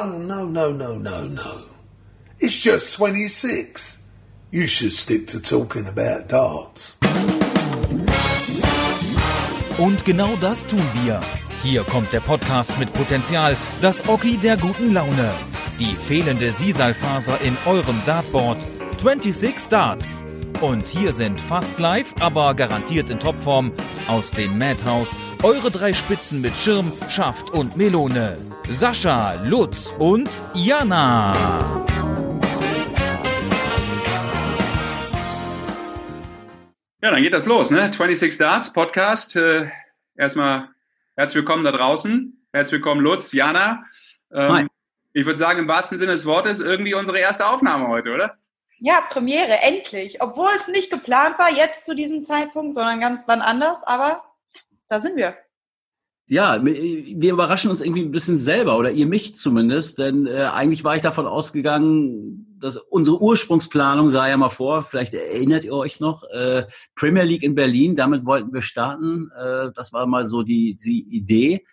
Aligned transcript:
Oh, 0.00 0.12
no, 0.26 0.44
no, 0.44 0.70
no, 0.70 0.94
no, 0.98 1.24
no. 1.24 1.62
It's 2.38 2.54
just 2.54 2.92
26. 2.96 4.02
You 4.50 4.66
should 4.66 4.92
stick 4.92 5.26
to 5.28 5.40
talking 5.40 5.86
about 5.86 6.28
darts. 6.28 6.98
Und 9.78 10.04
genau 10.04 10.36
das 10.40 10.66
tun 10.66 10.82
wir. 11.02 11.20
Hier 11.62 11.82
kommt 11.84 12.12
der 12.12 12.20
Podcast 12.20 12.78
mit 12.78 12.92
Potenzial, 12.92 13.56
das 13.80 14.06
Oki 14.08 14.36
der 14.36 14.56
guten 14.58 14.92
Laune. 14.92 15.32
Die 15.80 15.96
fehlende 15.96 16.52
Sisalfaser 16.52 17.40
in 17.40 17.56
eurem 17.64 18.00
Dartboard. 18.04 18.58
26 19.00 19.68
Darts. 19.68 20.22
Und 20.60 20.88
hier 20.88 21.12
sind 21.12 21.40
fast 21.40 21.78
live, 21.78 22.12
aber 22.18 22.52
garantiert 22.52 23.10
in 23.10 23.20
Topform 23.20 23.70
aus 24.08 24.32
dem 24.32 24.58
Madhouse 24.58 25.14
eure 25.44 25.70
drei 25.70 25.92
Spitzen 25.92 26.40
mit 26.40 26.52
Schirm, 26.52 26.92
Schaft 27.08 27.50
und 27.50 27.76
Melone. 27.76 28.36
Sascha, 28.68 29.34
Lutz 29.44 29.92
und 30.00 30.28
Jana. 30.54 31.32
Ja, 37.02 37.12
dann 37.12 37.22
geht 37.22 37.34
das 37.34 37.46
los, 37.46 37.70
ne? 37.70 37.92
26 37.92 38.38
Darts 38.38 38.72
Podcast. 38.72 39.36
Äh, 39.36 39.70
erstmal 40.16 40.70
herzlich 41.14 41.36
willkommen 41.36 41.62
da 41.62 41.70
draußen. 41.70 42.44
Herzlich 42.52 42.80
willkommen, 42.80 43.00
Lutz, 43.00 43.32
Jana. 43.32 43.84
Ähm, 44.32 44.66
ich 45.12 45.24
würde 45.24 45.38
sagen, 45.38 45.60
im 45.60 45.68
wahrsten 45.68 45.98
Sinne 45.98 46.12
des 46.12 46.26
Wortes 46.26 46.58
irgendwie 46.58 46.94
unsere 46.94 47.20
erste 47.20 47.46
Aufnahme 47.46 47.86
heute, 47.86 48.12
oder? 48.12 48.38
Ja, 48.80 49.00
Premiere, 49.10 49.62
endlich. 49.62 50.22
Obwohl 50.22 50.50
es 50.56 50.68
nicht 50.68 50.90
geplant 50.90 51.38
war, 51.38 51.50
jetzt 51.50 51.84
zu 51.84 51.94
diesem 51.94 52.22
Zeitpunkt, 52.22 52.74
sondern 52.74 53.00
ganz 53.00 53.24
wann 53.26 53.42
anders, 53.42 53.82
aber 53.84 54.22
da 54.88 55.00
sind 55.00 55.16
wir. 55.16 55.36
Ja, 56.30 56.62
wir 56.62 57.32
überraschen 57.32 57.70
uns 57.70 57.80
irgendwie 57.80 58.02
ein 58.02 58.10
bisschen 58.10 58.36
selber 58.36 58.76
oder 58.76 58.90
ihr 58.90 59.06
mich 59.06 59.36
zumindest, 59.36 59.98
denn 59.98 60.26
äh, 60.26 60.50
eigentlich 60.52 60.84
war 60.84 60.94
ich 60.94 61.00
davon 61.00 61.26
ausgegangen, 61.26 62.54
dass 62.60 62.76
unsere 62.76 63.22
Ursprungsplanung 63.22 64.10
sah 64.10 64.28
ja 64.28 64.36
mal 64.36 64.50
vor, 64.50 64.82
vielleicht 64.82 65.14
erinnert 65.14 65.64
ihr 65.64 65.72
euch 65.72 66.00
noch, 66.00 66.24
äh, 66.24 66.66
Premier 66.94 67.22
League 67.22 67.42
in 67.42 67.54
Berlin, 67.54 67.96
damit 67.96 68.26
wollten 68.26 68.52
wir 68.52 68.60
starten. 68.60 69.30
Äh, 69.34 69.70
das 69.74 69.94
war 69.94 70.06
mal 70.06 70.26
so 70.26 70.42
die, 70.42 70.74
die 70.74 71.00
Idee. 71.16 71.64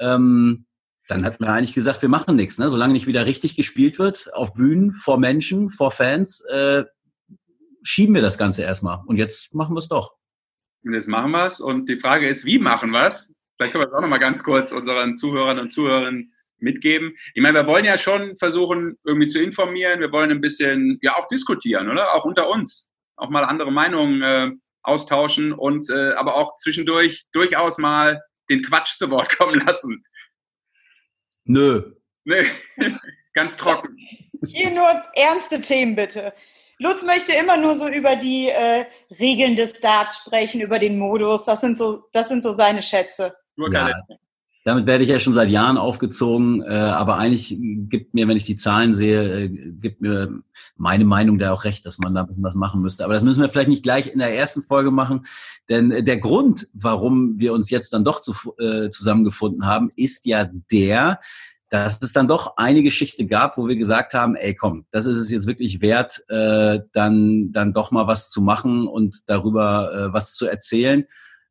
Ähm, 0.00 0.66
dann 1.10 1.24
hatten 1.24 1.44
wir 1.44 1.52
eigentlich 1.52 1.74
gesagt, 1.74 2.02
wir 2.02 2.08
machen 2.08 2.36
nichts. 2.36 2.58
Ne? 2.58 2.70
Solange 2.70 2.92
nicht 2.92 3.06
wieder 3.06 3.26
richtig 3.26 3.56
gespielt 3.56 3.98
wird, 3.98 4.32
auf 4.34 4.54
Bühnen, 4.54 4.92
vor 4.92 5.18
Menschen, 5.18 5.68
vor 5.68 5.90
Fans, 5.90 6.44
äh, 6.46 6.84
schieben 7.82 8.14
wir 8.14 8.22
das 8.22 8.38
Ganze 8.38 8.62
erstmal. 8.62 9.00
Und 9.06 9.16
jetzt 9.16 9.52
machen 9.52 9.74
wir 9.74 9.80
es 9.80 9.88
doch. 9.88 10.14
Und 10.84 10.94
jetzt 10.94 11.08
machen 11.08 11.32
wir 11.32 11.46
es. 11.46 11.60
Und 11.60 11.88
die 11.88 11.98
Frage 11.98 12.28
ist, 12.28 12.44
wie 12.44 12.58
machen 12.58 12.90
wir 12.90 13.08
es? 13.08 13.32
Vielleicht 13.56 13.72
können 13.72 13.84
wir 13.84 13.88
es 13.88 13.94
auch 13.94 14.00
nochmal 14.00 14.20
ganz 14.20 14.42
kurz 14.42 14.72
unseren 14.72 15.16
Zuhörern 15.16 15.58
und 15.58 15.70
Zuhörern 15.70 16.30
mitgeben. 16.58 17.16
Ich 17.34 17.42
meine, 17.42 17.58
wir 17.58 17.66
wollen 17.66 17.84
ja 17.84 17.98
schon 17.98 18.38
versuchen, 18.38 18.96
irgendwie 19.04 19.28
zu 19.28 19.42
informieren. 19.42 20.00
Wir 20.00 20.12
wollen 20.12 20.30
ein 20.30 20.40
bisschen, 20.40 20.98
ja, 21.02 21.16
auch 21.16 21.28
diskutieren, 21.28 21.90
oder? 21.90 22.14
Auch 22.14 22.24
unter 22.24 22.48
uns. 22.48 22.88
Auch 23.16 23.30
mal 23.30 23.44
andere 23.44 23.72
Meinungen 23.72 24.22
äh, 24.22 24.50
austauschen 24.82 25.52
und 25.52 25.90
äh, 25.90 26.12
aber 26.12 26.36
auch 26.36 26.54
zwischendurch 26.56 27.26
durchaus 27.32 27.78
mal 27.78 28.20
den 28.48 28.62
Quatsch 28.62 28.96
zu 28.96 29.10
Wort 29.10 29.36
kommen 29.38 29.60
lassen. 29.60 30.04
Nö. 31.50 31.82
Nee, 32.24 32.46
ganz 33.34 33.56
trocken. 33.56 33.96
Hier 34.46 34.70
nur 34.70 34.88
ernste 35.14 35.60
Themen 35.60 35.96
bitte. 35.96 36.32
Lutz 36.78 37.02
möchte 37.02 37.32
immer 37.32 37.56
nur 37.56 37.74
so 37.74 37.88
über 37.88 38.16
die 38.16 38.48
äh, 38.48 38.86
Regeln 39.18 39.56
des 39.56 39.80
Darts 39.80 40.18
sprechen, 40.18 40.60
über 40.60 40.78
den 40.78 40.96
Modus. 40.98 41.44
Das 41.44 41.60
sind 41.60 41.76
so, 41.76 42.04
das 42.12 42.28
sind 42.28 42.42
so 42.42 42.54
seine 42.54 42.82
Schätze. 42.82 43.36
Nur 43.56 43.70
Ja, 43.72 43.90
damit 44.64 44.86
werde 44.86 45.04
ich 45.04 45.10
ja 45.10 45.18
schon 45.18 45.32
seit 45.32 45.48
Jahren 45.48 45.78
aufgezogen, 45.78 46.62
äh, 46.62 46.68
aber 46.68 47.16
eigentlich 47.16 47.56
gibt 47.58 48.12
mir, 48.12 48.28
wenn 48.28 48.36
ich 48.36 48.44
die 48.44 48.56
Zahlen 48.56 48.92
sehe, 48.92 49.44
äh, 49.44 49.48
gibt 49.48 50.02
mir 50.02 50.42
meine 50.76 51.04
Meinung 51.04 51.38
da 51.38 51.52
auch 51.52 51.64
recht, 51.64 51.86
dass 51.86 51.98
man 51.98 52.14
da 52.14 52.20
ein 52.20 52.26
bisschen 52.26 52.44
was 52.44 52.54
machen 52.54 52.82
müsste. 52.82 53.04
Aber 53.04 53.14
das 53.14 53.22
müssen 53.22 53.40
wir 53.40 53.48
vielleicht 53.48 53.70
nicht 53.70 53.82
gleich 53.82 54.12
in 54.12 54.18
der 54.18 54.36
ersten 54.36 54.62
Folge 54.62 54.90
machen, 54.90 55.26
denn 55.68 55.90
äh, 55.90 56.02
der 56.02 56.18
Grund, 56.18 56.68
warum 56.74 57.38
wir 57.38 57.54
uns 57.54 57.70
jetzt 57.70 57.94
dann 57.94 58.04
doch 58.04 58.20
zu, 58.20 58.34
äh, 58.58 58.90
zusammengefunden 58.90 59.66
haben, 59.66 59.90
ist 59.96 60.26
ja 60.26 60.50
der, 60.70 61.20
dass 61.70 62.02
es 62.02 62.12
dann 62.12 62.26
doch 62.26 62.56
eine 62.56 62.82
Geschichte 62.82 63.24
gab, 63.26 63.56
wo 63.56 63.66
wir 63.66 63.76
gesagt 63.76 64.12
haben, 64.12 64.34
ey 64.34 64.54
komm, 64.54 64.84
das 64.90 65.06
ist 65.06 65.18
es 65.18 65.30
jetzt 65.30 65.46
wirklich 65.46 65.80
wert, 65.80 66.22
äh, 66.28 66.80
dann, 66.92 67.52
dann 67.52 67.72
doch 67.72 67.92
mal 67.92 68.08
was 68.08 68.28
zu 68.28 68.42
machen 68.42 68.86
und 68.86 69.22
darüber 69.26 69.92
äh, 69.94 70.12
was 70.12 70.34
zu 70.34 70.46
erzählen. 70.46 71.04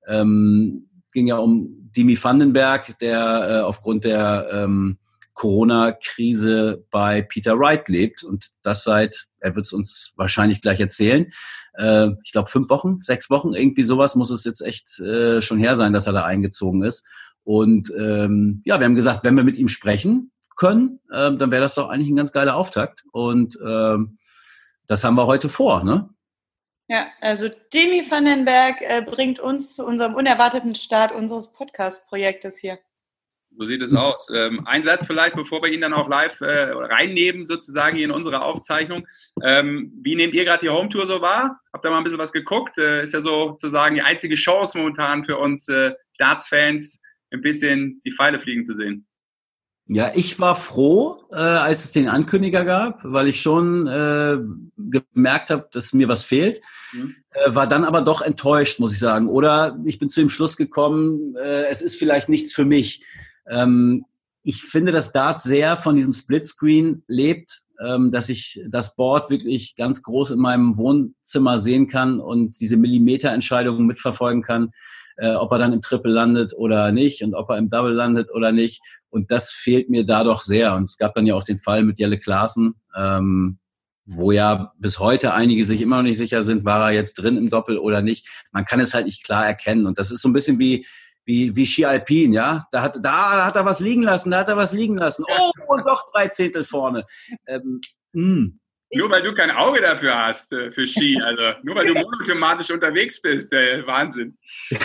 Ähm, 0.07 0.88
ging 1.11 1.27
ja 1.27 1.37
um 1.37 1.89
Dimi 1.95 2.21
Vandenberg, 2.21 2.97
der 2.99 3.49
äh, 3.49 3.61
aufgrund 3.61 4.05
der 4.05 4.47
ähm, 4.51 4.97
Corona-Krise 5.33 6.85
bei 6.91 7.21
Peter 7.21 7.57
Wright 7.57 7.87
lebt 7.87 8.23
und 8.23 8.49
das 8.61 8.83
seit, 8.83 9.27
er 9.39 9.55
wird 9.55 9.67
es 9.67 9.73
uns 9.73 10.13
wahrscheinlich 10.17 10.61
gleich 10.61 10.79
erzählen, 10.79 11.27
äh, 11.75 12.09
ich 12.23 12.31
glaube 12.31 12.49
fünf 12.49 12.69
Wochen, 12.69 12.99
sechs 13.01 13.29
Wochen, 13.29 13.53
irgendwie 13.53 13.83
sowas 13.83 14.15
muss 14.15 14.31
es 14.31 14.43
jetzt 14.43 14.61
echt 14.61 14.99
äh, 14.99 15.41
schon 15.41 15.59
her 15.59 15.75
sein, 15.75 15.93
dass 15.93 16.07
er 16.07 16.13
da 16.13 16.25
eingezogen 16.25 16.83
ist. 16.83 17.07
Und 17.43 17.91
ähm, 17.97 18.61
ja, 18.65 18.79
wir 18.79 18.85
haben 18.85 18.95
gesagt, 18.95 19.23
wenn 19.23 19.37
wir 19.37 19.43
mit 19.43 19.57
ihm 19.57 19.69
sprechen 19.69 20.31
können, 20.55 20.99
ähm, 21.13 21.37
dann 21.37 21.51
wäre 21.51 21.61
das 21.61 21.75
doch 21.75 21.89
eigentlich 21.89 22.09
ein 22.09 22.17
ganz 22.17 22.31
geiler 22.31 22.55
Auftakt. 22.55 23.03
Und 23.11 23.57
ähm, 23.65 24.17
das 24.87 25.03
haben 25.03 25.15
wir 25.15 25.25
heute 25.25 25.47
vor, 25.47 25.83
ne? 25.83 26.09
Ja, 26.89 27.07
also 27.21 27.49
Demi 27.71 28.09
Vandenberg 28.09 28.81
äh, 28.81 29.03
bringt 29.05 29.39
uns 29.39 29.75
zu 29.75 29.85
unserem 29.85 30.15
unerwarteten 30.15 30.73
Start 30.73 31.11
unseres 31.11 31.53
Podcast-Projektes 31.53 32.57
hier. 32.57 32.79
So 33.55 33.67
sieht 33.67 33.83
es 33.83 33.93
aus. 33.93 34.27
Ähm, 34.33 34.65
ein 34.65 34.81
Satz 34.81 35.05
vielleicht, 35.05 35.35
bevor 35.35 35.61
wir 35.61 35.71
ihn 35.71 35.81
dann 35.81 35.93
auch 35.93 36.09
live 36.09 36.41
äh, 36.41 36.71
reinnehmen, 36.71 37.47
sozusagen 37.47 37.95
hier 37.95 38.05
in 38.05 38.11
unsere 38.11 38.41
Aufzeichnung. 38.41 39.07
Ähm, 39.43 39.91
wie 40.01 40.15
nehmt 40.15 40.33
ihr 40.33 40.45
gerade 40.45 40.61
die 40.61 40.69
Home-Tour 40.69 41.05
so 41.05 41.21
wahr? 41.21 41.59
Habt 41.73 41.85
ihr 41.85 41.91
mal 41.91 41.99
ein 41.99 42.03
bisschen 42.03 42.17
was 42.17 42.31
geguckt? 42.31 42.79
Äh, 42.79 43.03
ist 43.03 43.13
ja 43.13 43.21
sozusagen 43.21 43.93
die 43.93 44.01
einzige 44.01 44.33
Chance 44.33 44.75
momentan 44.75 45.25
für 45.25 45.37
uns 45.37 45.67
äh, 45.67 45.93
Darts-Fans, 46.17 47.01
ein 47.31 47.41
bisschen 47.41 48.01
die 48.03 48.13
Pfeile 48.13 48.39
fliegen 48.39 48.63
zu 48.63 48.73
sehen. 48.73 49.07
Ja, 49.91 50.11
ich 50.13 50.39
war 50.39 50.53
froh, 50.53 51.23
äh, 51.31 51.35
als 51.37 51.85
es 51.85 51.91
den 51.91 52.09
Ankündiger 52.09 52.63
gab, 52.63 52.99
weil 53.03 53.27
ich 53.27 53.41
schon 53.41 53.87
äh, 53.87 54.37
gemerkt 54.77 55.49
habe, 55.49 55.67
dass 55.71 55.93
mir 55.93 56.07
was 56.07 56.23
fehlt. 56.23 56.61
Mhm. 56.93 57.15
Äh, 57.31 57.55
war 57.55 57.65
dann 57.65 57.83
aber 57.83 58.03
doch 58.03 58.21
enttäuscht, 58.21 58.79
muss 58.79 58.93
ich 58.93 58.99
sagen. 58.99 59.27
Oder 59.27 59.79
ich 59.85 59.97
bin 59.97 60.07
zu 60.07 60.19
dem 60.19 60.29
Schluss 60.29 60.57
gekommen, 60.57 61.35
äh, 61.37 61.65
es 61.71 61.81
ist 61.81 61.95
vielleicht 61.95 62.29
nichts 62.29 62.53
für 62.53 62.65
mich. 62.65 63.03
Ähm, 63.49 64.05
ich 64.43 64.61
finde, 64.61 64.91
dass 64.91 65.11
Dart 65.11 65.41
sehr 65.41 65.75
von 65.75 65.95
diesem 65.95 66.13
Splitscreen 66.13 67.03
lebt, 67.07 67.63
ähm, 67.83 68.11
dass 68.11 68.29
ich 68.29 68.61
das 68.69 68.95
Board 68.95 69.31
wirklich 69.31 69.75
ganz 69.75 70.03
groß 70.03 70.29
in 70.29 70.39
meinem 70.39 70.77
Wohnzimmer 70.77 71.57
sehen 71.57 71.87
kann 71.87 72.19
und 72.19 72.59
diese 72.59 72.77
Millimeterentscheidungen 72.77 73.87
mitverfolgen 73.87 74.43
kann 74.43 74.71
äh, 75.19 75.31
ob 75.31 75.51
er 75.51 75.59
dann 75.59 75.73
im 75.73 75.81
Triple 75.81 76.11
landet 76.11 76.53
oder 76.55 76.91
nicht 76.91 77.21
und 77.23 77.35
ob 77.35 77.49
er 77.49 77.57
im 77.57 77.69
Double 77.69 77.93
landet 77.93 78.31
oder 78.31 78.51
nicht. 78.51 78.81
Und 79.09 79.31
das 79.31 79.51
fehlt 79.51 79.89
mir 79.89 80.05
da 80.05 80.23
doch 80.23 80.41
sehr. 80.41 80.75
Und 80.75 80.85
es 80.85 80.97
gab 80.97 81.13
dann 81.13 81.25
ja 81.25 81.35
auch 81.35 81.43
den 81.43 81.57
Fall 81.57 81.83
mit 81.83 81.99
Jelle 81.99 82.19
Klaassen, 82.19 82.75
ähm, 82.95 83.59
wo 84.05 84.31
ja 84.31 84.73
bis 84.77 84.99
heute 84.99 85.33
einige 85.33 85.65
sich 85.65 85.81
immer 85.81 85.97
noch 85.97 86.03
nicht 86.03 86.17
sicher 86.17 86.41
sind, 86.41 86.65
war 86.65 86.89
er 86.89 86.95
jetzt 86.95 87.15
drin 87.15 87.37
im 87.37 87.49
Doppel 87.49 87.77
oder 87.77 88.01
nicht. 88.01 88.27
Man 88.51 88.65
kann 88.65 88.79
es 88.79 88.93
halt 88.93 89.05
nicht 89.05 89.23
klar 89.23 89.45
erkennen. 89.45 89.85
Und 89.85 89.97
das 89.99 90.09
ist 90.09 90.21
so 90.21 90.29
ein 90.29 90.33
bisschen 90.33 90.57
wie, 90.57 90.85
wie, 91.25 91.55
wie 91.55 91.65
Ski 91.65 91.85
Alpin, 91.85 92.33
ja. 92.33 92.65
Da 92.71 92.81
hat, 92.81 92.97
da 93.03 93.45
hat 93.45 93.55
er 93.55 93.65
was 93.65 93.79
liegen 93.79 94.03
lassen, 94.03 94.31
da 94.31 94.39
hat 94.39 94.47
er 94.47 94.57
was 94.57 94.73
liegen 94.73 94.97
lassen. 94.97 95.25
Oh, 95.27 95.51
und 95.67 95.85
doch 95.85 96.09
drei 96.11 96.27
Zehntel 96.27 96.63
vorne. 96.63 97.05
Ähm, 97.45 97.81
mh. 98.13 98.51
Nur 98.91 99.09
weil 99.11 99.21
du 99.21 99.33
kein 99.35 99.51
Auge 99.51 99.81
dafür 99.81 100.17
hast, 100.17 100.51
äh, 100.51 100.71
für 100.71 100.87
Ski. 100.87 101.19
Also 101.29 101.59
nur 101.63 101.75
weil 101.75 101.87
du 101.87 101.93
monothematisch 101.93 102.71
unterwegs 102.71 103.21
bist. 103.21 103.53
Äh, 103.53 103.85
Wahnsinn. 103.85 104.37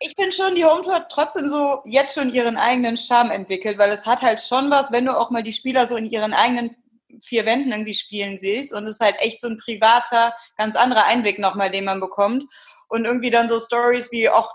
Ich 0.00 0.14
finde 0.16 0.32
schon, 0.32 0.54
die 0.54 0.64
Home 0.64 0.82
Tour 0.82 0.94
hat 0.94 1.10
trotzdem 1.10 1.48
so 1.48 1.82
jetzt 1.84 2.14
schon 2.14 2.32
ihren 2.32 2.56
eigenen 2.56 2.96
Charme 2.96 3.30
entwickelt, 3.30 3.78
weil 3.78 3.90
es 3.90 4.06
hat 4.06 4.22
halt 4.22 4.40
schon 4.40 4.70
was, 4.70 4.90
wenn 4.90 5.04
du 5.04 5.16
auch 5.16 5.30
mal 5.30 5.42
die 5.42 5.52
Spieler 5.52 5.86
so 5.86 5.96
in 5.96 6.06
ihren 6.06 6.32
eigenen 6.32 6.76
vier 7.22 7.46
Wänden 7.46 7.72
irgendwie 7.72 7.94
spielen 7.94 8.38
siehst. 8.38 8.72
Und 8.72 8.84
es 8.84 8.96
ist 8.96 9.00
halt 9.00 9.16
echt 9.18 9.40
so 9.40 9.48
ein 9.48 9.58
privater, 9.58 10.34
ganz 10.56 10.76
anderer 10.76 11.04
Einblick 11.06 11.38
nochmal, 11.38 11.70
den 11.70 11.84
man 11.84 12.00
bekommt. 12.00 12.44
Und 12.88 13.04
irgendwie 13.04 13.30
dann 13.30 13.48
so 13.48 13.60
Stories 13.60 14.10
wie, 14.12 14.28
auch 14.28 14.50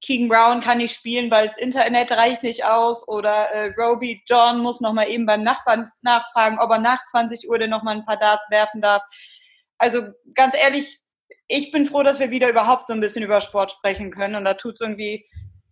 Keegan 0.00 0.28
Brown 0.28 0.60
kann 0.60 0.78
nicht 0.78 0.94
spielen, 0.94 1.30
weil 1.30 1.46
das 1.46 1.56
Internet 1.56 2.10
reicht 2.10 2.42
nicht 2.42 2.64
aus 2.64 3.06
oder 3.06 3.50
äh, 3.50 3.72
Roby 3.76 4.22
John 4.26 4.60
muss 4.60 4.80
noch 4.80 4.92
mal 4.92 5.08
eben 5.08 5.26
beim 5.26 5.42
Nachbarn 5.42 5.90
nachfragen, 6.02 6.58
ob 6.58 6.70
er 6.70 6.78
nach 6.78 7.04
20 7.06 7.48
Uhr 7.48 7.58
denn 7.58 7.70
noch 7.70 7.82
mal 7.82 7.96
ein 7.96 8.04
paar 8.04 8.16
Darts 8.16 8.50
werfen 8.50 8.80
darf. 8.80 9.02
Also 9.78 10.08
ganz 10.34 10.54
ehrlich, 10.56 11.00
ich 11.48 11.70
bin 11.70 11.86
froh, 11.86 12.02
dass 12.02 12.18
wir 12.18 12.30
wieder 12.30 12.50
überhaupt 12.50 12.88
so 12.88 12.94
ein 12.94 13.00
bisschen 13.00 13.22
über 13.22 13.40
Sport 13.40 13.72
sprechen 13.72 14.10
können 14.10 14.34
und 14.34 14.44
da 14.44 14.54
tut 14.54 14.74
es 14.74 14.80
irgendwie 14.80 15.24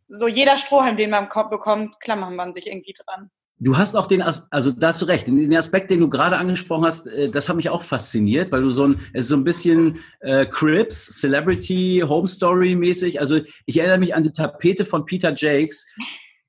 so 0.09 0.29
jeder 0.29 0.57
Strohhalm, 0.57 0.97
den 0.97 1.11
man 1.11 1.29
bekommt, 1.29 1.99
klammert 2.01 2.33
man 2.33 2.55
sich 2.55 2.69
irgendwie 2.69 2.93
dran. 2.93 3.31
Du 3.61 3.77
hast 3.77 3.95
auch 3.95 4.07
den, 4.07 4.21
also 4.21 4.73
da 4.73 4.89
hast 4.89 5.01
du 5.01 5.07
recht, 5.07 5.29
den 5.29 5.57
Aspekt, 5.57 5.91
den 5.91 6.01
du 6.01 6.09
gerade 6.09 6.37
angesprochen 6.37 6.85
hast, 6.85 7.07
äh, 7.07 7.29
das 7.29 7.49
hat 7.49 7.57
mich 7.57 7.71
auch 7.71 7.83
fasziniert, 7.83 8.51
weil 8.51 8.63
du 8.63 8.71
so 8.71 8.89
ein, 8.89 9.01
es 9.13 9.27
ist 9.27 9.29
so 9.29 9.37
ein 9.37 9.45
bisschen 9.45 10.01
äh, 10.21 10.45
Crips, 10.45 11.21
Celebrity, 11.21 12.03
Home 12.07 12.27
Story 12.27 12.75
mäßig. 12.75 13.21
Also 13.21 13.41
ich 13.67 13.79
erinnere 13.79 13.99
mich 13.99 14.15
an 14.15 14.25
die 14.25 14.33
Tapete 14.33 14.85
von 14.85 15.05
Peter 15.07 15.33
Jakes. 15.35 15.87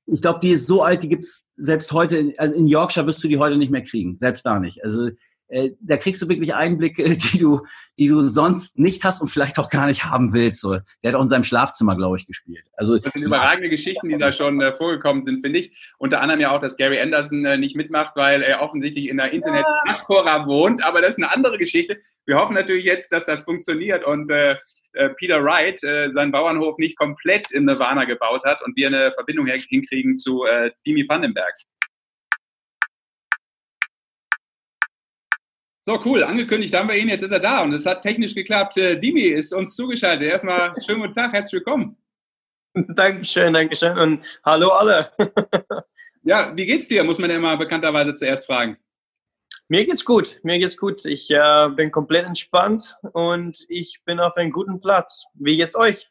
ich 0.06 0.20
glaube, 0.20 0.40
die 0.40 0.50
ist 0.50 0.66
so 0.66 0.82
alt, 0.82 1.02
die 1.02 1.08
gibt's 1.08 1.44
selbst 1.56 1.92
heute, 1.92 2.18
in, 2.18 2.34
also 2.38 2.54
in 2.54 2.66
Yorkshire 2.66 3.06
wirst 3.06 3.22
du 3.22 3.28
die 3.28 3.38
heute 3.38 3.56
nicht 3.56 3.70
mehr 3.70 3.84
kriegen, 3.84 4.16
selbst 4.16 4.44
da 4.44 4.58
nicht. 4.58 4.82
Also 4.84 5.10
äh, 5.48 5.70
da 5.80 5.96
kriegst 5.96 6.20
du 6.22 6.28
wirklich 6.28 6.54
Einblicke, 6.54 7.04
die 7.32 7.38
du, 7.38 7.60
die 7.98 8.08
du 8.08 8.20
sonst 8.20 8.78
nicht 8.78 9.04
hast 9.04 9.20
und 9.20 9.28
vielleicht 9.28 9.58
auch 9.58 9.70
gar 9.70 9.86
nicht 9.86 10.04
haben 10.04 10.32
willst. 10.32 10.60
So. 10.60 10.78
Der 11.02 11.12
hat 11.12 11.14
auch 11.14 11.22
in 11.22 11.28
seinem 11.28 11.44
Schlafzimmer, 11.44 11.96
glaube 11.96 12.16
ich, 12.16 12.26
gespielt. 12.26 12.64
Also 12.76 12.98
das 12.98 13.12
sind 13.12 13.22
überragende 13.22 13.68
Geschichten, 13.68 14.08
die 14.08 14.18
da 14.18 14.32
schon 14.32 14.60
äh, 14.60 14.76
vorgekommen 14.76 15.24
sind, 15.24 15.42
finde 15.42 15.60
ich. 15.60 15.92
Unter 15.98 16.20
anderem 16.20 16.40
ja 16.40 16.50
auch, 16.50 16.60
dass 16.60 16.76
Gary 16.76 17.00
Anderson 17.00 17.44
äh, 17.44 17.56
nicht 17.56 17.76
mitmacht, 17.76 18.16
weil 18.16 18.42
er 18.42 18.62
offensichtlich 18.62 19.08
in 19.08 19.16
der 19.18 19.32
Internet-Diaspora 19.32 20.46
wohnt. 20.46 20.84
Aber 20.84 21.00
das 21.00 21.10
ist 21.10 21.18
eine 21.18 21.32
andere 21.32 21.58
Geschichte. 21.58 21.98
Wir 22.26 22.36
hoffen 22.36 22.54
natürlich 22.54 22.84
jetzt, 22.84 23.12
dass 23.12 23.24
das 23.24 23.42
funktioniert 23.42 24.04
und 24.04 24.30
äh, 24.30 24.56
äh 24.94 25.10
Peter 25.10 25.44
Wright 25.44 25.78
seinen 25.78 26.32
Bauernhof 26.32 26.78
nicht 26.78 26.98
komplett 26.98 27.52
in 27.52 27.66
Nirvana 27.66 28.04
gebaut 28.04 28.44
hat 28.44 28.64
und 28.64 28.76
wir 28.76 28.88
eine 28.88 29.12
Verbindung 29.12 29.46
hinkriegen 29.46 30.16
zu 30.16 30.44
Dimi 30.84 31.06
Vandenberg. 31.06 31.54
So, 35.88 36.00
cool, 36.04 36.24
angekündigt 36.24 36.74
haben 36.74 36.88
wir 36.88 36.96
ihn, 36.96 37.08
jetzt 37.08 37.22
ist 37.22 37.30
er 37.30 37.38
da 37.38 37.62
und 37.62 37.72
es 37.72 37.86
hat 37.86 38.02
technisch 38.02 38.34
geklappt. 38.34 38.76
Äh, 38.76 38.98
Dimi 38.98 39.22
ist 39.22 39.54
uns 39.54 39.76
zugeschaltet. 39.76 40.28
Erstmal 40.28 40.74
schönen 40.84 41.00
guten 41.00 41.12
Tag, 41.12 41.32
herzlich 41.32 41.60
willkommen. 41.60 41.96
Dankeschön, 42.74 43.52
Dankeschön 43.52 43.96
und 43.96 44.24
hallo 44.44 44.70
alle. 44.70 45.08
ja, 46.24 46.52
wie 46.56 46.66
geht's 46.66 46.88
dir, 46.88 47.04
muss 47.04 47.18
man 47.18 47.30
ja 47.30 47.36
immer 47.36 47.56
bekannterweise 47.56 48.16
zuerst 48.16 48.46
fragen. 48.46 48.78
Mir 49.68 49.86
geht's 49.86 50.04
gut, 50.04 50.40
mir 50.42 50.58
geht's 50.58 50.76
gut. 50.76 51.04
Ich 51.04 51.30
äh, 51.30 51.68
bin 51.76 51.92
komplett 51.92 52.26
entspannt 52.26 52.96
und 53.12 53.64
ich 53.68 54.00
bin 54.04 54.18
auf 54.18 54.36
einem 54.36 54.50
guten 54.50 54.80
Platz. 54.80 55.26
Wie 55.34 55.56
geht's 55.56 55.76
euch? 55.76 56.10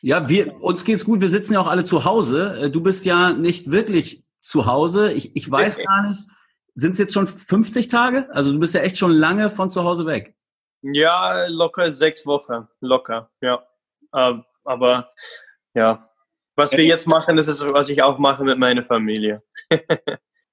Ja, 0.00 0.26
wir, 0.26 0.62
uns 0.62 0.86
geht's 0.86 1.04
gut. 1.04 1.20
Wir 1.20 1.28
sitzen 1.28 1.52
ja 1.52 1.60
auch 1.60 1.66
alle 1.66 1.84
zu 1.84 2.06
Hause. 2.06 2.60
Äh, 2.62 2.70
du 2.70 2.80
bist 2.80 3.04
ja 3.04 3.34
nicht 3.34 3.70
wirklich 3.70 4.24
zu 4.40 4.64
Hause. 4.64 5.12
Ich, 5.12 5.36
ich 5.36 5.50
weiß 5.50 5.76
gar 5.84 6.08
nicht, 6.08 6.24
sind 6.76 6.92
es 6.92 6.98
jetzt 6.98 7.14
schon 7.14 7.26
50 7.26 7.88
Tage? 7.88 8.28
Also 8.30 8.52
du 8.52 8.60
bist 8.60 8.74
ja 8.74 8.82
echt 8.82 8.98
schon 8.98 9.12
lange 9.12 9.50
von 9.50 9.70
zu 9.70 9.82
Hause 9.82 10.06
weg. 10.06 10.36
Ja, 10.82 11.46
locker 11.46 11.90
sechs 11.90 12.26
Wochen. 12.26 12.68
Locker, 12.80 13.30
ja. 13.40 13.66
Ähm, 14.14 14.44
aber 14.62 15.10
ja, 15.74 16.08
was 16.54 16.72
wir 16.72 16.84
jetzt 16.84 17.06
machen, 17.06 17.36
das 17.36 17.48
ist, 17.48 17.64
was 17.72 17.88
ich 17.88 18.02
auch 18.02 18.18
mache 18.18 18.44
mit 18.44 18.58
meiner 18.58 18.84
Familie. 18.84 19.42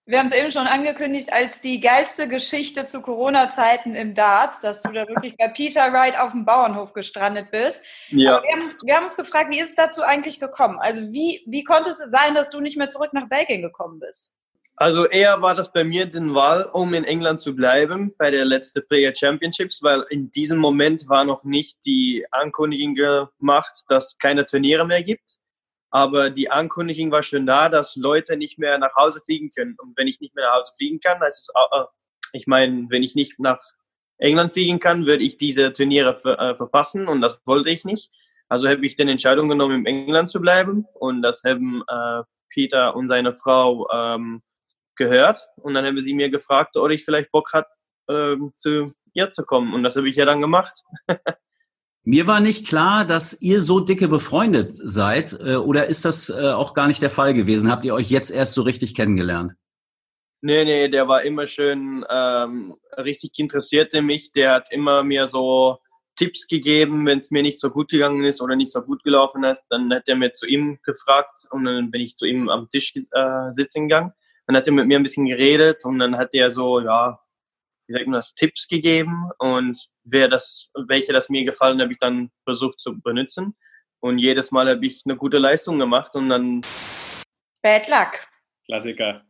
Wir 0.06 0.20
haben 0.20 0.28
es 0.28 0.36
eben 0.36 0.52
schon 0.52 0.68
angekündigt 0.68 1.31
als 1.31 1.62
die 1.62 1.80
geilste 1.80 2.28
Geschichte 2.28 2.88
zu 2.88 3.02
Corona-Zeiten 3.02 3.96
im 3.96 4.14
Darts, 4.14 4.60
dass 4.60 4.81
du 4.81 4.92
da 4.92 5.08
wirklich 5.08 5.38
bei 5.38 5.48
Peter 5.48 5.94
Wright 5.94 6.20
auf 6.20 6.31
dem 6.31 6.44
Bauernhof 6.44 6.92
gestrandet 6.92 7.52
bist. 7.52 7.81
Ja. 8.10 8.44
Wir 8.44 8.52
haben, 8.52 8.75
wir, 8.84 8.96
haben, 8.98 9.06
uns 9.06 9.16
gefragt, 9.16 9.50
wie 9.50 9.62
ist 9.62 9.70
es 9.70 9.75
dazu 9.75 10.02
eigentlich 10.02 10.42
gekommen? 10.42 10.78
Also 10.78 11.04
wie, 11.14 11.42
wie 11.48 11.64
konnte 11.64 11.92
es 11.92 12.00
sein, 12.00 12.36
dass 12.36 12.50
du 12.50 12.60
nicht 12.60 12.75
mehr 12.75 12.90
zurück 12.90 13.14
nach 13.14 13.30
Belgien 13.30 13.62
gekommen 13.62 14.02
bist? 14.02 14.38
Also 14.75 15.06
eher 15.06 15.42
war 15.42 15.54
das 15.54 15.72
bei 15.72 15.84
mir 15.84 16.08
den 16.08 16.34
Wahl, 16.34 16.70
um 16.74 16.94
in 16.94 17.04
England 17.04 17.40
zu 17.40 17.56
bleiben 17.56 18.14
bei 18.18 18.31
der 18.31 18.44
letzten 18.44 18.86
Player 18.88 19.14
Championships, 19.14 19.84
weil 19.84 20.04
in 20.10 20.31
diesem 20.31 20.58
Moment 20.58 21.08
war 21.08 21.25
noch 21.25 21.44
nicht 21.44 21.78
die 21.86 22.25
Ankündigung 22.31 22.96
gemacht, 22.96 23.84
dass 23.90 24.08
es 24.08 24.18
keine 24.18 24.46
Turniere 24.46 24.86
mehr 24.86 25.04
gibt. 25.04 25.38
Aber 25.92 26.31
die 26.31 26.50
Ankündigung 26.50 27.12
war 27.12 27.22
schon 27.22 27.46
da, 27.46 27.70
dass 27.70 27.96
Leute 27.96 28.36
nicht 28.36 28.58
mehr 28.58 28.80
nach 28.80 28.96
Hause 28.96 29.22
fliegen 29.24 29.52
können. 29.52 29.75
Und 29.78 29.96
wenn 29.96 30.08
ich 30.08 30.20
nicht 30.20 30.34
mehr 30.34 30.46
nach 30.46 30.58
Hause 30.58 30.72
fliegen 30.75 31.00
kann, 31.00 31.20
heißt 31.20 31.50
es, 31.50 31.54
äh, 31.56 31.84
ich 32.34 32.48
meine, 32.48 32.88
wenn 32.90 33.04
ich 33.04 33.14
nicht 33.14 33.40
nach 33.40 33.60
England 34.18 34.54
fliegen 34.54 34.80
kann, 34.80 35.06
würde 35.06 35.24
ich 35.24 35.38
diese 35.38 35.72
Turniere 35.72 36.16
ver 36.16 36.40
äh, 36.40 36.56
verpassen 36.56 37.08
und 37.08 37.22
das 37.22 37.40
wollte 37.46 37.70
ich 37.70 37.86
nicht. 37.86 38.12
Also 38.50 38.68
habe 38.68 38.86
ich 38.86 38.96
die 38.96 39.04
Entscheidung 39.04 39.50
genommen, 39.50 39.86
in 39.86 40.08
England 40.08 40.30
zu 40.30 40.42
bleiben 40.42 40.86
und 40.96 41.22
das 41.22 41.44
haben 41.44 41.84
äh, 41.88 42.24
Peter 42.50 42.96
und 42.96 43.08
seine 43.08 43.34
Frau 43.34 43.88
ähm, 43.92 44.42
gehört 44.95 45.48
und 45.57 45.74
dann 45.74 45.86
haben 45.86 46.00
sie 46.00 46.13
mir 46.13 46.30
gefragt, 46.30 46.78
ob 46.78 46.90
ich 46.92 47.04
vielleicht 47.06 47.31
Bock 47.31 47.54
hat, 47.54 47.68
ähm, 48.10 48.54
zu 48.56 48.94
ihr 49.13 49.30
zu 49.30 49.44
kommen. 49.45 49.74
Und 49.74 49.84
das 49.84 49.95
habe 49.95 50.10
ich 50.10 50.16
ja 50.16 50.25
dann 50.25 50.42
gemacht. 50.42 50.81
Mir 52.06 52.28
war 52.28 52.42
nicht 52.42 52.68
klar, 52.68 53.06
dass 53.06 53.42
ihr 53.42 53.62
so 53.62 53.80
dicke 53.80 54.10
befreundet 54.10 54.74
seid, 54.74 55.34
äh, 55.40 55.56
oder 55.56 55.88
ist 55.88 56.04
das 56.04 56.30
äh, 56.30 56.50
auch 56.51 56.74
gar 56.74 56.88
nicht 56.88 57.01
der 57.01 57.10
Fall 57.10 57.34
gewesen? 57.34 57.72
Habt 57.72 57.86
ihr 57.86 57.94
euch 57.94 58.10
jetzt 58.10 58.30
erst 58.30 58.56
so 58.56 58.63
richtig 58.63 58.94
kennengelernt? 58.94 59.54
Nee, 60.42 60.66
nee, 60.66 60.90
der 60.90 61.07
war 61.07 61.24
immer 61.24 61.48
schön 61.48 62.04
ähm, 62.10 62.75
richtig 62.98 63.39
interessiert 63.39 63.94
in 63.94 64.06
mich. 64.06 64.34
Der 64.34 64.56
hat 64.56 64.74
immer 64.74 65.01
mir 65.01 65.25
so 65.28 65.78
Tipps 66.18 66.48
gegeben, 66.48 67.06
wenn 67.06 67.19
es 67.19 67.31
mir 67.31 67.42
nicht 67.42 67.57
so 67.57 67.69
gut 67.69 67.89
gegangen 67.89 68.25
ist 68.25 68.42
oder 68.42 68.57
nicht 68.57 68.74
so 68.74 68.81
gut 68.81 69.04
gelaufen 69.06 69.46
ist. 69.46 69.63
Dann 69.69 69.94
hat 69.94 70.10
er 70.10 70.18
mir 70.18 70.34
zu 70.34 70.46
ihm 70.46 70.80
gefragt 70.84 71.48
und 71.51 71.63
dann 71.63 71.89
bin 71.89 72.01
ich 72.01 72.16
zu 72.16 72.25
ihm 72.25 72.50
am 72.50 72.68
Tisch 72.68 72.94
äh, 72.96 73.51
sitzen 73.51 73.88
gegangen. 73.88 74.12
Dann 74.45 74.56
hat 74.56 74.68
er 74.68 74.74
mit 74.74 74.88
mir 74.88 75.00
ein 75.00 75.04
bisschen 75.04 75.25
geredet 75.25 75.86
und 75.86 76.00
dann 76.00 76.18
hat 76.18 76.34
er 76.34 76.51
so, 76.51 76.80
ja, 76.81 77.19
wie 77.88 77.94
sagt 77.94 78.06
man 78.07 78.13
das, 78.13 78.36
Tipps 78.36 78.68
gegeben 78.68 79.30
und 79.40 79.78
wer 80.04 80.28
das, 80.28 80.69
welche 80.88 81.13
das 81.13 81.30
mir 81.30 81.44
gefallen, 81.44 81.81
habe 81.81 81.94
ich 81.94 82.00
dann 82.00 82.31
versucht 82.44 82.80
zu 82.80 83.00
benutzen. 83.01 83.56
Und 84.00 84.19
jedes 84.19 84.51
Mal 84.51 84.69
habe 84.69 84.86
ich 84.86 85.04
eine 85.06 85.16
gute 85.16 85.38
Leistung 85.38 85.80
gemacht 85.80 86.16
und 86.16 86.30
dann. 86.30 86.62
Bad 87.62 87.88
luck. 87.88 88.19
Klassiker. 88.66 89.24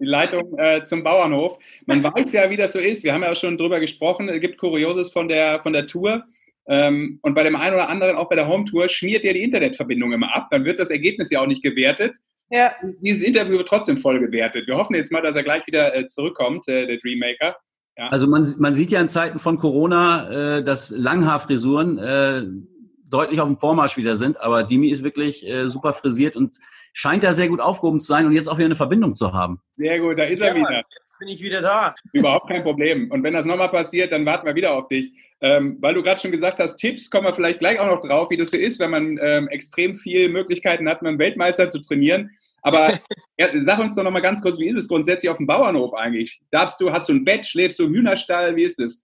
die 0.00 0.04
Leitung 0.04 0.58
äh, 0.58 0.82
zum 0.84 1.02
Bauernhof. 1.02 1.58
Man 1.84 2.02
weiß 2.02 2.32
ja, 2.32 2.48
wie 2.48 2.56
das 2.56 2.72
so 2.72 2.78
ist. 2.78 3.04
Wir 3.04 3.12
haben 3.12 3.22
ja 3.22 3.30
auch 3.30 3.36
schon 3.36 3.58
drüber 3.58 3.78
gesprochen. 3.78 4.30
Es 4.30 4.40
gibt 4.40 4.56
Kurioses 4.56 5.12
von 5.12 5.28
der, 5.28 5.62
von 5.62 5.74
der 5.74 5.86
Tour. 5.86 6.24
Ähm, 6.66 7.18
und 7.22 7.34
bei 7.34 7.42
dem 7.42 7.56
einen 7.56 7.74
oder 7.74 7.90
anderen, 7.90 8.16
auch 8.16 8.28
bei 8.28 8.36
der 8.36 8.48
Home 8.48 8.64
Tour, 8.64 8.88
schmiert 8.88 9.24
ihr 9.24 9.34
die 9.34 9.42
Internetverbindung 9.42 10.12
immer 10.12 10.34
ab. 10.34 10.48
Dann 10.50 10.64
wird 10.64 10.80
das 10.80 10.90
Ergebnis 10.90 11.30
ja 11.30 11.40
auch 11.40 11.46
nicht 11.46 11.62
gewertet. 11.62 12.18
Ja. 12.52 12.72
Dieses 13.00 13.22
Interview 13.22 13.56
wird 13.56 13.66
trotzdem 13.66 13.96
voll 13.96 14.20
gewertet. 14.20 14.66
Wir 14.66 14.76
hoffen 14.76 14.94
jetzt 14.94 15.10
mal, 15.10 15.22
dass 15.22 15.34
er 15.34 15.42
gleich 15.42 15.66
wieder 15.66 15.96
äh, 15.96 16.06
zurückkommt, 16.06 16.68
äh, 16.68 16.86
der 16.86 16.98
Dreammaker. 16.98 17.56
Ja. 17.96 18.08
Also 18.08 18.26
man, 18.26 18.46
man 18.58 18.74
sieht 18.74 18.90
ja 18.90 19.00
in 19.00 19.08
Zeiten 19.08 19.38
von 19.38 19.56
Corona, 19.56 20.58
äh, 20.58 20.62
dass 20.62 20.90
Langhaarfrisuren 20.90 22.68
deutlich 23.06 23.40
auf 23.40 23.46
dem 23.46 23.58
Vormarsch 23.58 23.98
wieder 23.98 24.16
sind, 24.16 24.40
aber 24.40 24.64
Dimi 24.64 24.88
ist 24.88 25.04
wirklich 25.04 25.46
super 25.66 25.92
frisiert 25.92 26.34
und 26.34 26.54
scheint 26.94 27.22
da 27.22 27.34
sehr 27.34 27.48
gut 27.48 27.60
aufgehoben 27.60 28.00
zu 28.00 28.06
sein 28.06 28.24
und 28.24 28.32
jetzt 28.32 28.48
auch 28.48 28.56
wieder 28.56 28.64
eine 28.64 28.74
Verbindung 28.74 29.14
zu 29.14 29.34
haben. 29.34 29.60
Sehr 29.74 30.00
gut, 30.00 30.18
da 30.18 30.22
ist 30.22 30.40
ja, 30.40 30.46
er 30.46 30.54
wieder 30.54 30.82
bin 31.22 31.28
ich 31.28 31.40
wieder 31.40 31.62
da. 31.62 31.94
Überhaupt 32.12 32.48
kein 32.48 32.64
Problem. 32.64 33.08
Und 33.12 33.22
wenn 33.22 33.32
das 33.32 33.44
nochmal 33.44 33.68
passiert, 33.68 34.10
dann 34.10 34.26
warten 34.26 34.44
wir 34.44 34.56
wieder 34.56 34.74
auf 34.74 34.88
dich. 34.88 35.12
Ähm, 35.40 35.78
weil 35.80 35.94
du 35.94 36.02
gerade 36.02 36.20
schon 36.20 36.32
gesagt 36.32 36.58
hast, 36.58 36.76
Tipps, 36.76 37.10
kommen 37.10 37.26
wir 37.26 37.34
vielleicht 37.34 37.60
gleich 37.60 37.78
auch 37.78 37.86
noch 37.86 38.00
drauf, 38.00 38.28
wie 38.30 38.36
das 38.36 38.50
so 38.50 38.56
ist, 38.56 38.80
wenn 38.80 38.90
man 38.90 39.18
ähm, 39.22 39.46
extrem 39.48 39.94
viele 39.94 40.28
Möglichkeiten 40.28 40.88
hat, 40.88 41.00
mit 41.00 41.10
einem 41.10 41.20
Weltmeister 41.20 41.68
zu 41.68 41.80
trainieren. 41.80 42.30
Aber 42.62 42.98
ja, 43.38 43.50
sag 43.54 43.78
uns 43.78 43.94
doch 43.94 44.02
nochmal 44.02 44.22
ganz 44.22 44.42
kurz, 44.42 44.58
wie 44.58 44.68
ist 44.68 44.76
es 44.76 44.88
grundsätzlich 44.88 45.30
auf 45.30 45.36
dem 45.36 45.46
Bauernhof 45.46 45.94
eigentlich? 45.94 46.40
Darfst 46.50 46.80
du, 46.80 46.90
hast 46.90 47.08
du 47.08 47.12
ein 47.12 47.24
Bett, 47.24 47.46
schläfst 47.46 47.78
du 47.78 47.84
im 47.84 47.94
Hühnerstall, 47.94 48.56
wie 48.56 48.64
ist 48.64 48.80
es? 48.80 49.00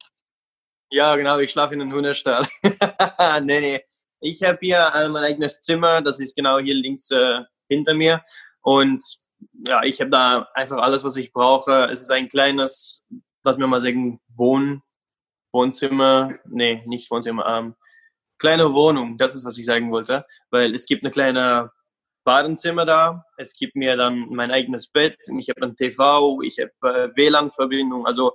Ja, 0.90 1.14
genau, 1.14 1.38
ich 1.38 1.52
schlafe 1.52 1.74
in 1.74 1.82
einem 1.82 1.92
Hühnerstall. 1.92 2.44
nee, 3.42 3.60
nee. 3.60 3.80
Ich 4.20 4.42
habe 4.42 4.58
hier 4.60 4.90
äh, 4.92 5.08
mein 5.08 5.22
eigenes 5.22 5.60
Zimmer, 5.60 6.02
das 6.02 6.18
ist 6.18 6.34
genau 6.34 6.58
hier 6.58 6.74
links 6.74 7.12
äh, 7.12 7.42
hinter 7.68 7.94
mir. 7.94 8.24
Und 8.62 9.04
ja, 9.66 9.82
ich 9.82 10.00
habe 10.00 10.10
da 10.10 10.48
einfach 10.54 10.78
alles, 10.78 11.04
was 11.04 11.16
ich 11.16 11.32
brauche. 11.32 11.88
Es 11.90 12.00
ist 12.00 12.10
ein 12.10 12.28
kleines, 12.28 13.06
lass 13.44 13.56
mir 13.56 13.66
mal 13.66 13.80
sagen, 13.80 14.20
Wohn, 14.34 14.82
Wohnzimmer, 15.52 16.34
nee, 16.46 16.82
nicht 16.86 17.10
Wohnzimmer, 17.10 17.46
ähm, 17.46 17.74
kleine 18.38 18.72
Wohnung, 18.74 19.18
das 19.18 19.34
ist, 19.34 19.44
was 19.44 19.58
ich 19.58 19.66
sagen 19.66 19.90
wollte, 19.90 20.24
weil 20.50 20.74
es 20.74 20.86
gibt 20.86 21.04
eine 21.04 21.10
kleine 21.10 21.72
Badezimmer 22.24 22.84
da, 22.84 23.24
es 23.36 23.54
gibt 23.54 23.74
mir 23.74 23.96
dann 23.96 24.28
mein 24.30 24.50
eigenes 24.50 24.88
Bett, 24.88 25.16
ich 25.38 25.48
habe 25.48 25.62
ein 25.62 25.76
TV, 25.76 26.42
ich 26.42 26.58
habe 26.58 27.10
äh, 27.12 27.16
WLAN-Verbindung, 27.16 28.06
also 28.06 28.34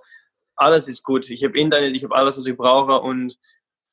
alles 0.56 0.88
ist 0.88 1.04
gut. 1.04 1.30
Ich 1.30 1.44
habe 1.44 1.58
Internet, 1.58 1.96
ich 1.96 2.04
habe 2.04 2.16
alles, 2.16 2.38
was 2.38 2.46
ich 2.46 2.58
brauche. 2.58 3.00
Und 3.02 3.38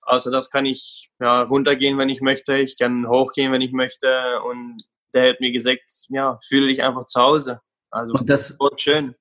außer 0.02 0.30
das 0.30 0.50
kann 0.50 0.66
ich 0.66 1.10
ja, 1.20 1.42
runtergehen, 1.42 1.98
wenn 1.98 2.08
ich 2.08 2.20
möchte, 2.20 2.56
ich 2.56 2.78
kann 2.78 3.08
hochgehen, 3.08 3.52
wenn 3.52 3.62
ich 3.62 3.72
möchte. 3.72 4.40
Und 4.42 4.82
der 5.14 5.30
hat 5.30 5.40
mir 5.40 5.52
gesagt, 5.52 5.82
ja, 6.08 6.38
fühle 6.46 6.68
dich 6.68 6.82
einfach 6.82 7.06
zu 7.06 7.20
Hause. 7.20 7.60
Also 7.90 8.12
und 8.12 8.28
das, 8.28 8.56
schön. 8.76 9.12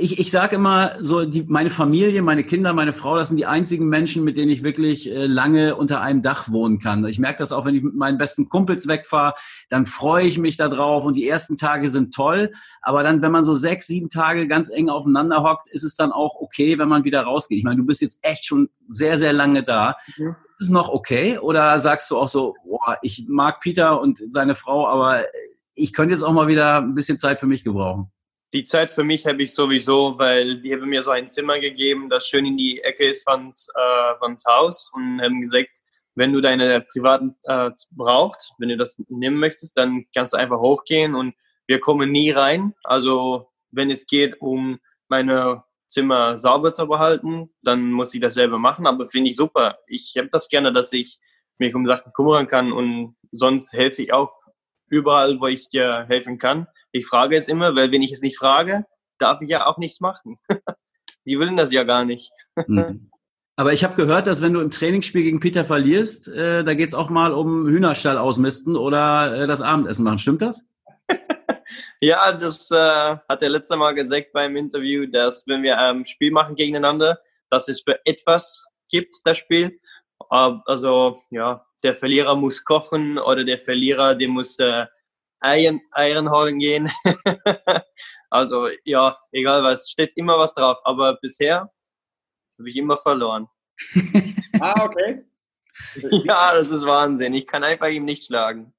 Ich, 0.00 0.18
ich 0.18 0.30
sage 0.30 0.56
immer 0.56 0.92
so, 1.00 1.26
die, 1.26 1.42
meine 1.42 1.68
Familie, 1.68 2.22
meine 2.22 2.44
Kinder, 2.44 2.72
meine 2.72 2.94
Frau, 2.94 3.16
das 3.16 3.28
sind 3.28 3.36
die 3.36 3.44
einzigen 3.44 3.86
Menschen, 3.88 4.24
mit 4.24 4.38
denen 4.38 4.50
ich 4.50 4.62
wirklich 4.62 5.10
äh, 5.10 5.26
lange 5.26 5.76
unter 5.76 6.00
einem 6.00 6.22
Dach 6.22 6.50
wohnen 6.50 6.78
kann. 6.78 7.06
Ich 7.06 7.18
merke 7.18 7.38
das 7.38 7.52
auch, 7.52 7.66
wenn 7.66 7.74
ich 7.74 7.82
mit 7.82 7.94
meinen 7.94 8.16
besten 8.16 8.48
Kumpels 8.48 8.88
wegfahre, 8.88 9.34
dann 9.68 9.84
freue 9.84 10.26
ich 10.26 10.38
mich 10.38 10.56
darauf 10.56 11.04
und 11.04 11.16
die 11.16 11.28
ersten 11.28 11.58
Tage 11.58 11.90
sind 11.90 12.14
toll. 12.14 12.50
Aber 12.80 13.02
dann, 13.02 13.20
wenn 13.20 13.32
man 13.32 13.44
so 13.44 13.52
sechs, 13.52 13.86
sieben 13.86 14.08
Tage 14.08 14.48
ganz 14.48 14.70
eng 14.70 14.88
aufeinander 14.88 15.42
hockt, 15.42 15.68
ist 15.70 15.84
es 15.84 15.96
dann 15.96 16.12
auch 16.12 16.36
okay, 16.36 16.78
wenn 16.78 16.88
man 16.88 17.04
wieder 17.04 17.22
rausgeht. 17.22 17.58
Ich 17.58 17.64
meine, 17.64 17.76
du 17.76 17.84
bist 17.84 18.00
jetzt 18.00 18.20
echt 18.22 18.46
schon 18.46 18.70
sehr, 18.88 19.18
sehr 19.18 19.34
lange 19.34 19.64
da. 19.64 19.96
Mhm 20.16 20.34
ist 20.58 20.66
es 20.66 20.70
noch 20.70 20.88
okay? 20.88 21.38
Oder 21.38 21.78
sagst 21.80 22.10
du 22.10 22.18
auch 22.18 22.28
so, 22.28 22.54
boah, 22.64 22.98
ich 23.02 23.26
mag 23.28 23.60
Peter 23.60 24.00
und 24.00 24.20
seine 24.30 24.54
Frau, 24.54 24.86
aber 24.86 25.24
ich 25.74 25.92
könnte 25.92 26.14
jetzt 26.14 26.22
auch 26.22 26.32
mal 26.32 26.48
wieder 26.48 26.78
ein 26.78 26.94
bisschen 26.94 27.18
Zeit 27.18 27.38
für 27.38 27.46
mich 27.46 27.64
gebrauchen? 27.64 28.10
Die 28.52 28.62
Zeit 28.62 28.92
für 28.92 29.02
mich 29.02 29.26
habe 29.26 29.42
ich 29.42 29.52
sowieso, 29.52 30.16
weil 30.18 30.60
die 30.60 30.72
haben 30.72 30.88
mir 30.88 31.02
so 31.02 31.10
ein 31.10 31.28
Zimmer 31.28 31.58
gegeben, 31.58 32.08
das 32.08 32.28
schön 32.28 32.46
in 32.46 32.56
die 32.56 32.80
Ecke 32.82 33.10
ist 33.10 33.26
von's, 33.26 33.68
äh, 33.74 34.34
Haus 34.48 34.92
und 34.94 35.20
haben 35.20 35.40
gesagt, 35.40 35.80
wenn 36.14 36.32
du 36.32 36.40
deine 36.40 36.80
privaten 36.80 37.34
äh, 37.42 37.70
brauchst, 37.90 38.52
wenn 38.58 38.68
du 38.68 38.76
das 38.76 38.96
nehmen 39.08 39.38
möchtest, 39.38 39.76
dann 39.76 40.04
kannst 40.14 40.34
du 40.34 40.36
einfach 40.36 40.60
hochgehen 40.60 41.16
und 41.16 41.34
wir 41.66 41.80
kommen 41.80 42.12
nie 42.12 42.30
rein. 42.30 42.74
Also 42.84 43.48
wenn 43.72 43.90
es 43.90 44.06
geht, 44.06 44.40
um 44.40 44.78
meine 45.08 45.64
Zimmer 45.86 46.36
sauber 46.36 46.72
zu 46.72 46.86
behalten, 46.86 47.50
dann 47.62 47.90
muss 47.92 48.14
ich 48.14 48.20
das 48.20 48.34
selber 48.34 48.58
machen. 48.58 48.86
Aber 48.86 49.08
finde 49.08 49.30
ich 49.30 49.36
super. 49.36 49.78
Ich 49.86 50.14
habe 50.16 50.28
das 50.30 50.48
gerne, 50.48 50.72
dass 50.72 50.92
ich 50.92 51.18
mich 51.58 51.74
um 51.74 51.86
Sachen 51.86 52.12
kümmern 52.12 52.48
kann 52.48 52.72
und 52.72 53.16
sonst 53.30 53.72
helfe 53.72 54.02
ich 54.02 54.12
auch 54.12 54.32
überall, 54.88 55.40
wo 55.40 55.46
ich 55.46 55.68
dir 55.68 56.06
helfen 56.08 56.38
kann. 56.38 56.66
Ich 56.92 57.06
frage 57.06 57.36
es 57.36 57.48
immer, 57.48 57.74
weil 57.74 57.90
wenn 57.92 58.02
ich 58.02 58.12
es 58.12 58.22
nicht 58.22 58.38
frage, 58.38 58.86
darf 59.18 59.40
ich 59.42 59.48
ja 59.48 59.66
auch 59.66 59.78
nichts 59.78 60.00
machen. 60.00 60.36
Die 61.26 61.38
wollen 61.38 61.56
das 61.56 61.72
ja 61.72 61.84
gar 61.84 62.04
nicht. 62.04 62.30
Mhm. 62.68 63.10
Aber 63.56 63.72
ich 63.72 63.84
habe 63.84 63.94
gehört, 63.94 64.26
dass 64.26 64.42
wenn 64.42 64.52
du 64.52 64.60
im 64.60 64.70
Trainingsspiel 64.70 65.22
gegen 65.22 65.40
Peter 65.40 65.64
verlierst, 65.64 66.28
äh, 66.28 66.64
da 66.64 66.74
geht 66.74 66.88
es 66.88 66.94
auch 66.94 67.08
mal 67.08 67.32
um 67.32 67.66
Hühnerstall 67.66 68.18
ausmisten 68.18 68.76
oder 68.76 69.42
äh, 69.42 69.46
das 69.46 69.62
Abendessen 69.62 70.04
machen. 70.04 70.18
Stimmt 70.18 70.42
das? 70.42 70.64
ja, 72.00 72.32
das 72.32 72.70
äh, 72.70 72.76
hat 72.76 73.42
er 73.42 73.48
letzte 73.48 73.76
Mal 73.76 73.94
gesagt 73.94 74.32
beim 74.32 74.56
Interview, 74.56 75.06
dass 75.06 75.46
wenn 75.46 75.62
wir 75.62 75.78
ein 75.78 75.98
ähm, 75.98 76.04
Spiel 76.04 76.30
machen 76.30 76.54
gegeneinander, 76.54 77.18
dass 77.50 77.68
es 77.68 77.82
für 77.82 77.98
etwas 78.04 78.66
gibt, 78.88 79.16
das 79.24 79.38
Spiel. 79.38 79.80
Also 80.28 81.22
ja, 81.30 81.64
der 81.82 81.94
Verlierer 81.94 82.34
muss 82.34 82.64
kochen 82.64 83.18
oder 83.18 83.44
der 83.44 83.58
Verlierer, 83.58 84.14
der 84.14 84.28
muss 84.28 84.58
äh, 84.58 84.86
Eiern, 85.40 85.80
Eiern 85.92 86.30
holen 86.30 86.58
gehen. 86.58 86.90
also 88.30 88.68
ja, 88.84 89.16
egal 89.32 89.62
was, 89.62 89.90
steht 89.90 90.16
immer 90.16 90.38
was 90.38 90.54
drauf. 90.54 90.80
Aber 90.84 91.16
bisher 91.20 91.70
habe 92.58 92.70
ich 92.70 92.76
immer 92.76 92.96
verloren. 92.96 93.48
ah, 94.60 94.84
okay. 94.84 95.24
ja, 96.24 96.54
das 96.54 96.70
ist 96.70 96.86
Wahnsinn. 96.86 97.34
Ich 97.34 97.46
kann 97.46 97.64
einfach 97.64 97.88
ihm 97.88 98.04
nicht 98.04 98.24
schlagen. 98.24 98.73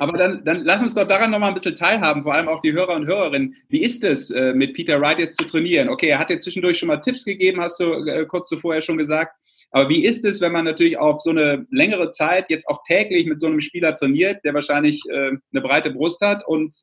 Aber 0.00 0.16
dann, 0.18 0.44
dann 0.44 0.60
lass 0.64 0.82
uns 0.82 0.94
doch 0.94 1.06
daran 1.06 1.30
nochmal 1.30 1.48
ein 1.48 1.54
bisschen 1.54 1.74
teilhaben, 1.74 2.22
vor 2.22 2.34
allem 2.34 2.48
auch 2.48 2.60
die 2.60 2.72
Hörer 2.72 2.94
und 2.94 3.06
Hörerinnen. 3.06 3.54
Wie 3.68 3.82
ist 3.82 4.04
es, 4.04 4.30
äh, 4.30 4.52
mit 4.52 4.74
Peter 4.74 5.00
Wright 5.00 5.18
jetzt 5.18 5.38
zu 5.38 5.46
trainieren? 5.46 5.88
Okay, 5.88 6.08
er 6.08 6.18
hat 6.18 6.30
dir 6.30 6.38
zwischendurch 6.38 6.78
schon 6.78 6.88
mal 6.88 6.98
Tipps 6.98 7.24
gegeben, 7.24 7.60
hast 7.60 7.80
du 7.80 7.92
äh, 8.06 8.26
kurz 8.26 8.48
zuvor 8.48 8.74
ja 8.74 8.80
schon 8.80 8.98
gesagt. 8.98 9.34
Aber 9.70 9.88
wie 9.88 10.04
ist 10.04 10.24
es, 10.24 10.40
wenn 10.40 10.52
man 10.52 10.64
natürlich 10.64 10.98
auf 10.98 11.20
so 11.20 11.30
eine 11.30 11.66
längere 11.70 12.10
Zeit 12.10 12.48
jetzt 12.48 12.68
auch 12.68 12.84
täglich 12.86 13.26
mit 13.26 13.40
so 13.40 13.48
einem 13.48 13.60
Spieler 13.60 13.94
trainiert, 13.94 14.44
der 14.44 14.54
wahrscheinlich 14.54 15.02
äh, 15.10 15.30
eine 15.30 15.60
breite 15.60 15.90
Brust 15.90 16.20
hat? 16.20 16.46
Und 16.46 16.74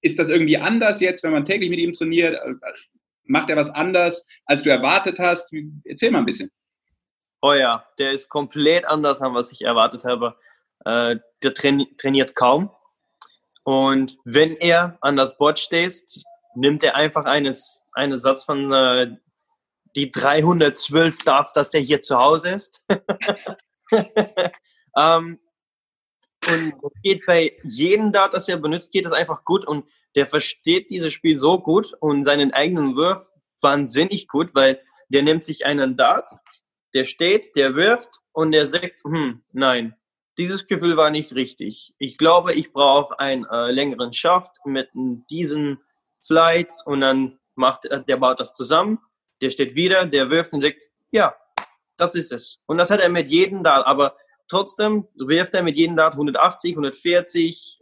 ist 0.00 0.18
das 0.18 0.28
irgendwie 0.28 0.56
anders 0.56 1.00
jetzt, 1.00 1.24
wenn 1.24 1.32
man 1.32 1.44
täglich 1.44 1.70
mit 1.70 1.80
ihm 1.80 1.92
trainiert? 1.92 2.38
Macht 3.24 3.50
er 3.50 3.56
was 3.56 3.70
anders, 3.70 4.26
als 4.44 4.62
du 4.62 4.70
erwartet 4.70 5.18
hast? 5.18 5.52
Erzähl 5.84 6.10
mal 6.10 6.18
ein 6.18 6.26
bisschen. 6.26 6.50
Oh 7.42 7.54
ja, 7.54 7.84
der 7.98 8.12
ist 8.12 8.28
komplett 8.28 8.86
anders, 8.86 9.22
an 9.22 9.34
was 9.34 9.50
ich 9.50 9.62
erwartet 9.62 10.04
habe. 10.04 10.36
Äh, 10.84 11.16
der 11.42 11.54
trainiert 11.54 12.34
kaum. 12.34 12.70
Und 13.64 14.16
wenn 14.24 14.52
er 14.52 14.98
an 15.00 15.16
das 15.16 15.36
Board 15.36 15.58
steht, 15.58 16.02
nimmt 16.54 16.82
er 16.82 16.96
einfach 16.96 17.24
eines, 17.24 17.82
einen 17.92 18.16
Satz 18.16 18.44
von 18.44 18.72
äh, 18.72 19.16
die 19.96 20.10
312 20.10 21.24
Darts, 21.24 21.52
dass 21.52 21.74
er 21.74 21.80
hier 21.80 22.02
zu 22.02 22.18
Hause 22.18 22.50
ist. 22.50 22.84
ähm, 24.96 25.38
und 26.48 26.74
geht 27.02 27.26
bei 27.26 27.56
jedem 27.64 28.12
Dart, 28.12 28.34
das 28.34 28.48
er 28.48 28.56
benutzt, 28.56 28.92
geht 28.92 29.06
es 29.06 29.12
einfach 29.12 29.44
gut. 29.44 29.66
Und 29.66 29.86
der 30.14 30.26
versteht 30.26 30.90
dieses 30.90 31.12
Spiel 31.12 31.36
so 31.36 31.60
gut 31.60 31.92
und 32.00 32.24
seinen 32.24 32.52
eigenen 32.52 32.96
Wurf 32.96 33.30
wahnsinnig 33.60 34.26
gut, 34.26 34.54
weil 34.54 34.80
der 35.08 35.22
nimmt 35.22 35.44
sich 35.44 35.66
einen 35.66 35.96
Dart, 35.96 36.30
der 36.94 37.04
steht, 37.04 37.54
der 37.56 37.74
wirft 37.74 38.20
und 38.32 38.52
der 38.52 38.66
sagt, 38.66 39.02
hm, 39.04 39.42
nein, 39.52 39.94
dieses 40.38 40.66
Gefühl 40.66 40.96
war 40.96 41.10
nicht 41.10 41.34
richtig. 41.34 41.94
Ich 41.98 42.18
glaube, 42.18 42.52
ich 42.54 42.72
brauche 42.72 43.18
einen 43.18 43.44
äh, 43.44 43.70
längeren 43.70 44.12
Schaft 44.12 44.56
mit 44.64 44.88
diesen 45.30 45.80
Flights 46.22 46.84
und 46.84 47.00
dann 47.00 47.38
macht 47.54 47.84
der 47.84 48.16
baut 48.16 48.40
das 48.40 48.52
zusammen. 48.52 48.98
Der 49.40 49.50
steht 49.50 49.74
wieder, 49.74 50.06
der 50.06 50.30
wirft 50.30 50.52
und 50.52 50.60
sagt, 50.60 50.82
ja, 51.10 51.34
das 51.96 52.14
ist 52.14 52.32
es. 52.32 52.62
Und 52.66 52.78
das 52.78 52.90
hat 52.90 53.00
er 53.00 53.08
mit 53.08 53.28
jedem 53.28 53.62
Dart, 53.62 53.86
aber 53.86 54.16
trotzdem 54.48 55.06
wirft 55.14 55.54
er 55.54 55.62
mit 55.62 55.76
jedem 55.76 55.96
Dart 55.96 56.14
180, 56.14 56.72
140, 56.72 57.78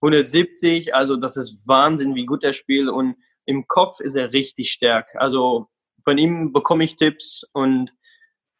170. 0.00 0.94
Also 0.94 1.16
das 1.16 1.36
ist 1.36 1.66
Wahnsinn, 1.66 2.14
wie 2.14 2.26
gut 2.26 2.44
er 2.44 2.52
spielt. 2.52 2.88
Und 2.88 3.16
im 3.46 3.66
Kopf 3.66 4.00
ist 4.00 4.16
er 4.16 4.32
richtig 4.32 4.70
stark. 4.70 5.14
Also 5.16 5.68
von 6.02 6.18
ihm 6.18 6.52
bekomme 6.52 6.84
ich 6.84 6.96
Tipps 6.96 7.44
und 7.52 7.92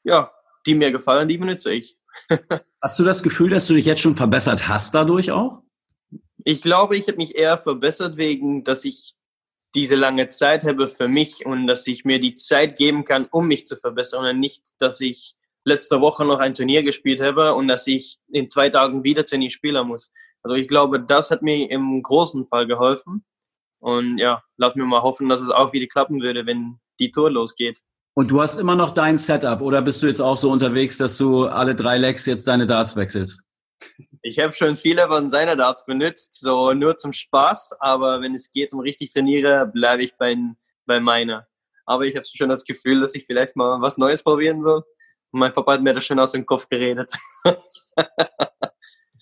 ja, 0.05 0.33
die 0.67 0.75
mir 0.75 0.93
gefallen, 0.93 1.29
die 1.29 1.39
benutze 1.39 1.73
ich. 1.73 1.97
Hast 2.81 2.99
du 2.99 3.05
das 3.05 3.23
Gefühl, 3.23 3.51
dass 3.51 3.67
du 3.67 3.75
dich 3.75 3.85
jetzt 3.85 4.01
schon 4.01 4.17
verbessert 4.17 4.69
hast 4.69 4.95
dadurch 4.95 5.31
auch? 5.31 5.63
Ich 6.45 6.63
glaube, 6.63 6.97
ich 6.97 7.07
habe 7.07 7.17
mich 7.17 7.37
eher 7.37 7.59
verbessert 7.59 8.17
wegen, 8.17 8.65
dass 8.65 8.85
ich 8.85 9.15
diese 9.75 9.97
lange 9.97 10.29
Zeit 10.29 10.65
habe 10.65 10.89
für 10.89 11.09
mich 11.09 11.47
und 11.47 11.67
dass 11.67 11.87
ich 11.87 12.05
mir 12.05 12.21
die 12.21 12.35
Zeit 12.35 12.77
geben 12.77 13.05
kann, 13.05 13.27
um 13.31 13.49
mich 13.49 13.67
zu 13.67 13.77
verbessern 13.77 14.25
und 14.25 14.41
nicht, 14.41 14.63
dass 14.79 15.01
ich 15.01 15.35
letzte 15.65 16.01
Woche 16.01 16.25
noch 16.25 16.39
ein 16.39 16.55
Turnier 16.55 16.83
gespielt 16.83 17.21
habe 17.21 17.55
und 17.55 17.69
dass 17.69 17.87
ich 17.87 18.19
in 18.31 18.49
zwei 18.49 18.71
Tagen 18.71 19.03
wieder 19.03 19.25
Turnier 19.25 19.51
spielen 19.51 19.87
muss. 19.89 20.13
Also 20.43 20.57
ich 20.57 20.69
glaube, 20.69 21.01
das 21.01 21.31
hat 21.31 21.43
mir 21.43 21.71
im 21.71 22.03
großen 22.03 22.47
Fall 22.47 22.67
geholfen. 22.67 23.25
Und 23.81 24.19
ja, 24.19 24.43
lass 24.57 24.77
mir 24.77 24.85
mal 24.85 25.03
hoffen, 25.03 25.29
dass 25.29 25.41
es 25.41 25.51
auch 25.51 25.73
wieder 25.73 25.87
klappen 25.87 26.21
würde, 26.21 26.47
wenn 26.47 26.79
die 27.01 27.11
Tour 27.11 27.31
losgeht. 27.31 27.81
Und 28.15 28.31
du 28.31 28.41
hast 28.41 28.59
immer 28.59 28.77
noch 28.77 28.95
dein 28.95 29.19
Setup 29.19 29.61
oder 29.61 29.83
bist 29.83 30.03
du 30.03 30.07
jetzt 30.07 30.21
auch 30.21 30.37
so 30.37 30.51
unterwegs, 30.51 30.99
dass 30.99 31.19
du 31.19 31.47
alle 31.47 31.75
drei 31.75 31.99
Legs 31.99 32.27
jetzt 32.27 32.47
deine 32.47 32.67
Darts 32.67 32.95
wechselst? 32.95 33.41
Ich 34.23 34.39
habe 34.39 34.53
schon 34.53 34.77
viele 34.77 35.09
von 35.09 35.29
seiner 35.29 35.57
Darts 35.57 35.85
benutzt, 35.85 36.41
so 36.41 36.73
nur 36.73 36.97
zum 36.97 37.13
Spaß, 37.13 37.75
aber 37.81 38.21
wenn 38.21 38.35
es 38.35 38.53
geht 38.53 38.73
um 38.73 38.81
richtig 38.81 39.13
trainiere, 39.13 39.67
bleibe 39.67 40.05
ich 40.05 40.17
bei, 40.17 40.37
bei 40.87 41.01
meiner. 41.01 41.47
Aber 41.87 42.05
ich 42.05 42.15
habe 42.15 42.25
schon 42.25 42.49
das 42.49 42.65
Gefühl, 42.65 43.01
dass 43.01 43.15
ich 43.15 43.27
vielleicht 43.27 43.57
mal 43.57 43.81
was 43.81 43.99
Neues 43.99 44.23
probieren 44.23 44.63
soll. 44.63 44.85
Und 45.33 45.41
mein 45.41 45.53
Papa 45.53 45.73
hat 45.73 45.83
mir 45.83 45.93
das 45.93 46.07
schon 46.07 46.19
aus 46.21 46.33
dem 46.33 46.47
Kopf 46.47 46.69
geredet. 46.69 47.13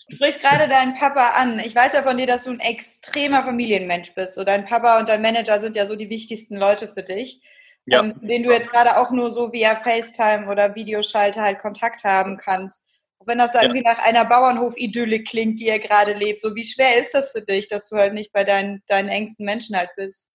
Du 0.09 0.17
sprichst 0.17 0.41
gerade 0.41 0.69
deinen 0.69 0.99
Papa 0.99 1.31
an. 1.37 1.59
Ich 1.61 1.75
weiß 1.75 1.95
ja 1.95 2.03
von 2.03 2.17
dir, 2.17 2.27
dass 2.27 2.45
du 2.45 2.51
ein 2.51 2.61
extremer 2.61 3.45
Familienmensch 3.45 4.15
bist. 4.15 4.35
So 4.35 4.45
dein 4.45 4.67
Papa 4.67 4.99
und 4.99 5.09
dein 5.09 5.23
Manager 5.23 5.61
sind 5.61 5.77
ja 5.77 5.87
so 5.87 5.97
die 5.97 6.11
wichtigsten 6.11 6.57
Leute 6.57 6.89
für 6.89 7.03
dich. 7.03 7.41
Ja. 7.87 8.01
Um, 8.01 8.27
den 8.27 8.45
du 8.45 8.51
jetzt 8.51 8.71
gerade 8.71 8.97
auch 8.97 9.11
nur 9.11 9.31
so 9.31 9.53
via 9.53 9.75
FaceTime 9.75 10.49
oder 10.49 10.75
Videoschalte 10.75 11.41
halt 11.41 11.61
Kontakt 11.61 12.05
haben 12.05 12.37
kannst. 12.37 12.83
Auch 13.19 13.27
wenn 13.27 13.39
das 13.39 13.53
da 13.53 13.59
ja. 13.59 13.65
irgendwie 13.65 13.83
nach 13.83 13.99
einer 13.99 14.25
Bauernhof-Idylle 14.25 15.23
klingt, 15.25 15.61
die 15.61 15.67
ihr 15.67 15.79
gerade 15.79 16.13
lebt. 16.13 16.43
So 16.43 16.55
wie 16.55 16.65
schwer 16.65 16.99
ist 16.99 17.13
das 17.13 17.31
für 17.31 17.43
dich, 17.43 17.69
dass 17.69 17.89
du 17.89 17.97
halt 17.97 18.15
nicht 18.15 18.33
bei 18.33 18.45
deinen, 18.45 18.83
deinen 18.87 19.09
engsten 19.09 19.45
Menschen 19.45 19.77
halt 19.77 19.91
bist? 19.97 20.31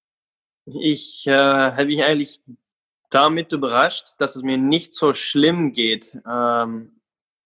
Ich 0.65 1.25
äh, 1.27 1.31
habe 1.31 1.85
mich 1.85 2.03
eigentlich 2.03 2.41
damit 3.09 3.53
überrascht, 3.53 4.15
dass 4.17 4.35
es 4.35 4.43
mir 4.43 4.57
nicht 4.57 4.93
so 4.93 5.13
schlimm 5.13 5.71
geht. 5.71 6.17
Ähm, 6.29 6.99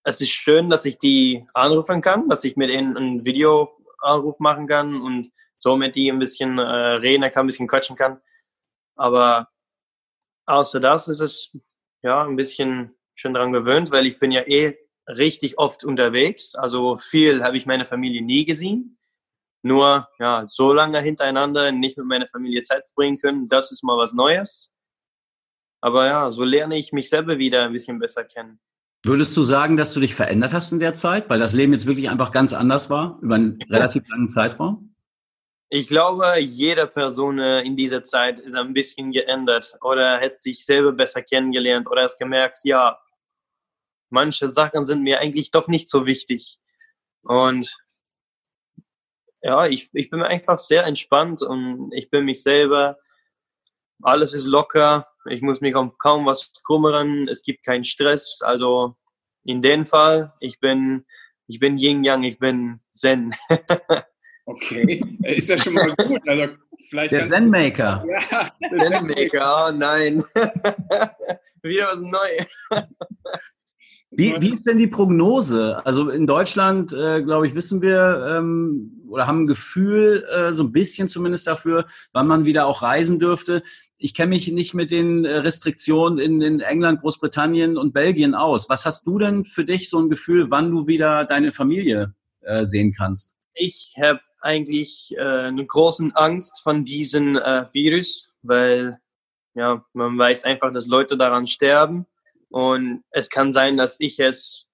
es 0.04 0.22
ist 0.22 0.32
schön, 0.32 0.70
dass 0.70 0.86
ich 0.86 0.98
die 0.98 1.46
anrufen 1.54 2.02
kann, 2.02 2.28
dass 2.28 2.44
ich 2.44 2.56
mit 2.56 2.72
ihnen 2.72 2.98
einen 2.98 3.26
Videoanruf 3.26 4.40
machen 4.40 4.68
kann 4.68 5.00
und 5.00 5.30
so 5.58 5.78
mit 5.78 5.96
die 5.96 6.12
ein 6.12 6.18
bisschen 6.18 6.58
äh, 6.58 6.64
reden 6.64 7.32
kann, 7.32 7.44
ein 7.44 7.48
bisschen 7.48 7.68
quatschen 7.68 7.96
kann. 7.96 8.20
Aber 8.96 9.50
außer 10.46 10.80
das 10.80 11.08
ist 11.08 11.22
es 11.22 11.58
ja 12.02 12.24
ein 12.24 12.36
bisschen 12.36 12.96
schon 13.16 13.34
daran 13.34 13.52
gewöhnt, 13.52 13.92
weil 13.92 14.06
ich 14.08 14.20
bin 14.20 14.32
ja 14.32 14.42
eh 14.42 14.78
richtig 15.08 15.58
oft 15.58 15.84
unterwegs. 15.84 16.56
Also 16.56 16.98
viel 16.98 17.44
habe 17.44 17.58
ich 17.58 17.66
meine 17.66 17.86
Familie 17.86 18.22
nie 18.22 18.46
gesehen. 18.46 18.98
Nur 19.64 20.08
ja, 20.20 20.44
so 20.44 20.74
lange 20.74 21.00
hintereinander 21.02 21.72
nicht 21.72 21.98
mit 21.98 22.08
meiner 22.08 22.28
Familie 22.28 22.64
Zeit 22.64 22.84
verbringen 22.88 23.18
können, 23.20 23.48
das 23.48 23.72
ist 23.72 23.84
mal 23.84 23.98
was 23.98 24.14
Neues. 24.14 24.72
Aber 25.82 26.08
ja, 26.08 26.32
so 26.32 26.44
lerne 26.44 26.78
ich 26.78 26.92
mich 26.94 27.10
selber 27.10 27.38
wieder 27.38 27.64
ein 27.64 27.74
bisschen 27.74 28.00
besser 28.00 28.24
kennen. 28.24 28.60
Würdest 29.04 29.36
du 29.36 29.42
sagen, 29.42 29.78
dass 29.78 29.94
du 29.94 30.00
dich 30.00 30.14
verändert 30.14 30.54
hast 30.54 30.72
in 30.72 30.80
der 30.80 30.94
Zeit, 30.94 31.30
weil 31.30 31.40
das 31.40 31.54
Leben 31.54 31.74
jetzt 31.74 31.88
wirklich 31.88 32.10
einfach 32.10 32.32
ganz 32.32 32.54
anders 32.54 32.90
war, 32.92 33.18
über 33.22 33.36
einen 33.36 33.60
relativ 33.70 34.08
langen 34.10 34.30
Zeitraum? 34.30 34.91
Ich 35.74 35.88
glaube, 35.88 36.38
jede 36.38 36.86
Person 36.86 37.40
äh, 37.40 37.62
in 37.62 37.78
dieser 37.78 38.04
Zeit 38.04 38.40
ist 38.40 38.56
ein 38.56 38.74
bisschen 38.74 39.14
geändert 39.14 39.74
oder 39.80 40.20
hat 40.20 40.44
sich 40.44 40.66
selber 40.66 40.92
besser 40.92 41.22
kennengelernt 41.22 41.88
oder 41.90 42.04
hat 42.04 42.20
gemerkt, 42.20 42.60
ja, 42.66 43.00
manche 44.10 44.50
Sachen 44.50 44.84
sind 44.84 45.02
mir 45.02 45.22
eigentlich 45.22 45.50
doch 45.50 45.70
nicht 45.70 45.88
so 45.88 46.06
wichtig. 46.06 46.60
Und 47.24 47.74
ja, 49.42 49.66
ich, 49.66 49.90
ich 49.94 50.10
bin 50.10 50.22
einfach 50.22 50.60
sehr 50.60 50.84
entspannt 50.84 51.42
und 51.42 51.94
ich 51.94 52.10
bin 52.10 52.26
mich 52.26 52.44
selber. 52.44 53.00
Alles 54.04 54.34
ist 54.34 54.48
locker. 54.48 55.08
Ich 55.30 55.42
muss 55.42 55.62
mich 55.62 55.76
um 55.76 55.98
kaum 55.98 56.26
was 56.26 56.52
kümmern. 56.66 57.30
Es 57.30 57.44
gibt 57.44 57.64
keinen 57.64 57.86
Stress. 57.86 58.42
Also 58.42 58.98
in 59.46 59.62
dem 59.62 59.86
Fall, 59.86 60.34
ich 60.42 60.60
bin, 60.60 61.06
ich 61.48 61.60
bin 61.60 61.78
Yin 61.78 62.04
Yang, 62.04 62.24
ich 62.24 62.40
bin 62.40 62.82
Zen. 62.90 63.34
okay, 64.46 65.04
ist 65.24 65.50
ja 65.50 65.58
schon 65.58 65.74
mal 65.74 65.94
gut. 65.98 66.22
Also 66.28 66.48
vielleicht 66.90 67.12
der 67.12 67.26
Zen-Maker. 67.26 68.06
Ja, 68.32 68.52
Zen-Maker, 68.70 69.68
oh 69.68 69.72
nein. 69.72 70.24
Wieder 71.64 71.88
was 71.88 72.02
Neues. 72.02 72.88
Wie, 74.14 74.36
wie 74.40 74.54
ist 74.54 74.68
denn 74.68 74.78
die 74.78 74.88
Prognose? 74.88 75.86
Also 75.86 76.10
in 76.10 76.28
Deutschland, 76.28 76.92
äh, 76.92 77.24
glaube 77.24 77.48
ich, 77.48 77.56
wissen 77.56 77.82
wir 77.82 78.38
ähm, 78.38 79.02
oder 79.08 79.26
haben 79.26 79.44
ein 79.44 79.48
Gefühl, 79.48 80.26
äh, 80.30 80.52
so 80.52 80.64
ein 80.64 80.74
bisschen 80.74 81.08
zumindest 81.08 81.48
dafür, 81.48 81.86
wann 82.12 82.28
man 82.28 82.44
wieder 82.44 82.66
auch 82.66 82.82
reisen 82.82 83.20
dürfte. 83.20 83.64
Ich 83.98 84.14
kenne 84.14 84.30
mich 84.30 84.52
nicht 84.52 84.74
mit 84.74 84.92
den 84.92 85.24
äh, 85.24 85.38
Restriktionen 85.38 86.20
in, 86.20 86.42
in 86.42 86.60
England, 86.60 87.00
Großbritannien 87.00 87.78
und 87.78 87.94
Belgien 87.94 88.36
aus. 88.36 88.68
Was 88.70 88.86
hast 88.86 89.08
du 89.08 89.18
denn 89.18 89.46
für 89.46 89.64
dich 89.64 89.90
so 89.90 90.00
ein 90.00 90.10
Gefühl, 90.10 90.52
wann 90.52 90.72
du 90.72 90.88
wieder 90.88 91.24
deine 91.24 91.54
Familie 91.54 92.14
äh, 92.42 92.66
sehen 92.66 92.94
kannst? 92.94 93.38
Ich 93.54 93.94
habe 94.02 94.20
eigentlich 94.42 95.16
äh, 95.18 95.22
eine 95.22 95.66
große 95.66 96.12
Angst 96.14 96.62
von 96.64 96.86
diesem 96.86 97.38
äh, 97.38 97.66
Virus, 97.74 98.30
weil 98.42 99.00
ja, 99.54 99.84
man 99.94 100.18
weiß 100.18 100.44
einfach, 100.44 100.72
dass 100.72 100.88
Leute 100.88 101.18
daran 101.18 101.48
sterben 101.48 102.06
und 102.50 103.04
es 103.12 103.30
kann 103.30 103.52
sein, 103.52 103.78
dass 103.78 103.98
ich 104.00 104.20
es 104.20 104.68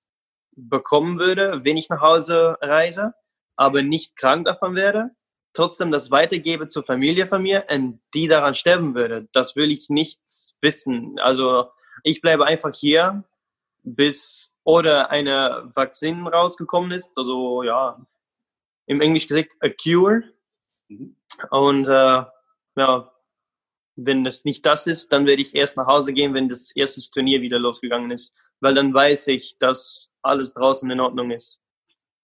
bekommen 0.56 1.20
würde, 1.20 1.62
wenn 1.64 1.78
ich 1.78 1.90
nach 1.90 2.02
Hause 2.02 2.58
reise, 2.62 3.14
aber 3.56 3.84
nicht 3.84 4.16
krank 4.18 4.46
davon 4.46 4.76
werde. 4.76 5.12
Trotzdem 5.54 5.92
das 5.92 6.12
weitergebe 6.12 6.68
zur 6.68 6.84
Familie 6.84 7.28
von 7.28 7.42
mir 7.42 7.66
und 7.70 8.00
die 8.14 8.28
daran 8.28 8.54
sterben 8.54 8.96
würde. 8.96 9.28
Das 9.32 9.56
will 9.56 9.72
ich 9.72 9.90
nicht 9.90 10.20
wissen. 10.62 11.18
Also 11.20 11.70
ich 12.04 12.22
bleibe 12.22 12.46
einfach 12.46 12.74
hier, 12.76 13.24
bis 13.84 14.56
oder 14.64 15.10
eine 15.12 15.64
Vakzin 15.74 16.28
rausgekommen 16.28 16.92
ist. 16.92 17.18
Also 17.18 17.64
ja, 17.64 18.00
im 18.88 19.01
Englisch 19.01 19.27
gesagt, 19.27 19.56
a 19.62 19.70
cure. 19.70 20.24
Mhm. 20.88 21.15
Und 21.51 21.88
äh, 21.88 22.24
ja, 22.75 23.12
wenn 23.96 24.25
es 24.25 24.46
nicht 24.46 24.65
das 24.65 24.88
ist, 24.88 25.12
dann 25.12 25.25
werde 25.25 25.41
ich 25.41 25.56
erst 25.56 25.77
nach 25.77 25.88
Hause 25.88 26.13
gehen, 26.13 26.34
wenn 26.34 26.50
das 26.50 26.72
erste 26.75 27.01
Turnier 27.12 27.41
wieder 27.41 27.60
losgegangen 27.60 28.12
ist, 28.12 28.34
weil 28.60 28.75
dann 28.75 28.94
weiß 28.94 29.27
ich, 29.27 29.58
dass 29.60 30.10
alles 30.22 30.53
draußen 30.53 30.89
in 30.89 31.00
Ordnung 31.00 31.32
ist. 31.32 31.62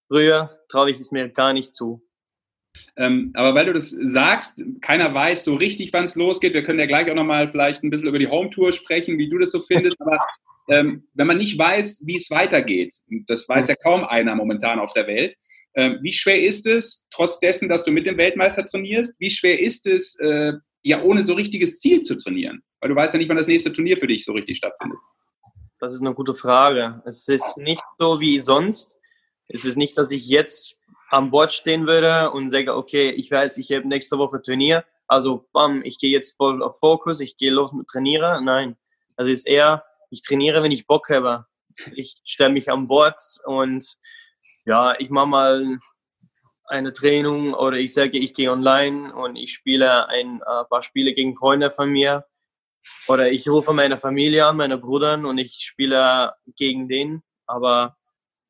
Früher 0.08 0.50
traue 0.68 0.90
ich 0.90 1.00
es 1.00 1.10
mir 1.10 1.28
gar 1.28 1.52
nicht 1.52 1.74
zu. 1.74 2.02
Ähm, 2.96 3.32
aber 3.34 3.54
weil 3.54 3.66
du 3.66 3.72
das 3.72 3.90
sagst, 3.90 4.62
keiner 4.80 5.12
weiß 5.14 5.44
so 5.44 5.54
richtig, 5.54 5.92
wann 5.92 6.04
es 6.04 6.16
losgeht. 6.16 6.54
Wir 6.54 6.64
können 6.64 6.80
ja 6.80 6.86
gleich 6.86 7.10
auch 7.10 7.14
nochmal 7.14 7.48
vielleicht 7.48 7.82
ein 7.82 7.90
bisschen 7.90 8.08
über 8.08 8.18
die 8.18 8.28
Home 8.28 8.50
Tour 8.50 8.72
sprechen, 8.72 9.18
wie 9.18 9.28
du 9.28 9.38
das 9.38 9.52
so 9.52 9.62
findest. 9.62 10.00
Aber 10.00 10.18
ähm, 10.68 11.06
wenn 11.14 11.26
man 11.26 11.38
nicht 11.38 11.58
weiß, 11.58 12.02
wie 12.04 12.16
es 12.16 12.30
weitergeht, 12.30 12.94
das 13.26 13.48
weiß 13.48 13.68
ja 13.68 13.76
kaum 13.76 14.04
einer 14.04 14.34
momentan 14.34 14.80
auf 14.80 14.92
der 14.92 15.06
Welt, 15.06 15.36
ähm, 15.74 15.98
wie 16.02 16.12
schwer 16.12 16.40
ist 16.42 16.66
es, 16.66 17.06
trotz 17.10 17.38
dessen, 17.38 17.68
dass 17.68 17.84
du 17.84 17.90
mit 17.90 18.06
dem 18.06 18.16
Weltmeister 18.16 18.64
trainierst, 18.64 19.14
wie 19.18 19.30
schwer 19.30 19.60
ist 19.60 19.86
es, 19.86 20.18
äh, 20.20 20.52
ja 20.82 21.02
ohne 21.02 21.24
so 21.24 21.34
richtiges 21.34 21.80
Ziel 21.80 22.00
zu 22.00 22.16
trainieren? 22.16 22.62
Weil 22.80 22.90
du 22.90 22.96
weißt 22.96 23.14
ja 23.14 23.18
nicht, 23.18 23.28
wann 23.28 23.36
das 23.36 23.46
nächste 23.46 23.72
Turnier 23.72 23.98
für 23.98 24.06
dich 24.06 24.24
so 24.24 24.32
richtig 24.32 24.58
stattfindet. 24.58 24.98
Das 25.80 25.94
ist 25.94 26.00
eine 26.00 26.14
gute 26.14 26.34
Frage. 26.34 27.02
Es 27.04 27.28
ist 27.28 27.58
nicht 27.58 27.82
so 27.98 28.20
wie 28.20 28.38
sonst. 28.38 28.98
Es 29.48 29.64
ist 29.64 29.76
nicht, 29.76 29.98
dass 29.98 30.10
ich 30.10 30.26
jetzt 30.26 30.78
am 31.10 31.30
Bord 31.30 31.52
stehen 31.52 31.86
würde 31.86 32.30
und 32.30 32.48
sage, 32.48 32.74
okay, 32.74 33.10
ich 33.10 33.30
weiß, 33.30 33.58
ich 33.58 33.70
habe 33.72 33.86
nächste 33.86 34.18
Woche 34.18 34.40
Turnier, 34.40 34.84
also 35.06 35.46
bam, 35.52 35.82
ich 35.84 35.98
gehe 35.98 36.10
jetzt 36.10 36.36
voll 36.36 36.62
auf 36.62 36.78
Fokus, 36.78 37.20
ich 37.20 37.36
gehe 37.36 37.50
los 37.50 37.72
mit 37.72 37.86
Trainiere. 37.86 38.40
Nein, 38.42 38.76
es 39.16 39.28
ist 39.28 39.46
eher, 39.46 39.84
ich 40.10 40.22
trainiere, 40.22 40.62
wenn 40.62 40.72
ich 40.72 40.86
Bock 40.86 41.08
habe. 41.10 41.46
Ich 41.94 42.16
stelle 42.24 42.52
mich 42.52 42.70
an 42.70 42.86
Bord 42.86 43.20
und 43.44 43.84
ja, 44.64 44.94
ich 44.98 45.10
mache 45.10 45.26
mal 45.26 45.78
eine 46.66 46.92
Training 46.92 47.52
oder 47.54 47.76
ich 47.76 47.92
sage, 47.92 48.18
ich 48.18 48.34
gehe 48.34 48.50
online 48.50 49.14
und 49.14 49.36
ich 49.36 49.52
spiele 49.52 50.08
ein 50.08 50.40
äh, 50.40 50.64
paar 50.64 50.82
Spiele 50.82 51.12
gegen 51.12 51.36
Freunde 51.36 51.70
von 51.70 51.90
mir. 51.90 52.24
Oder 53.08 53.30
ich 53.30 53.48
rufe 53.48 53.72
meine 53.72 53.96
Familie 53.96 54.46
an, 54.46 54.56
meine 54.56 54.78
Brüder 54.78 55.14
und 55.14 55.38
ich 55.38 55.56
spiele 55.60 56.34
gegen 56.56 56.88
den. 56.88 57.22
Aber 57.46 57.96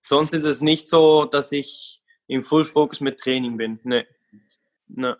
sonst 0.04 0.32
ist 0.32 0.44
es 0.44 0.60
nicht 0.60 0.88
so, 0.88 1.24
dass 1.24 1.52
ich 1.52 2.02
im 2.26 2.42
Full 2.42 2.64
Focus 2.64 3.00
mit 3.00 3.18
Training 3.18 3.56
bin. 3.56 3.80
Nee. 3.84 4.06
nee. 4.86 5.14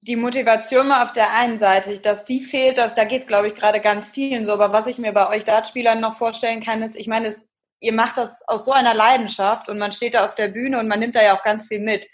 Die 0.00 0.16
Motivation 0.16 0.88
mal 0.88 1.02
auf 1.02 1.12
der 1.12 1.32
einen 1.32 1.58
Seite, 1.58 1.98
dass 1.98 2.24
die 2.24 2.42
fehlt, 2.42 2.76
dass, 2.76 2.94
da 2.94 3.04
geht 3.04 3.22
es, 3.22 3.26
glaube 3.26 3.48
ich, 3.48 3.54
gerade 3.54 3.80
ganz 3.80 4.10
vielen 4.10 4.44
so. 4.44 4.52
Aber 4.52 4.72
was 4.72 4.86
ich 4.86 4.98
mir 4.98 5.12
bei 5.12 5.28
euch 5.30 5.44
Dartspielern 5.44 6.00
noch 6.00 6.18
vorstellen 6.18 6.62
kann, 6.62 6.82
ist, 6.82 6.96
ich 6.96 7.08
meine, 7.08 7.28
es, 7.28 7.42
ihr 7.80 7.92
macht 7.92 8.16
das 8.16 8.42
aus 8.48 8.64
so 8.64 8.72
einer 8.72 8.94
Leidenschaft 8.94 9.68
und 9.68 9.78
man 9.78 9.92
steht 9.92 10.14
da 10.14 10.24
auf 10.24 10.34
der 10.34 10.48
Bühne 10.48 10.78
und 10.78 10.88
man 10.88 11.00
nimmt 11.00 11.16
da 11.16 11.22
ja 11.22 11.36
auch 11.36 11.42
ganz 11.42 11.68
viel 11.68 11.80
mit. 11.80 12.06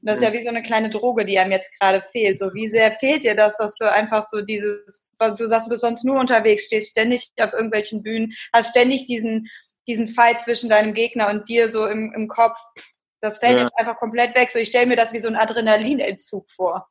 Und 0.00 0.10
das 0.10 0.18
ist 0.18 0.24
ja 0.24 0.32
wie 0.32 0.42
so 0.42 0.48
eine 0.48 0.62
kleine 0.62 0.90
Droge, 0.90 1.24
die 1.24 1.38
einem 1.38 1.52
jetzt 1.52 1.78
gerade 1.78 2.02
fehlt. 2.12 2.38
So, 2.38 2.52
wie 2.52 2.68
sehr 2.68 2.92
fehlt 2.92 3.24
dir 3.24 3.34
das, 3.34 3.56
dass 3.56 3.76
du 3.76 3.90
einfach 3.90 4.24
so 4.24 4.42
dieses, 4.42 5.06
du 5.18 5.46
sagst, 5.46 5.66
du 5.66 5.70
bist 5.70 5.80
sonst 5.80 6.04
nur 6.04 6.20
unterwegs, 6.20 6.66
stehst 6.66 6.90
ständig 6.90 7.30
auf 7.40 7.52
irgendwelchen 7.52 8.02
Bühnen, 8.02 8.34
hast 8.52 8.70
ständig 8.70 9.06
diesen, 9.06 9.48
diesen 9.86 10.08
Fight 10.08 10.40
zwischen 10.42 10.68
deinem 10.68 10.92
Gegner 10.92 11.28
und 11.28 11.48
dir 11.48 11.70
so 11.70 11.86
im, 11.86 12.12
im 12.14 12.28
Kopf. 12.28 12.58
Das 13.20 13.38
fällt 13.38 13.56
ja. 13.56 13.64
jetzt 13.64 13.78
einfach 13.78 13.96
komplett 13.96 14.36
weg. 14.36 14.50
So, 14.50 14.58
ich 14.58 14.68
stelle 14.68 14.86
mir 14.86 14.96
das 14.96 15.12
wie 15.12 15.20
so 15.20 15.28
ein 15.28 15.36
Adrenalinentzug 15.36 16.50
vor. 16.50 16.88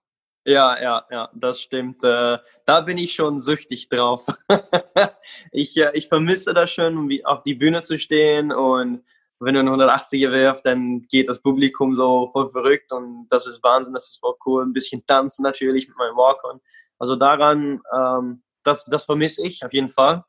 Ja, 0.47 0.79
ja, 0.79 1.05
ja, 1.09 1.29
das 1.33 1.59
stimmt. 1.59 2.03
Äh, 2.03 2.37
da 2.65 2.81
bin 2.81 2.99
ich 2.99 3.13
schon 3.15 3.39
süchtig 3.39 3.89
drauf. 3.89 4.27
ich, 5.51 5.75
äh, 5.77 5.89
ich 5.93 6.07
vermisse 6.07 6.53
das 6.53 6.71
schon, 6.71 7.09
auf 7.23 7.41
die 7.41 7.55
Bühne 7.55 7.81
zu 7.81 7.97
stehen 7.97 8.51
und 8.51 9.03
wenn 9.39 9.55
du 9.55 9.59
einen 9.59 9.69
180er 9.69 10.31
wirfst, 10.31 10.65
dann 10.65 11.01
geht 11.01 11.29
das 11.29 11.41
Publikum 11.41 11.95
so 11.95 12.29
voll 12.31 12.47
verrückt 12.49 12.91
und 12.91 13.27
das 13.29 13.47
ist 13.47 13.63
Wahnsinn, 13.63 13.95
das 13.95 14.09
ist 14.09 14.19
voll 14.19 14.35
cool. 14.45 14.63
Ein 14.63 14.73
bisschen 14.73 15.03
tanzen 15.05 15.41
natürlich 15.41 15.87
mit 15.87 15.97
meinem 15.97 16.15
Walk-On. 16.15 16.61
Also 16.99 17.15
daran, 17.15 17.81
ähm, 17.91 18.43
das, 18.63 18.85
das 18.85 19.05
vermisse 19.05 19.45
ich 19.45 19.65
auf 19.65 19.73
jeden 19.73 19.89
Fall. 19.89 20.23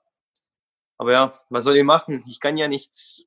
Aber 0.98 1.12
ja, 1.12 1.34
was 1.50 1.64
soll 1.64 1.76
ich 1.76 1.84
machen? 1.84 2.24
Ich 2.26 2.40
kann 2.40 2.56
ja 2.56 2.68
nichts 2.68 3.26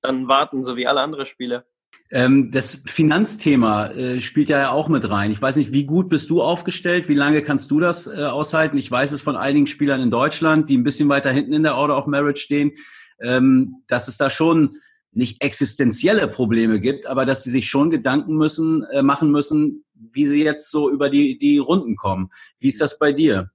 dann 0.00 0.28
warten, 0.28 0.62
so 0.62 0.76
wie 0.76 0.86
alle 0.86 1.00
anderen 1.00 1.26
Spiele. 1.26 1.66
Ähm, 2.10 2.50
das 2.50 2.82
Finanzthema 2.86 3.88
äh, 3.88 4.18
spielt 4.18 4.48
ja 4.48 4.70
auch 4.70 4.88
mit 4.88 5.08
rein. 5.10 5.30
Ich 5.30 5.42
weiß 5.42 5.56
nicht, 5.56 5.72
wie 5.72 5.84
gut 5.84 6.08
bist 6.08 6.30
du 6.30 6.42
aufgestellt? 6.42 7.08
Wie 7.08 7.14
lange 7.14 7.42
kannst 7.42 7.70
du 7.70 7.80
das 7.80 8.06
äh, 8.06 8.24
aushalten? 8.24 8.78
Ich 8.78 8.90
weiß 8.90 9.12
es 9.12 9.20
von 9.20 9.36
einigen 9.36 9.66
Spielern 9.66 10.00
in 10.00 10.10
Deutschland, 10.10 10.70
die 10.70 10.78
ein 10.78 10.84
bisschen 10.84 11.10
weiter 11.10 11.30
hinten 11.30 11.52
in 11.52 11.64
der 11.64 11.76
Order 11.76 11.98
of 11.98 12.06
Marriage 12.06 12.40
stehen, 12.40 12.72
ähm, 13.20 13.82
dass 13.88 14.08
es 14.08 14.16
da 14.16 14.30
schon 14.30 14.76
nicht 15.12 15.42
existenzielle 15.42 16.28
Probleme 16.28 16.80
gibt, 16.80 17.06
aber 17.06 17.26
dass 17.26 17.42
sie 17.42 17.50
sich 17.50 17.68
schon 17.68 17.90
Gedanken 17.90 18.36
müssen, 18.36 18.84
äh, 18.84 19.02
machen 19.02 19.30
müssen, 19.30 19.84
wie 19.94 20.26
sie 20.26 20.42
jetzt 20.42 20.70
so 20.70 20.90
über 20.90 21.10
die, 21.10 21.38
die 21.38 21.58
Runden 21.58 21.96
kommen. 21.96 22.30
Wie 22.58 22.68
ist 22.68 22.80
das 22.80 22.98
bei 22.98 23.12
dir? 23.12 23.50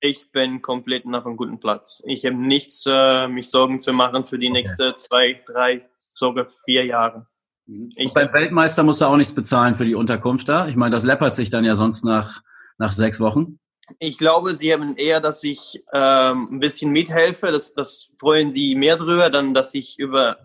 Ich 0.00 0.30
bin 0.32 0.60
komplett 0.60 1.06
auf 1.06 1.24
einem 1.24 1.36
guten 1.36 1.60
Platz. 1.60 2.02
Ich 2.06 2.26
habe 2.26 2.34
nichts, 2.34 2.84
mich 3.28 3.48
Sorgen 3.48 3.78
zu 3.78 3.92
machen 3.92 4.24
für 4.24 4.36
die 4.36 4.48
okay. 4.48 4.58
nächsten 4.58 4.98
zwei, 4.98 5.40
drei, 5.46 5.88
sogar 6.12 6.48
vier 6.64 6.84
Jahre. 6.84 7.28
Mhm. 7.66 7.90
Ich, 7.96 8.12
beim 8.12 8.32
Weltmeister 8.32 8.82
musst 8.82 9.00
du 9.00 9.06
auch 9.06 9.16
nichts 9.16 9.34
bezahlen 9.34 9.74
für 9.74 9.84
die 9.84 9.94
Unterkunft 9.94 10.48
da. 10.48 10.66
Ich 10.66 10.76
meine, 10.76 10.94
das 10.94 11.04
läppert 11.04 11.34
sich 11.34 11.50
dann 11.50 11.64
ja 11.64 11.76
sonst 11.76 12.04
nach, 12.04 12.42
nach 12.78 12.92
sechs 12.92 13.20
Wochen. 13.20 13.58
Ich 13.98 14.16
glaube, 14.16 14.54
sie 14.54 14.72
haben 14.72 14.96
eher, 14.96 15.20
dass 15.20 15.42
ich 15.44 15.84
ähm, 15.92 16.48
ein 16.50 16.60
bisschen 16.60 16.92
mithelfe. 16.92 17.52
Das, 17.52 17.74
das 17.74 18.10
freuen 18.18 18.50
sie 18.50 18.74
mehr 18.74 18.96
drüber, 18.96 19.28
dann 19.28 19.54
dass 19.54 19.74
ich 19.74 19.98
über 19.98 20.38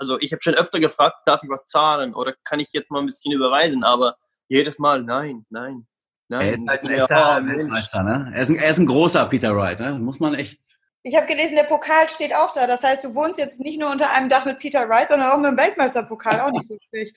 also 0.00 0.18
ich 0.18 0.32
habe 0.32 0.42
schon 0.42 0.54
öfter 0.54 0.80
gefragt, 0.80 1.18
darf 1.26 1.42
ich 1.42 1.50
was 1.50 1.66
zahlen 1.66 2.14
oder 2.14 2.34
kann 2.44 2.58
ich 2.58 2.72
jetzt 2.72 2.90
mal 2.90 3.00
ein 3.00 3.06
bisschen 3.06 3.32
überweisen, 3.32 3.84
aber 3.84 4.16
jedes 4.48 4.78
Mal 4.78 5.02
nein, 5.02 5.44
nein. 5.50 5.86
nein. 6.28 6.40
Er 6.40 6.54
ist 6.54 6.68
halt 6.68 6.82
ein 6.82 6.90
echter 6.90 7.46
Weltmeister, 7.46 8.02
ne? 8.02 8.32
Er 8.34 8.42
ist, 8.42 8.48
ein, 8.48 8.56
er 8.56 8.70
ist 8.70 8.78
ein 8.78 8.86
großer 8.86 9.26
Peter 9.26 9.54
Wright, 9.54 9.78
ne? 9.78 9.92
Muss 9.98 10.18
man 10.18 10.34
echt. 10.34 10.58
Ich 11.02 11.16
habe 11.16 11.26
gelesen, 11.26 11.56
der 11.56 11.64
Pokal 11.64 12.08
steht 12.08 12.34
auch 12.34 12.52
da. 12.52 12.66
Das 12.66 12.82
heißt, 12.82 13.04
du 13.04 13.14
wohnst 13.14 13.38
jetzt 13.38 13.60
nicht 13.60 13.78
nur 13.78 13.90
unter 13.90 14.10
einem 14.10 14.28
Dach 14.28 14.44
mit 14.44 14.58
Peter 14.58 14.88
Wright, 14.88 15.08
sondern 15.08 15.30
auch 15.30 15.38
mit 15.38 15.50
dem 15.50 15.56
Weltmeisterpokal. 15.56 16.40
Auch 16.40 16.50
nicht 16.50 16.68
so 16.68 16.76
schlecht. 16.88 17.16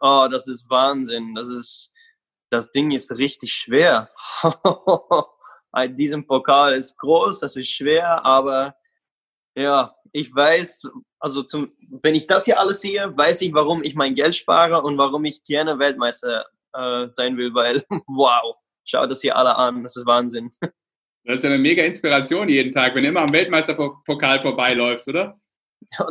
Oh, 0.00 0.28
das 0.30 0.46
ist 0.46 0.68
Wahnsinn. 0.70 1.34
Das 1.34 1.48
ist, 1.48 1.92
das 2.50 2.70
Ding 2.70 2.92
ist 2.92 3.12
richtig 3.12 3.52
schwer. 3.52 4.10
Diesem 5.90 6.26
Pokal 6.26 6.74
ist 6.74 6.96
groß, 6.98 7.40
das 7.40 7.56
ist 7.56 7.70
schwer, 7.70 8.24
aber 8.24 8.76
ja, 9.54 9.94
ich 10.12 10.34
weiß, 10.34 10.88
also 11.18 11.42
zum, 11.42 11.72
wenn 12.02 12.14
ich 12.14 12.26
das 12.26 12.46
hier 12.46 12.58
alles 12.58 12.80
sehe, 12.80 13.14
weiß 13.14 13.42
ich, 13.42 13.52
warum 13.52 13.82
ich 13.82 13.94
mein 13.94 14.14
Geld 14.14 14.34
spare 14.34 14.82
und 14.82 14.96
warum 14.96 15.24
ich 15.26 15.44
gerne 15.44 15.78
Weltmeister 15.78 16.46
äh, 16.72 17.10
sein 17.10 17.36
will, 17.36 17.52
weil, 17.52 17.84
wow, 18.06 18.56
schaut 18.84 19.10
das 19.10 19.20
hier 19.20 19.36
alle 19.36 19.56
an, 19.56 19.82
das 19.82 19.96
ist 19.96 20.06
Wahnsinn. 20.06 20.50
Das 21.26 21.38
ist 21.38 21.42
ja 21.42 21.50
eine 21.50 21.58
mega 21.58 21.82
Inspiration 21.82 22.48
jeden 22.48 22.70
Tag, 22.70 22.94
wenn 22.94 23.02
du 23.02 23.08
immer 23.08 23.22
am 23.22 23.32
Weltmeisterpokal 23.32 24.40
vorbeiläufst, 24.40 25.08
oder? 25.08 25.36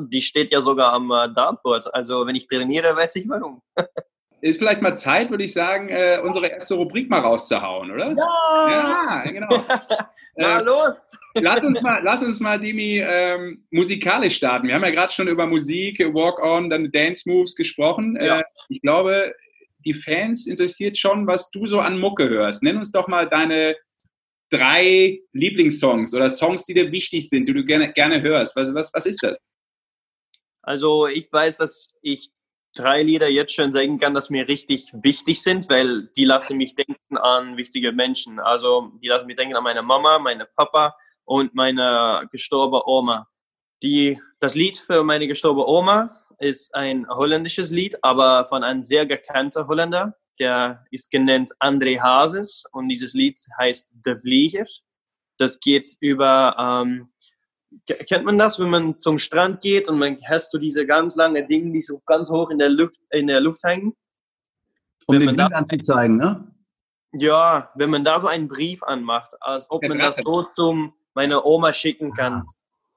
Die 0.09 0.21
steht 0.21 0.51
ja 0.51 0.61
sogar 0.61 0.91
am 0.91 1.09
äh, 1.09 1.33
Dartboard, 1.33 1.93
also 1.93 2.27
wenn 2.27 2.35
ich 2.35 2.47
trainiere, 2.47 2.95
weiß 2.95 3.15
ich 3.15 3.29
warum. 3.29 3.61
ist 4.41 4.59
vielleicht 4.59 4.81
mal 4.81 4.95
Zeit, 4.95 5.31
würde 5.31 5.45
ich 5.45 5.53
sagen, 5.53 5.87
äh, 5.87 6.19
unsere 6.21 6.47
erste 6.47 6.75
Rubrik 6.75 7.09
mal 7.09 7.21
rauszuhauen, 7.21 7.91
oder? 7.91 8.13
Ja! 8.17 9.23
Ja, 9.23 9.31
genau. 9.31 9.65
Na 10.35 10.59
äh, 10.59 10.63
los! 10.63 11.17
lass 11.35 11.63
uns 11.63 11.81
mal, 11.81 12.01
lass 12.03 12.21
uns 12.21 12.41
mal 12.41 12.59
Dimi, 12.59 12.99
ähm, 12.99 13.65
musikalisch 13.71 14.35
starten. 14.35 14.67
Wir 14.67 14.75
haben 14.75 14.83
ja 14.83 14.89
gerade 14.89 15.13
schon 15.13 15.29
über 15.29 15.47
Musik, 15.47 15.99
Walk-On, 15.99 16.69
dann 16.69 16.91
Dance 16.91 17.27
Moves 17.27 17.55
gesprochen. 17.55 18.17
Ja. 18.21 18.39
Äh, 18.39 18.43
ich 18.67 18.81
glaube, 18.81 19.33
die 19.85 19.93
Fans 19.93 20.45
interessiert 20.45 20.97
schon, 20.97 21.25
was 21.25 21.49
du 21.51 21.67
so 21.67 21.79
an 21.79 21.99
Mucke 21.99 22.27
hörst. 22.27 22.63
Nenn 22.63 22.77
uns 22.77 22.91
doch 22.91 23.07
mal 23.07 23.27
deine 23.27 23.77
drei 24.49 25.19
Lieblingssongs 25.33 26.13
oder 26.13 26.29
Songs, 26.29 26.65
die 26.65 26.73
dir 26.73 26.91
wichtig 26.91 27.29
sind, 27.29 27.47
die 27.47 27.53
du 27.53 27.63
gerne, 27.63 27.91
gerne 27.91 28.21
hörst. 28.21 28.55
Was, 28.55 28.73
was, 28.73 28.91
was 28.93 29.05
ist 29.05 29.23
das? 29.23 29.37
Also 30.61 31.07
ich 31.07 31.31
weiß, 31.31 31.57
dass 31.57 31.89
ich 32.01 32.31
drei 32.75 33.03
Lieder 33.03 33.29
jetzt 33.29 33.53
schon 33.53 33.71
sagen 33.71 33.97
kann, 33.97 34.13
dass 34.13 34.29
mir 34.29 34.47
richtig 34.47 34.91
wichtig 34.93 35.41
sind, 35.41 35.69
weil 35.69 36.09
die 36.17 36.25
lassen 36.25 36.57
mich 36.57 36.75
denken 36.75 37.17
an 37.17 37.57
wichtige 37.57 37.91
Menschen. 37.91 38.39
Also 38.39 38.91
die 39.01 39.07
lassen 39.07 39.27
mich 39.27 39.37
denken 39.37 39.55
an 39.55 39.63
meine 39.63 39.81
Mama, 39.81 40.19
meine 40.19 40.45
Papa 40.45 40.95
und 41.23 41.55
meine 41.55 42.27
gestorbene 42.31 42.83
Oma. 42.85 43.27
Die, 43.81 44.19
das 44.39 44.55
Lied 44.55 44.77
für 44.77 45.03
meine 45.03 45.27
gestorbene 45.27 45.67
Oma 45.67 46.11
ist 46.39 46.75
ein 46.75 47.07
holländisches 47.07 47.71
Lied, 47.71 48.03
aber 48.03 48.45
von 48.45 48.63
einem 48.63 48.83
sehr 48.83 49.05
gekannten 49.05 49.67
Holländer. 49.67 50.15
Der 50.39 50.85
ist 50.91 51.11
genannt 51.11 51.51
André 51.59 51.99
Hazes 51.99 52.65
und 52.71 52.89
dieses 52.89 53.13
Lied 53.13 53.39
heißt 53.57 53.89
De 54.05 54.17
Vlieger. 54.17 54.65
Das 55.37 55.59
geht 55.59 55.87
über 55.99 56.55
ähm, 56.57 57.09
kennt 58.07 58.25
man 58.25 58.37
das, 58.37 58.59
wenn 58.59 58.69
man 58.69 58.97
zum 58.97 59.19
Strand 59.19 59.61
geht 59.61 59.89
und 59.89 59.99
man 59.99 60.17
hast 60.27 60.53
du 60.53 60.57
diese 60.57 60.85
ganz 60.85 61.15
lange 61.15 61.45
Dinge, 61.45 61.73
die 61.73 61.81
so 61.81 62.01
ganz 62.05 62.29
hoch 62.29 62.49
in 62.49 62.59
der 62.59 62.69
Luft, 62.69 62.97
in 63.11 63.27
der 63.27 63.41
Luft 63.41 63.63
hängen? 63.63 63.93
Um 65.07 65.19
den 65.19 65.37
Wind 65.37 65.53
anzuzeigen, 65.53 66.17
ne? 66.17 66.51
Ja, 67.13 67.71
wenn 67.75 67.89
man 67.89 68.03
da 68.03 68.19
so 68.19 68.27
einen 68.27 68.47
Brief 68.47 68.83
anmacht, 68.83 69.31
als 69.39 69.69
ob 69.69 69.83
man 69.83 69.99
das 69.99 70.17
so 70.17 70.43
zum 70.53 70.93
meiner 71.13 71.45
Oma 71.45 71.71
schicken 71.71 72.13
kann. 72.13 72.43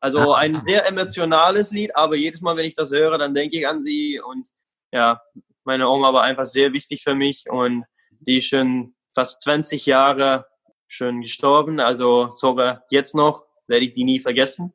Also 0.01 0.33
ein 0.33 0.55
sehr 0.65 0.87
emotionales 0.87 1.71
Lied, 1.71 1.95
aber 1.95 2.17
jedes 2.17 2.41
Mal, 2.41 2.57
wenn 2.57 2.65
ich 2.65 2.75
das 2.75 2.91
höre, 2.91 3.19
dann 3.19 3.35
denke 3.35 3.59
ich 3.59 3.67
an 3.67 3.81
sie 3.81 4.21
und 4.21 4.49
ja, 4.93 5.21
meine 5.69 5.87
Oma 5.87 6.15
war 6.15 6.23
einfach 6.23 6.47
sehr 6.47 6.73
wichtig 6.73 7.03
für 7.03 7.15
mich 7.15 7.45
und 7.51 7.85
die 8.21 8.39
ist 8.39 8.49
schon 8.49 8.95
fast 9.15 9.43
20 9.43 9.85
Jahre 9.85 10.47
schon 10.87 11.21
gestorben, 11.21 11.79
also 11.79 12.31
sogar 12.31 12.85
jetzt 12.91 13.15
noch 13.15 13.45
werde 13.67 13.85
ich 13.85 13.93
die 13.93 14.05
nie 14.05 14.19
vergessen. 14.19 14.73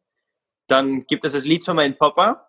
Dann 0.67 1.01
gibt 1.07 1.25
es 1.25 1.33
das 1.33 1.45
Lied 1.45 1.65
von 1.65 1.75
meinem 1.75 1.97
Papa. 1.97 2.47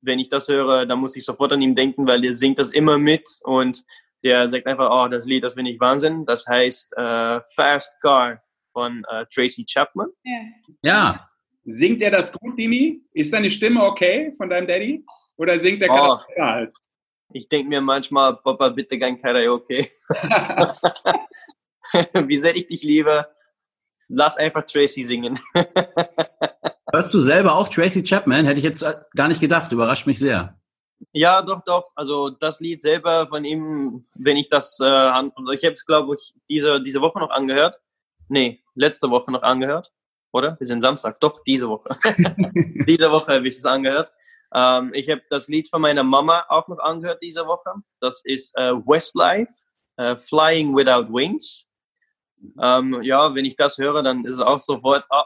Wenn 0.00 0.18
ich 0.18 0.30
das 0.30 0.48
höre, 0.48 0.86
dann 0.86 0.98
muss 0.98 1.14
ich 1.14 1.26
sofort 1.26 1.52
an 1.52 1.60
ihn 1.60 1.74
denken, 1.74 2.06
weil 2.06 2.22
der 2.22 2.32
singt 2.32 2.58
das 2.58 2.70
immer 2.70 2.96
mit 2.96 3.28
und 3.44 3.84
der 4.24 4.48
sagt 4.48 4.66
einfach, 4.66 4.88
oh, 4.90 5.08
das 5.08 5.26
Lied, 5.26 5.44
das 5.44 5.52
finde 5.52 5.70
ich 5.70 5.78
Wahnsinn. 5.78 6.24
Das 6.24 6.46
heißt 6.46 6.96
äh, 6.96 7.40
Fast 7.54 8.00
Car 8.00 8.42
von 8.72 9.04
äh, 9.10 9.26
Tracy 9.26 9.66
Chapman. 9.66 10.08
Ja. 10.24 10.40
ja. 10.82 11.28
Singt 11.64 12.00
er 12.00 12.12
das 12.12 12.32
gut, 12.32 12.58
Dimi? 12.58 13.02
Ist 13.12 13.34
deine 13.34 13.50
Stimme 13.50 13.84
okay 13.84 14.32
von 14.38 14.48
deinem 14.48 14.66
Daddy? 14.66 15.04
Oder 15.36 15.58
singt 15.58 15.82
der 15.82 15.90
oh, 15.90 16.18
halt? 16.38 16.72
Ich 17.32 17.48
denke 17.48 17.68
mir 17.68 17.80
manchmal, 17.80 18.36
Papa, 18.36 18.70
bitte 18.70 18.98
kein 18.98 19.20
Karaoke. 19.20 19.86
Wie 22.26 22.36
sehr 22.36 22.56
ich 22.56 22.66
dich 22.66 22.82
liebe 22.82 23.26
lass 24.08 24.36
einfach 24.36 24.64
Tracy 24.64 25.04
singen. 25.04 25.38
Hörst 26.92 27.14
du 27.14 27.20
selber 27.20 27.54
auch 27.54 27.68
Tracy 27.68 28.02
Chapman? 28.02 28.46
Hätte 28.46 28.58
ich 28.58 28.64
jetzt 28.64 28.82
äh, 28.82 28.94
gar 29.14 29.28
nicht 29.28 29.40
gedacht. 29.40 29.70
Überrascht 29.70 30.06
mich 30.06 30.18
sehr. 30.18 30.58
Ja, 31.12 31.42
doch, 31.42 31.62
doch. 31.64 31.90
Also 31.94 32.30
das 32.30 32.60
Lied 32.60 32.80
selber 32.80 33.28
von 33.28 33.44
ihm, 33.44 34.06
wenn 34.14 34.36
ich 34.36 34.48
das, 34.48 34.80
äh, 34.80 34.84
also 34.84 35.52
ich 35.52 35.64
habe 35.64 35.74
es, 35.74 35.86
glaube 35.86 36.14
ich, 36.14 36.34
diese, 36.48 36.82
diese 36.82 37.00
Woche 37.00 37.20
noch 37.20 37.30
angehört. 37.30 37.80
Nee, 38.28 38.62
letzte 38.74 39.10
Woche 39.10 39.30
noch 39.30 39.42
angehört. 39.42 39.92
Oder? 40.32 40.56
Wir 40.58 40.66
sind 40.66 40.80
Samstag. 40.80 41.20
Doch, 41.20 41.42
diese 41.44 41.68
Woche. 41.68 41.90
diese 42.86 43.10
Woche 43.10 43.34
habe 43.34 43.48
ich 43.48 43.56
es 43.56 43.64
angehört. 43.64 44.10
Ähm, 44.54 44.92
ich 44.94 45.10
habe 45.10 45.22
das 45.30 45.48
Lied 45.48 45.68
von 45.68 45.82
meiner 45.82 46.04
Mama 46.04 46.44
auch 46.48 46.68
noch 46.68 46.78
angehört 46.78 47.22
diese 47.22 47.46
Woche. 47.46 47.72
Das 48.00 48.22
ist 48.24 48.56
äh, 48.56 48.72
Westlife, 48.72 49.52
äh, 49.96 50.16
Flying 50.16 50.74
Without 50.76 51.12
Wings. 51.12 51.64
Ähm, 52.60 53.02
ja, 53.02 53.34
wenn 53.34 53.44
ich 53.44 53.56
das 53.56 53.78
höre, 53.78 54.02
dann 54.02 54.24
ist 54.24 54.34
es 54.34 54.40
auch 54.40 54.60
sofort 54.60 55.04
oh, 55.10 55.22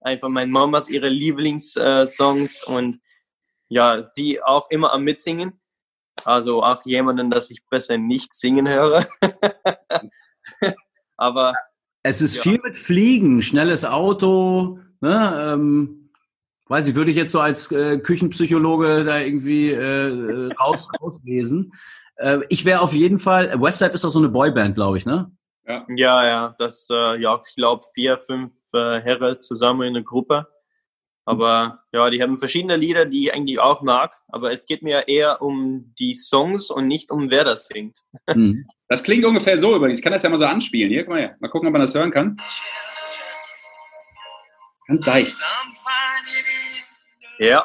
einfach 0.00 0.28
meine 0.28 0.50
Mamas 0.50 0.88
ihre 0.88 1.08
Lieblingssongs 1.08 2.62
äh, 2.66 2.70
und 2.70 3.00
ja, 3.68 4.02
sie 4.02 4.42
auch 4.42 4.70
immer 4.70 4.92
am 4.92 5.04
Mitsingen. 5.04 5.60
Also 6.24 6.62
auch 6.62 6.84
jemanden, 6.84 7.30
dass 7.30 7.50
ich 7.50 7.64
besser 7.68 7.98
nicht 7.98 8.34
singen 8.34 8.68
höre. 8.68 9.06
Aber 11.16 11.52
es 12.02 12.20
ist 12.20 12.36
ja. 12.36 12.42
viel 12.42 12.60
mit 12.62 12.76
Fliegen, 12.76 13.42
schnelles 13.42 13.84
Auto. 13.84 14.78
Ne? 15.00 15.54
Ähm, 15.54 16.03
weiß 16.66 16.86
ich, 16.88 16.94
würde 16.94 17.10
ich 17.10 17.16
jetzt 17.16 17.32
so 17.32 17.40
als 17.40 17.70
äh, 17.72 17.98
Küchenpsychologe 17.98 19.04
da 19.04 19.20
irgendwie 19.20 19.70
äh, 19.70 20.52
raus, 20.54 20.88
rauslesen. 21.00 21.72
Äh, 22.16 22.40
ich 22.48 22.64
wäre 22.64 22.80
auf 22.80 22.92
jeden 22.92 23.18
Fall, 23.18 23.60
Westlife 23.60 23.94
ist 23.94 24.04
doch 24.04 24.10
so 24.10 24.18
eine 24.18 24.28
Boyband, 24.28 24.74
glaube 24.74 24.98
ich, 24.98 25.06
ne? 25.06 25.30
Ja, 25.66 25.86
ja, 25.88 26.26
ja 26.26 26.54
das, 26.58 26.88
äh, 26.90 27.20
ja, 27.20 27.42
ich 27.46 27.54
glaube, 27.54 27.84
vier, 27.94 28.18
fünf 28.18 28.52
äh, 28.72 29.00
Herren 29.00 29.40
zusammen 29.40 29.88
in 29.88 29.94
der 29.94 30.02
Gruppe. 30.02 30.46
Aber 31.26 31.82
ja, 31.92 32.10
die 32.10 32.22
haben 32.22 32.36
verschiedene 32.36 32.76
Lieder, 32.76 33.06
die 33.06 33.24
ich 33.24 33.34
eigentlich 33.34 33.58
auch 33.58 33.80
mag. 33.80 34.14
Aber 34.28 34.52
es 34.52 34.66
geht 34.66 34.82
mir 34.82 35.08
eher 35.08 35.40
um 35.40 35.94
die 35.98 36.12
Songs 36.12 36.70
und 36.70 36.86
nicht 36.86 37.10
um 37.10 37.30
wer 37.30 37.44
das 37.44 37.66
singt. 37.66 38.00
Mhm. 38.32 38.66
Das 38.88 39.02
klingt 39.02 39.24
ungefähr 39.24 39.56
so 39.56 39.74
übrigens. 39.74 39.98
Ich 39.98 40.04
kann 40.04 40.12
das 40.12 40.22
ja 40.22 40.28
mal 40.28 40.36
so 40.36 40.44
anspielen. 40.44 40.90
Hier, 40.90 41.04
guck 41.04 41.14
mal 41.14 41.20
her. 41.20 41.36
Mal 41.40 41.48
gucken, 41.48 41.68
ob 41.68 41.72
man 41.72 41.80
das 41.80 41.94
hören 41.94 42.10
kann. 42.10 42.36
Ganz 44.86 45.06
leicht. 45.06 45.40
Ja. 47.38 47.64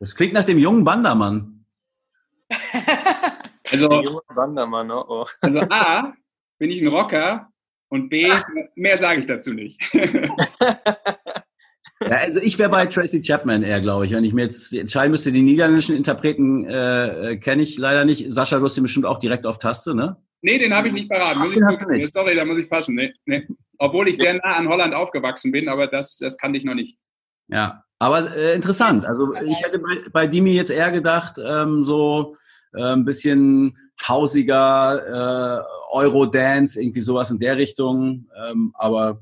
Das 0.00 0.14
klingt 0.14 0.32
nach 0.32 0.44
dem 0.44 0.58
jungen 0.58 0.84
Bandermann. 0.84 1.64
Also, 3.70 3.90
Wandermann, 4.28 4.90
oh, 4.90 5.04
oh. 5.06 5.26
also 5.42 5.60
A, 5.68 6.14
bin 6.58 6.70
ich 6.70 6.80
ein 6.80 6.88
Rocker 6.88 7.52
und 7.90 8.08
B, 8.08 8.32
mehr 8.76 8.98
sage 8.98 9.20
ich 9.20 9.26
dazu 9.26 9.52
nicht. 9.52 9.78
Ja, 12.00 12.16
also 12.16 12.40
ich 12.40 12.58
wäre 12.58 12.70
bei 12.70 12.86
Tracy 12.86 13.20
Chapman 13.20 13.62
eher, 13.62 13.80
glaube 13.80 14.06
ich. 14.06 14.12
Wenn 14.12 14.24
ich 14.24 14.32
mir 14.32 14.44
jetzt 14.44 14.72
entscheiden 14.72 15.10
müsste, 15.10 15.32
die 15.32 15.42
niederländischen 15.42 15.96
Interpreten 15.96 16.64
äh, 16.64 17.38
kenne 17.40 17.62
ich 17.62 17.76
leider 17.76 18.04
nicht. 18.04 18.32
Sascha, 18.32 18.58
du 18.58 18.64
hast 18.64 18.76
den 18.76 18.84
bestimmt 18.84 19.06
auch 19.06 19.18
direkt 19.18 19.46
auf 19.46 19.58
Taste, 19.58 19.94
ne? 19.94 20.16
Nee, 20.40 20.58
den 20.58 20.72
habe 20.72 20.88
ich 20.88 20.94
nicht 20.94 21.08
verraten. 21.08 21.40
Ach, 21.42 21.52
den 21.52 21.66
hast 21.66 21.82
du 21.82 21.86
nicht. 21.88 22.12
Sorry, 22.12 22.34
da 22.34 22.44
muss 22.44 22.58
ich 22.58 22.70
passen. 22.70 22.94
Nee, 22.94 23.12
nee. 23.26 23.46
Obwohl 23.78 24.08
ich 24.08 24.16
sehr 24.16 24.34
nah 24.34 24.56
an 24.56 24.68
Holland 24.68 24.94
aufgewachsen 24.94 25.52
bin, 25.52 25.68
aber 25.68 25.86
das, 25.86 26.16
das 26.16 26.36
kannte 26.36 26.58
ich 26.58 26.64
noch 26.64 26.74
nicht. 26.74 26.98
Ja, 27.48 27.84
aber 27.98 28.34
äh, 28.36 28.54
interessant. 28.54 29.04
Also 29.06 29.34
ich 29.34 29.62
hätte 29.62 29.78
bei, 29.78 30.02
bei 30.12 30.26
Dimi 30.26 30.52
jetzt 30.52 30.70
eher 30.70 30.90
gedacht, 30.90 31.36
ähm, 31.38 31.82
so 31.82 32.36
äh, 32.74 32.82
ein 32.82 33.04
bisschen 33.04 33.76
hausiger, 34.06 35.64
äh, 35.64 35.64
Eurodance, 35.90 36.80
irgendwie 36.80 37.00
sowas 37.00 37.30
in 37.30 37.38
der 37.38 37.56
Richtung. 37.56 38.28
Ähm, 38.36 38.72
aber 38.74 39.20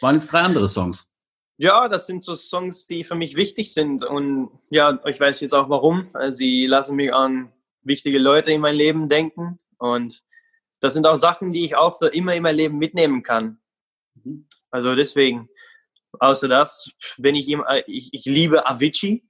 waren 0.00 0.16
jetzt 0.16 0.32
drei 0.32 0.40
andere 0.40 0.68
Songs. 0.68 1.06
Ja, 1.58 1.88
das 1.88 2.06
sind 2.06 2.22
so 2.22 2.36
Songs, 2.36 2.86
die 2.86 3.04
für 3.04 3.16
mich 3.16 3.36
wichtig 3.36 3.74
sind. 3.74 4.02
Und 4.02 4.48
ja, 4.70 4.98
ich 5.04 5.20
weiß 5.20 5.40
jetzt 5.40 5.52
auch 5.52 5.68
warum. 5.68 6.08
Sie 6.30 6.66
lassen 6.66 6.96
mich 6.96 7.12
an 7.12 7.52
wichtige 7.82 8.18
Leute 8.18 8.50
in 8.52 8.62
mein 8.62 8.76
Leben 8.76 9.10
denken. 9.10 9.58
Und 9.80 10.22
das 10.80 10.94
sind 10.94 11.06
auch 11.06 11.16
Sachen, 11.16 11.52
die 11.52 11.64
ich 11.64 11.76
auch 11.76 11.98
für 11.98 12.08
immer 12.08 12.34
in 12.34 12.42
mein 12.42 12.56
Leben 12.56 12.78
mitnehmen 12.78 13.22
kann. 13.22 13.60
Also 14.70 14.94
deswegen, 14.94 15.48
außer 16.20 16.48
das, 16.48 16.90
wenn 17.16 17.34
ich 17.34 17.48
ihm, 17.48 17.64
ich, 17.86 18.10
ich 18.12 18.24
liebe 18.26 18.66
Avicii. 18.66 19.26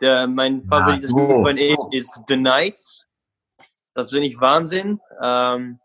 Der, 0.00 0.28
mein 0.28 0.62
favorites 0.64 1.10
ja, 1.10 1.16
so. 1.16 1.42
von 1.42 1.56
ihm 1.56 1.76
ist 1.90 2.16
The 2.28 2.36
Nights. 2.36 3.08
Das 3.94 4.10
finde 4.10 4.28
ich 4.28 4.40
Wahnsinn. 4.40 5.00
Ähm, 5.20 5.80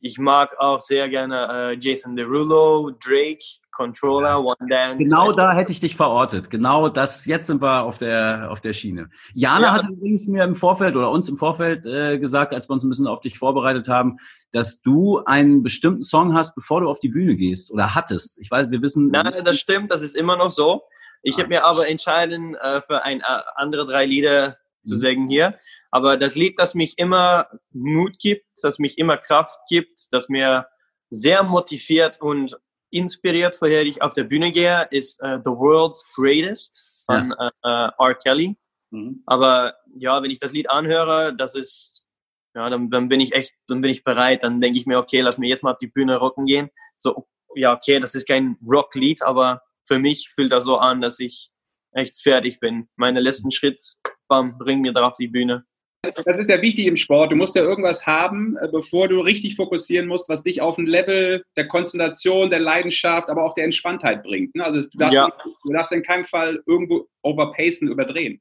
ich 0.00 0.18
mag 0.18 0.58
auch 0.58 0.80
sehr 0.80 1.08
gerne 1.08 1.46
äh, 1.48 1.78
Jason 1.78 2.16
Derulo, 2.16 2.90
Drake, 2.90 3.44
Controller, 3.72 4.38
One 4.38 4.68
Dance. 4.68 5.02
Genau 5.02 5.32
da 5.32 5.54
hätte 5.54 5.72
ich 5.72 5.80
dich 5.80 5.96
verortet. 5.96 6.50
Genau 6.50 6.88
das, 6.88 7.26
jetzt 7.26 7.46
sind 7.48 7.60
wir 7.60 7.82
auf 7.82 7.98
der, 7.98 8.48
auf 8.50 8.60
der 8.60 8.72
Schiene. 8.72 9.08
Jana 9.34 9.68
ja. 9.68 9.72
hat 9.72 9.88
übrigens 9.90 10.28
mir 10.28 10.44
im 10.44 10.54
Vorfeld 10.54 10.94
oder 10.94 11.10
uns 11.10 11.28
im 11.28 11.36
Vorfeld 11.36 11.84
äh, 11.86 12.18
gesagt, 12.18 12.54
als 12.54 12.68
wir 12.68 12.74
uns 12.74 12.84
ein 12.84 12.90
bisschen 12.90 13.06
auf 13.06 13.20
dich 13.20 13.38
vorbereitet 13.38 13.88
haben, 13.88 14.18
dass 14.52 14.82
du 14.82 15.18
einen 15.24 15.62
bestimmten 15.62 16.02
Song 16.02 16.34
hast, 16.34 16.54
bevor 16.54 16.82
du 16.82 16.88
auf 16.88 17.00
die 17.00 17.08
Bühne 17.08 17.34
gehst 17.34 17.72
oder 17.72 17.94
hattest. 17.94 18.38
Ich 18.40 18.50
weiß, 18.50 18.70
wir 18.70 18.82
wissen. 18.82 19.08
Nein, 19.08 19.42
das 19.44 19.58
stimmt, 19.58 19.90
das 19.90 20.02
ist 20.02 20.14
immer 20.14 20.36
noch 20.36 20.50
so. 20.50 20.82
Ich 21.22 21.38
habe 21.38 21.48
mir 21.48 21.64
aber 21.64 21.88
entschieden, 21.88 22.54
äh, 22.56 22.82
für 22.82 23.02
ein 23.02 23.20
äh, 23.20 23.24
andere 23.56 23.86
drei 23.86 24.04
Lieder 24.04 24.58
zu 24.84 24.94
mhm. 24.94 24.98
singen 24.98 25.28
hier. 25.28 25.58
Aber 25.90 26.16
das 26.16 26.36
Lied, 26.36 26.58
das 26.58 26.74
mich 26.74 26.94
immer 26.98 27.48
Mut 27.70 28.18
gibt, 28.18 28.46
das 28.62 28.78
mich 28.78 28.98
immer 28.98 29.16
Kraft 29.18 29.58
gibt, 29.68 30.08
das 30.10 30.28
mir 30.28 30.66
sehr 31.10 31.42
motiviert 31.42 32.20
und 32.20 32.58
inspiriert, 32.92 33.56
vorher 33.56 33.82
ich 33.82 34.02
auf 34.02 34.14
der 34.14 34.24
Bühne 34.24 34.52
gehe, 34.52 34.86
ist 34.90 35.22
uh, 35.22 35.38
The 35.42 35.50
World's 35.50 36.06
Greatest 36.14 37.04
von 37.06 37.32
ja. 37.64 37.90
uh, 37.98 38.04
R. 38.04 38.14
Kelly. 38.14 38.56
Mhm. 38.90 39.22
Aber 39.26 39.74
ja, 39.96 40.22
wenn 40.22 40.30
ich 40.30 40.38
das 40.38 40.52
Lied 40.52 40.70
anhöre, 40.70 41.34
das 41.36 41.54
ist, 41.54 42.06
ja, 42.54 42.68
dann, 42.68 42.90
dann 42.90 43.08
bin 43.08 43.20
ich 43.20 43.32
echt, 43.32 43.54
dann 43.66 43.80
bin 43.80 43.90
ich 43.90 44.04
bereit. 44.04 44.42
Dann 44.42 44.60
denke 44.60 44.78
ich 44.78 44.86
mir, 44.86 44.98
okay, 44.98 45.20
lass 45.20 45.38
mir 45.38 45.48
jetzt 45.48 45.64
mal 45.64 45.72
auf 45.72 45.78
die 45.78 45.88
Bühne 45.88 46.16
rocken 46.16 46.44
gehen. 46.44 46.70
So, 46.98 47.26
ja, 47.54 47.74
okay, 47.74 47.98
das 47.98 48.14
ist 48.14 48.26
kein 48.26 48.56
Rocklied, 48.64 49.22
aber 49.22 49.62
für 49.84 49.98
mich 49.98 50.30
fühlt 50.30 50.52
das 50.52 50.64
so 50.64 50.76
an, 50.76 51.00
dass 51.00 51.18
ich 51.18 51.50
echt 51.92 52.20
fertig 52.20 52.60
bin. 52.60 52.88
Meine 52.96 53.20
letzten 53.20 53.50
Schritt, 53.50 53.80
bam, 54.28 54.56
bring 54.58 54.80
mir 54.80 54.92
da 54.92 55.06
auf 55.06 55.16
die 55.16 55.28
Bühne. 55.28 55.64
Das 56.02 56.38
ist 56.38 56.50
ja 56.50 56.60
wichtig 56.60 56.88
im 56.88 56.96
Sport. 56.96 57.30
Du 57.30 57.36
musst 57.36 57.54
ja 57.54 57.62
irgendwas 57.62 58.06
haben, 58.06 58.56
äh, 58.56 58.68
bevor 58.68 59.08
du 59.08 59.20
richtig 59.20 59.54
fokussieren 59.54 60.08
musst, 60.08 60.28
was 60.28 60.42
dich 60.42 60.60
auf 60.60 60.76
ein 60.76 60.86
Level 60.86 61.44
der 61.56 61.68
Konzentration, 61.68 62.50
der 62.50 62.58
Leidenschaft, 62.58 63.28
aber 63.28 63.44
auch 63.44 63.54
der 63.54 63.64
Entspanntheit 63.64 64.22
bringt. 64.24 64.54
Ne? 64.54 64.64
Also 64.64 64.80
du 64.80 64.98
darfst, 64.98 65.14
ja. 65.14 65.32
du 65.64 65.72
darfst 65.72 65.92
in 65.92 66.02
keinem 66.02 66.24
Fall 66.24 66.62
irgendwo 66.66 67.06
overpacen, 67.22 67.88
überdrehen. 67.88 68.40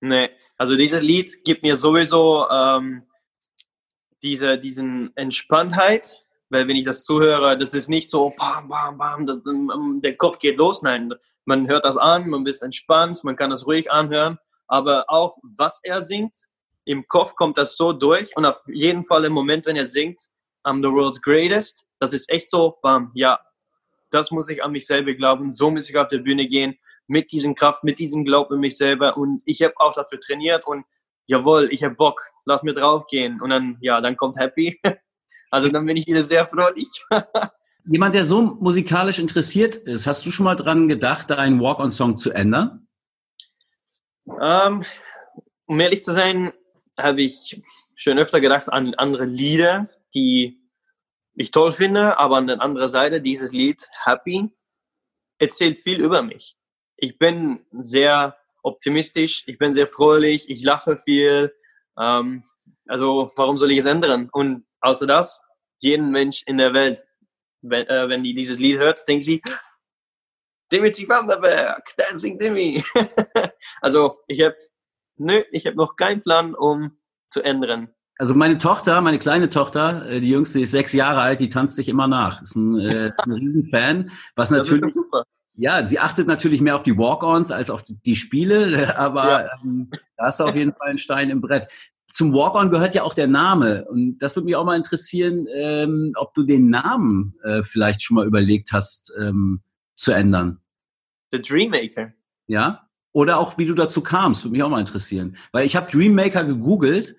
Nee, 0.00 0.28
also 0.56 0.76
dieses 0.76 1.02
Lied 1.02 1.44
gibt 1.44 1.62
mir 1.62 1.76
sowieso 1.76 2.46
ähm, 2.50 3.02
diese 4.22 4.58
diesen 4.58 5.10
Entspanntheit, 5.16 6.22
weil 6.50 6.68
wenn 6.68 6.76
ich 6.76 6.84
das 6.84 7.04
zuhöre, 7.04 7.58
das 7.58 7.74
ist 7.74 7.88
nicht 7.88 8.10
so 8.10 8.32
bam, 8.36 8.68
bam, 8.68 8.98
bam, 8.98 9.26
das, 9.26 9.40
der 9.44 10.16
Kopf 10.16 10.38
geht 10.38 10.56
los. 10.56 10.82
Nein, 10.82 11.12
man 11.46 11.66
hört 11.68 11.84
das 11.84 11.96
an, 11.96 12.28
man 12.28 12.46
ist 12.46 12.62
entspannt, 12.62 13.24
man 13.24 13.34
kann 13.34 13.50
das 13.50 13.66
ruhig 13.66 13.90
anhören, 13.90 14.38
aber 14.68 15.06
auch 15.08 15.36
was 15.42 15.80
er 15.82 16.02
singt, 16.02 16.48
im 16.88 17.06
Kopf 17.06 17.34
kommt 17.34 17.58
das 17.58 17.76
so 17.76 17.92
durch 17.92 18.34
und 18.34 18.46
auf 18.46 18.60
jeden 18.66 19.04
Fall 19.04 19.24
im 19.26 19.32
Moment, 19.34 19.66
wenn 19.66 19.76
er 19.76 19.84
singt, 19.84 20.22
I'm 20.64 20.82
the 20.82 20.90
world's 20.90 21.20
greatest, 21.20 21.84
das 22.00 22.14
ist 22.14 22.30
echt 22.30 22.48
so, 22.48 22.78
bam, 22.82 23.12
ja, 23.14 23.38
das 24.10 24.30
muss 24.30 24.48
ich 24.48 24.64
an 24.64 24.72
mich 24.72 24.86
selber 24.86 25.12
glauben, 25.12 25.50
so 25.50 25.70
muss 25.70 25.90
ich 25.90 25.96
auf 25.98 26.08
der 26.08 26.18
Bühne 26.18 26.48
gehen, 26.48 26.78
mit 27.06 27.30
diesem 27.30 27.54
Kraft, 27.54 27.84
mit 27.84 27.98
diesem 27.98 28.24
Glauben 28.24 28.54
in 28.54 28.60
mich 28.60 28.78
selber 28.78 29.18
und 29.18 29.42
ich 29.44 29.62
habe 29.62 29.74
auch 29.76 29.92
dafür 29.92 30.18
trainiert 30.18 30.66
und 30.66 30.86
jawohl, 31.26 31.68
ich 31.70 31.84
habe 31.84 31.94
Bock, 31.94 32.22
lass 32.46 32.62
mir 32.62 32.72
draufgehen 32.72 33.40
und 33.42 33.50
dann, 33.50 33.76
ja, 33.82 34.00
dann 34.00 34.16
kommt 34.16 34.38
Happy. 34.38 34.80
Also 35.50 35.70
dann 35.70 35.86
bin 35.86 35.96
ich 35.96 36.06
wieder 36.06 36.20
sehr 36.20 36.46
freudig. 36.46 36.88
Jemand, 37.86 38.14
der 38.14 38.26
so 38.26 38.42
musikalisch 38.42 39.18
interessiert 39.18 39.76
ist, 39.76 40.06
hast 40.06 40.26
du 40.26 40.30
schon 40.30 40.44
mal 40.44 40.56
dran 40.56 40.90
gedacht, 40.90 41.30
deinen 41.30 41.58
Walk-on-Song 41.58 42.18
zu 42.18 42.32
ändern? 42.32 42.86
Ähm, 44.42 44.84
um 45.64 45.80
ehrlich 45.80 46.02
zu 46.02 46.12
sein, 46.12 46.52
habe 46.98 47.22
ich 47.22 47.62
schon 47.94 48.18
öfter 48.18 48.40
gedacht 48.40 48.68
an 48.72 48.94
andere 48.94 49.24
Lieder, 49.24 49.88
die 50.14 50.60
ich 51.34 51.50
toll 51.50 51.72
finde, 51.72 52.18
aber 52.18 52.36
an 52.36 52.46
der 52.48 52.60
anderen 52.60 52.88
Seite 52.88 53.20
dieses 53.20 53.52
Lied 53.52 53.88
Happy 54.04 54.50
erzählt 55.38 55.82
viel 55.82 56.00
über 56.00 56.22
mich. 56.22 56.56
Ich 56.96 57.18
bin 57.18 57.64
sehr 57.72 58.36
optimistisch, 58.62 59.44
ich 59.46 59.58
bin 59.58 59.72
sehr 59.72 59.86
fröhlich, 59.86 60.50
ich 60.50 60.62
lache 60.62 60.98
viel. 60.98 61.54
Ähm, 61.98 62.44
also 62.88 63.30
warum 63.36 63.56
soll 63.56 63.70
ich 63.70 63.78
es 63.78 63.86
ändern? 63.86 64.28
Und 64.32 64.66
außer 64.80 65.06
das, 65.06 65.40
jeden 65.78 66.10
Mensch 66.10 66.42
in 66.46 66.58
der 66.58 66.74
Welt, 66.74 67.06
wenn, 67.62 67.86
äh, 67.86 68.08
wenn 68.08 68.24
die 68.24 68.34
dieses 68.34 68.58
Lied 68.58 68.78
hört, 68.78 69.06
denkt 69.06 69.24
sie, 69.24 69.40
Dimitri 70.72 71.08
Vanderberg, 71.08 71.84
Dancing 71.96 72.38
Dimmy. 72.38 72.82
also 73.80 74.16
ich 74.26 74.42
habe 74.42 74.56
nö, 75.18 75.42
ich 75.50 75.66
habe 75.66 75.76
noch 75.76 75.96
keinen 75.96 76.22
Plan, 76.22 76.54
um 76.54 76.92
zu 77.30 77.42
ändern. 77.42 77.88
Also 78.18 78.34
meine 78.34 78.58
Tochter, 78.58 79.00
meine 79.00 79.18
kleine 79.18 79.48
Tochter, 79.48 80.10
äh, 80.10 80.20
die 80.20 80.30
jüngste 80.30 80.60
ist 80.60 80.72
sechs 80.72 80.92
Jahre 80.92 81.20
alt, 81.20 81.40
die 81.40 81.48
tanzt 81.48 81.78
dich 81.78 81.88
immer 81.88 82.08
nach. 82.08 82.42
Ist 82.42 82.56
ein, 82.56 82.78
äh, 82.78 83.06
ist 83.18 83.26
ein 83.26 83.32
Riesenfan, 83.32 84.10
was 84.34 84.50
natürlich. 84.50 84.92
Ja, 85.60 85.84
sie 85.84 85.98
achtet 85.98 86.28
natürlich 86.28 86.60
mehr 86.60 86.76
auf 86.76 86.84
die 86.84 86.96
Walk-ons 86.96 87.50
als 87.50 87.68
auf 87.70 87.82
die 87.84 88.16
Spiele, 88.16 88.96
aber 88.98 89.42
ja. 89.42 89.50
ähm, 89.62 89.90
da 90.16 90.28
ist 90.28 90.40
auf 90.40 90.54
jeden 90.54 90.72
Fall 90.72 90.90
ein 90.90 90.98
Stein 90.98 91.30
im 91.30 91.40
Brett. 91.40 91.68
Zum 92.12 92.32
Walk-on 92.32 92.70
gehört 92.70 92.94
ja 92.94 93.02
auch 93.02 93.14
der 93.14 93.26
Name 93.26 93.84
und 93.88 94.18
das 94.18 94.34
würde 94.34 94.46
mich 94.46 94.56
auch 94.56 94.64
mal 94.64 94.76
interessieren, 94.76 95.46
ähm, 95.54 96.12
ob 96.16 96.32
du 96.34 96.44
den 96.44 96.70
Namen 96.70 97.34
äh, 97.42 97.62
vielleicht 97.62 98.02
schon 98.02 98.16
mal 98.16 98.26
überlegt 98.26 98.72
hast 98.72 99.12
ähm, 99.18 99.60
zu 99.96 100.12
ändern. 100.12 100.60
The 101.32 101.42
Dreammaker. 101.42 102.12
Ja. 102.46 102.87
Oder 103.18 103.40
auch, 103.40 103.58
wie 103.58 103.66
du 103.66 103.74
dazu 103.74 104.00
kamst, 104.00 104.44
würde 104.44 104.52
mich 104.52 104.62
auch 104.62 104.68
mal 104.68 104.78
interessieren. 104.78 105.36
Weil 105.50 105.66
ich 105.66 105.74
habe 105.74 105.90
Dreammaker 105.90 106.44
gegoogelt 106.44 107.16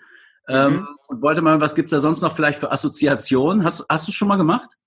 ähm, 0.47 0.75
mhm. 0.75 0.87
und 1.09 1.21
wollte 1.21 1.41
mal, 1.41 1.59
was 1.59 1.75
gibt's 1.75 1.91
da 1.91 1.99
sonst 1.99 2.21
noch 2.21 2.33
vielleicht 2.33 2.57
für 2.57 2.71
Assoziationen? 2.71 3.65
Hast, 3.65 3.85
hast 3.89 4.07
du 4.07 4.13
schon 4.13 4.29
mal 4.29 4.37
gemacht? 4.37 4.77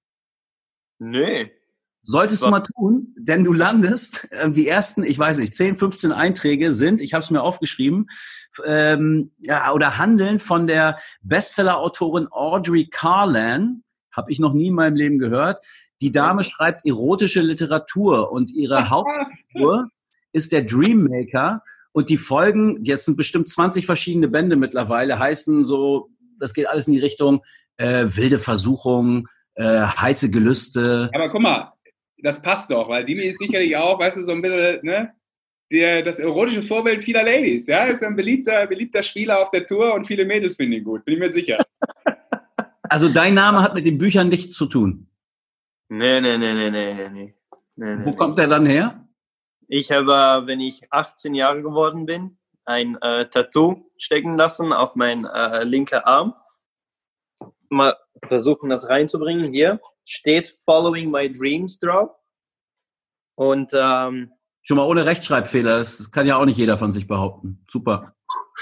Nee. 0.99 1.53
Solltest 2.01 2.43
du 2.43 2.49
mal 2.49 2.61
tun, 2.61 3.15
denn 3.19 3.45
du 3.45 3.53
landest, 3.53 4.27
äh, 4.31 4.51
die 4.51 4.67
ersten, 4.67 5.03
ich 5.03 5.19
weiß 5.19 5.37
nicht, 5.37 5.55
10, 5.55 5.77
15 5.77 6.13
Einträge 6.13 6.73
sind, 6.73 7.03
ich 7.03 7.13
habe 7.13 7.23
es 7.23 7.31
mir 7.31 7.43
aufgeschrieben, 7.43 8.07
ähm, 8.65 9.33
ja, 9.41 9.71
oder 9.75 9.99
handeln 9.99 10.39
von 10.39 10.67
der 10.67 10.97
Bestseller-Autorin 11.21 12.29
Audrey 12.31 12.89
Carlan, 12.89 13.85
habe 14.13 14.33
ich 14.33 14.39
noch 14.39 14.55
nie 14.55 14.69
in 14.69 14.75
meinem 14.75 14.97
Leben 14.97 15.19
gehört. 15.19 15.63
Die 16.01 16.11
Dame 16.11 16.43
schreibt 16.43 16.87
erotische 16.87 17.43
Literatur 17.43 18.33
und 18.33 18.51
ihre 18.51 18.89
Hauptfigur 18.89 19.91
ist 20.33 20.53
der 20.53 20.63
Dreammaker 20.63 21.63
und 21.93 22.09
die 22.09 22.17
Folgen, 22.17 22.83
jetzt 22.85 23.05
sind 23.05 23.17
bestimmt 23.17 23.49
20 23.49 23.87
verschiedene 23.87 24.29
Bände 24.29 24.57
mittlerweile, 24.57 25.19
heißen 25.19 25.65
so, 25.65 26.09
das 26.39 26.55
geht 26.55 26.69
alles 26.69 26.89
in 26.89 26.95
die 26.95 27.01
Richtung 27.01 27.43
äh, 27.77 28.07
wilde 28.07 28.39
Versuchungen, 28.39 29.27
äh, 29.55 29.65
heiße 29.65 30.31
Gelüste. 30.31 31.11
Aber 31.15 31.31
guck 31.31 31.43
mal, 31.43 31.73
das 32.19 32.41
passt 32.41 32.71
doch, 32.71 32.89
weil 32.89 33.05
Dimi 33.05 33.23
ist 33.25 33.39
sicherlich 33.39 33.77
auch, 33.77 33.99
weißt 33.99 34.19
du, 34.19 34.23
so 34.23 34.33
ein 34.33 34.43
bisschen, 34.43 34.81
ne? 34.83 35.13
Der, 35.71 36.03
das 36.03 36.19
erotische 36.19 36.63
Vorbild 36.63 37.03
vieler 37.03 37.23
Ladies, 37.23 37.67
ja, 37.67 37.85
ist 37.85 38.03
ein 38.03 38.15
beliebter, 38.15 38.67
beliebter 38.67 39.03
Spieler 39.03 39.41
auf 39.41 39.51
der 39.51 39.67
Tour 39.67 39.95
und 39.95 40.07
viele 40.07 40.27
Mädels 40.27 40.57
finden 40.57 40.75
ihn 40.75 40.85
gut, 40.85 41.03
bin 41.05 41.15
ich 41.15 41.21
mir 41.21 41.33
sicher. 41.33 41.59
Also 42.89 43.09
dein 43.09 43.33
Name 43.33 43.63
hat 43.63 43.75
mit 43.75 43.87
den 43.87 43.97
Büchern 43.97 44.29
nichts 44.29 44.53
zu 44.53 44.67
tun. 44.67 45.07
Nee, 45.89 46.21
nee, 46.21 46.37
nee, 46.37 46.53
nee, 46.53 46.71
nee, 46.71 47.09
nee. 47.09 47.35
nee 47.77 48.05
Wo 48.05 48.11
kommt 48.11 48.37
der 48.37 48.49
dann 48.49 48.67
her? 48.67 49.09
Ich 49.69 49.91
habe, 49.91 50.47
wenn 50.47 50.61
ich 50.61 50.83
18 50.91 51.35
Jahre 51.35 51.63
geworden 51.63 52.07
bin, 52.07 52.39
ein 52.65 53.01
äh, 53.03 53.29
Tattoo 53.29 53.91
stecken 53.97 54.37
lassen 54.37 54.73
auf 54.73 54.95
meinen 54.95 55.25
äh, 55.25 55.65
linken 55.65 56.01
Arm. 56.05 56.35
Mal 57.69 57.97
versuchen, 58.25 58.71
das 58.71 58.89
reinzubringen. 58.89 59.53
Hier 59.53 59.81
steht 60.05 60.59
Following 60.65 61.11
My 61.11 61.33
Dreams 61.33 61.79
drauf. 61.79 62.11
Und 63.35 63.73
ähm, 63.75 64.33
schon 64.63 64.77
mal 64.77 64.87
ohne 64.87 65.07
Rechtschreibfehler. 65.07 65.79
Das 65.79 66.11
kann 66.11 66.27
ja 66.27 66.37
auch 66.37 66.45
nicht 66.45 66.59
jeder 66.59 66.77
von 66.77 66.93
sich 66.93 67.07
behaupten. 67.07 67.65
Super. 67.69 68.15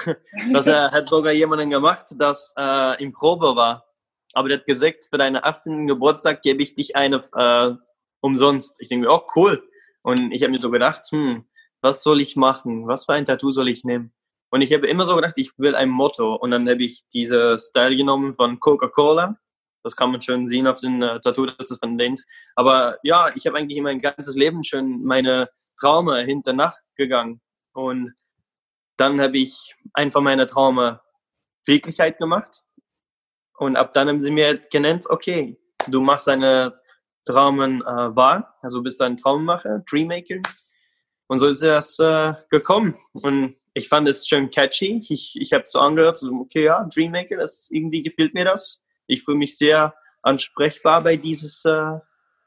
das 0.53 0.67
äh, 0.67 0.91
hat 0.91 1.09
sogar 1.09 1.33
jemanden 1.33 1.71
gemacht, 1.71 2.07
das 2.19 2.55
äh, 2.57 3.03
im 3.03 3.13
Probe 3.13 3.57
war. 3.57 3.87
Aber 4.33 4.49
der 4.49 4.59
hat 4.59 4.67
gesagt, 4.67 5.07
für 5.11 5.19
deinen 5.19 5.43
18. 5.43 5.87
Geburtstag 5.87 6.43
gebe 6.43 6.63
ich 6.63 6.75
dich 6.75 6.95
eine 6.95 7.23
äh, 7.35 7.75
umsonst. 8.21 8.81
Ich 8.81 8.89
denke 8.89 9.07
mir, 9.07 9.13
oh 9.13 9.27
cool. 9.35 9.63
Und 10.03 10.33
ich 10.33 10.43
habe 10.43 10.53
mir 10.53 10.61
so 10.61 10.71
gedacht, 10.71 11.03
hm, 11.11 11.45
was 11.81 12.03
soll 12.03 12.21
ich 12.21 12.37
machen? 12.37 12.87
Was 12.87 13.07
für 13.07 13.15
ein 13.15 13.27
Tattoo 13.27 13.53
soll 13.53 13.69
ich 13.69 13.85
nehmen? 13.85 14.13
Und 14.51 14.63
ich 14.63 14.73
habe 14.73 14.87
immer 14.89 15.07
so 15.07 15.15
gedacht, 15.15 15.35
ich 15.37 15.57
will 15.59 15.75
ein 15.75 15.89
Motto. 15.89 16.35
Und 16.35 16.51
dann 16.51 16.69
habe 16.69 16.83
ich 16.83 17.05
diese 17.13 17.59
Style 17.59 17.97
genommen 17.97 18.35
von 18.35 18.59
Coca-Cola. 18.59 19.37
Das 19.83 19.97
kann 19.97 20.11
man 20.11 20.21
schön 20.21 20.47
sehen 20.47 20.67
auf 20.67 20.81
den 20.81 21.03
äh, 21.03 21.21
Tattoo, 21.21 21.47
das 21.47 21.71
ist 21.71 21.79
von 21.79 21.97
Dings. 21.97 22.27
Aber 22.55 22.99
ja, 23.03 23.31
ich 23.35 23.47
habe 23.47 23.57
eigentlich 23.57 23.81
mein 23.81 24.01
ganzes 24.01 24.37
Leben 24.37 24.63
schon 24.65 25.03
meine 25.05 25.49
Traume 25.79 26.23
hinter 26.25 26.53
nachgegangen. 26.53 27.41
Und 27.73 28.13
dann 28.97 29.21
habe 29.21 29.39
ich 29.39 29.75
einfach 29.95 30.21
meine 30.21 30.47
Traume 30.47 31.01
Wirklichkeit 31.65 32.19
gemacht. 32.19 32.63
Und 33.57 33.77
ab 33.77 33.93
dann 33.93 34.09
haben 34.09 34.21
sie 34.21 34.31
mir 34.31 34.59
genannt, 34.71 35.07
okay, 35.09 35.59
du 35.87 36.01
machst 36.01 36.29
eine 36.29 36.80
Traumen 37.25 37.83
äh, 37.83 38.17
war. 38.17 38.57
Also 38.63 38.83
bist 38.83 39.01
du 39.01 39.05
ein 39.05 39.17
Traummacher, 39.17 39.83
Dreammaker. 39.91 40.41
Und 41.27 41.39
so 41.39 41.49
ist 41.49 41.63
es 41.63 41.99
äh, 41.99 42.35
gekommen. 42.51 42.97
Und 43.13 43.57
ich 43.75 43.89
fand 43.89 44.09
es 44.09 44.27
schön 44.27 44.51
catchy. 44.51 45.01
Ich, 45.09 45.37
ich 45.37 45.53
habe 45.53 45.63
es 45.63 45.73
so 45.73 45.81
angehört, 45.81 46.19
so, 46.19 46.33
okay, 46.33 46.65
ja, 46.65 46.85
Dreammaker, 46.93 47.37
das 47.37 47.69
irgendwie 47.71 48.03
gefällt 48.03 48.35
mir 48.35 48.45
das. 48.45 48.85
Ich 49.07 49.23
fühle 49.23 49.39
mich 49.39 49.57
sehr 49.57 49.95
ansprechbar 50.23 51.03
bei 51.03 51.17
dieses, 51.17 51.65
äh, 51.65 51.99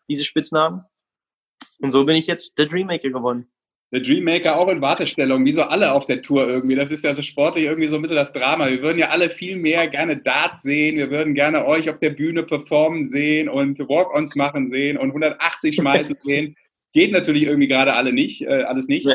diese 0.09 0.23
Spitznamen. 0.23 0.83
Und 1.79 1.91
so 1.91 2.05
bin 2.05 2.15
ich 2.15 2.27
jetzt 2.27 2.57
der 2.57 2.65
Dreammaker 2.65 3.09
geworden 3.09 3.49
der 3.93 4.01
Dreammaker 4.01 4.57
auch 4.57 4.69
in 4.69 4.81
Wartestellung, 4.81 5.45
wie 5.45 5.51
so 5.51 5.61
alle 5.61 5.91
auf 5.91 6.07
der 6.07 6.23
Tour 6.23 6.47
irgendwie. 6.49 6.75
Das 6.75 6.89
ist 6.89 7.03
ja 7.03 7.15
so 7.15 7.21
sportlich 7.21 7.65
irgendwie 7.65 7.87
so 7.87 7.95
ein 7.95 8.01
bisschen 8.01 8.17
das 8.17 8.33
Drama. 8.33 8.67
Wir 8.67 8.81
würden 8.81 8.97
ja 8.97 9.09
alle 9.09 9.29
viel 9.29 9.55
mehr 9.55 9.87
gerne 9.87 10.17
Darts 10.17 10.63
sehen. 10.63 10.97
Wir 10.97 11.11
würden 11.11 11.35
gerne 11.35 11.67
euch 11.67 11.87
auf 11.91 11.99
der 11.99 12.09
Bühne 12.09 12.41
performen 12.41 13.07
sehen 13.07 13.47
und 13.47 13.77
Walk-ons 13.77 14.35
machen 14.35 14.65
sehen 14.65 14.97
und 14.97 15.09
180 15.09 15.75
schmeißen 15.75 16.17
sehen. 16.23 16.55
Geht 16.93 17.11
natürlich 17.11 17.43
irgendwie 17.43 17.67
gerade 17.67 17.93
alle 17.93 18.13
nicht, 18.13 18.41
äh, 18.41 18.63
alles 18.63 18.87
nicht. 18.87 19.07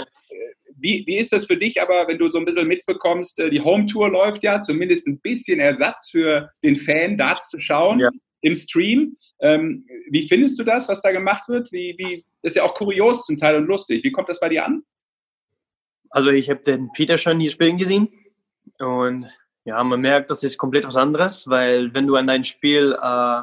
Wie, 0.77 1.03
wie 1.09 1.17
ist 1.17 1.33
das 1.33 1.47
für 1.47 1.57
dich 1.57 1.83
aber, 1.83 2.07
wenn 2.07 2.19
du 2.19 2.29
so 2.29 2.39
ein 2.39 2.45
bisschen 2.45 2.69
mitbekommst, 2.69 3.41
äh, 3.41 3.51
die 3.51 3.61
Home-Tour 3.61 4.11
läuft 4.11 4.45
ja, 4.45 4.63
zumindest 4.63 5.09
ein 5.09 5.19
bisschen 5.19 5.59
Ersatz 5.59 6.11
für 6.11 6.51
den 6.63 6.77
Fan, 6.77 7.17
Darts 7.17 7.49
zu 7.49 7.59
schauen 7.59 7.99
ja. 7.99 8.11
Im 8.41 8.55
Stream. 8.55 9.17
Ähm, 9.41 9.87
wie 10.11 10.27
findest 10.27 10.59
du 10.59 10.65
das, 10.65 10.89
was 10.89 11.03
da 11.03 11.11
gemacht 11.11 11.49
wird? 11.49 11.73
Wie, 11.73 11.95
wie, 11.99 12.25
ist 12.43 12.57
ja 12.57 12.65
auch 12.65 12.75
kurios 12.75 13.27
zum 13.27 13.37
Teil 13.37 13.57
und 13.57 13.67
lustig. 13.67 14.05
Wie 14.05 14.13
kommt 14.13 14.29
das 14.29 14.41
bei 14.41 14.49
dir 14.49 14.65
an? 14.65 14.83
Also 16.11 16.31
ich 16.31 16.49
habe 16.49 16.61
den 16.61 16.91
Peter 16.93 17.19
schon 17.19 17.41
hier 17.41 17.51
spielen 17.51 17.77
gesehen 17.77 18.09
und 18.79 19.27
ja, 19.65 19.83
man 19.85 20.01
merkt, 20.01 20.31
das 20.31 20.43
ist 20.43 20.57
komplett 20.57 20.87
was 20.87 20.97
anderes, 20.97 21.49
weil 21.49 21.93
wenn 21.93 22.07
du 22.07 22.17
an 22.17 22.27
dein 22.27 22.45
Spiel 22.45 22.97
äh, 23.01 23.43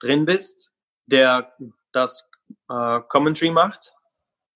drin 0.00 0.26
bist, 0.26 0.70
der 1.06 1.54
das 1.92 2.28
äh, 2.68 3.00
Commentary 3.08 3.50
macht, 3.50 3.94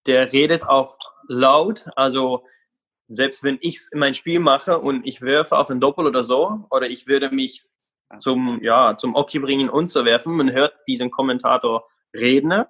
der 0.06 0.32
redet 0.32 0.64
auch 0.64 0.98
laut, 1.28 1.86
also 1.96 2.44
selbst 3.08 3.42
wenn 3.42 3.58
ich 3.60 3.80
mein 3.94 4.14
Spiel 4.14 4.40
mache 4.40 4.78
und 4.78 5.06
ich 5.06 5.22
werfe 5.22 5.56
auf 5.56 5.70
ein 5.70 5.80
Doppel 5.80 6.06
oder 6.06 6.24
so, 6.24 6.66
oder 6.70 6.90
ich 6.90 7.06
würde 7.06 7.30
mich 7.30 7.62
zum, 8.20 8.62
ja, 8.62 8.96
zum 8.96 9.14
Oki 9.14 9.38
bringen 9.38 9.68
und 9.68 9.88
zu 9.88 10.04
werfen, 10.04 10.36
man 10.36 10.52
hört 10.52 10.74
diesen 10.86 11.10
Kommentator 11.10 11.86
reden 12.14 12.64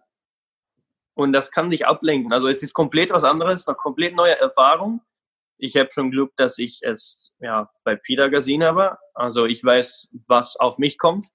und 1.16 1.32
das 1.32 1.50
kann 1.50 1.70
sich 1.70 1.86
ablenken. 1.86 2.32
Also 2.32 2.48
es 2.48 2.62
ist 2.62 2.74
komplett 2.74 3.10
was 3.10 3.24
anderes, 3.24 3.66
eine 3.66 3.74
komplett 3.74 4.14
neue 4.14 4.38
Erfahrung. 4.38 5.00
Ich 5.58 5.74
habe 5.76 5.88
schon 5.90 6.10
Glück, 6.10 6.32
dass 6.36 6.58
ich 6.58 6.80
es 6.82 7.32
ja, 7.40 7.70
bei 7.84 7.96
Peter 7.96 8.28
gesehen 8.28 8.62
habe. 8.62 8.98
Also 9.14 9.46
ich 9.46 9.64
weiß, 9.64 10.10
was 10.26 10.56
auf 10.56 10.76
mich 10.76 10.98
kommt. 10.98 11.26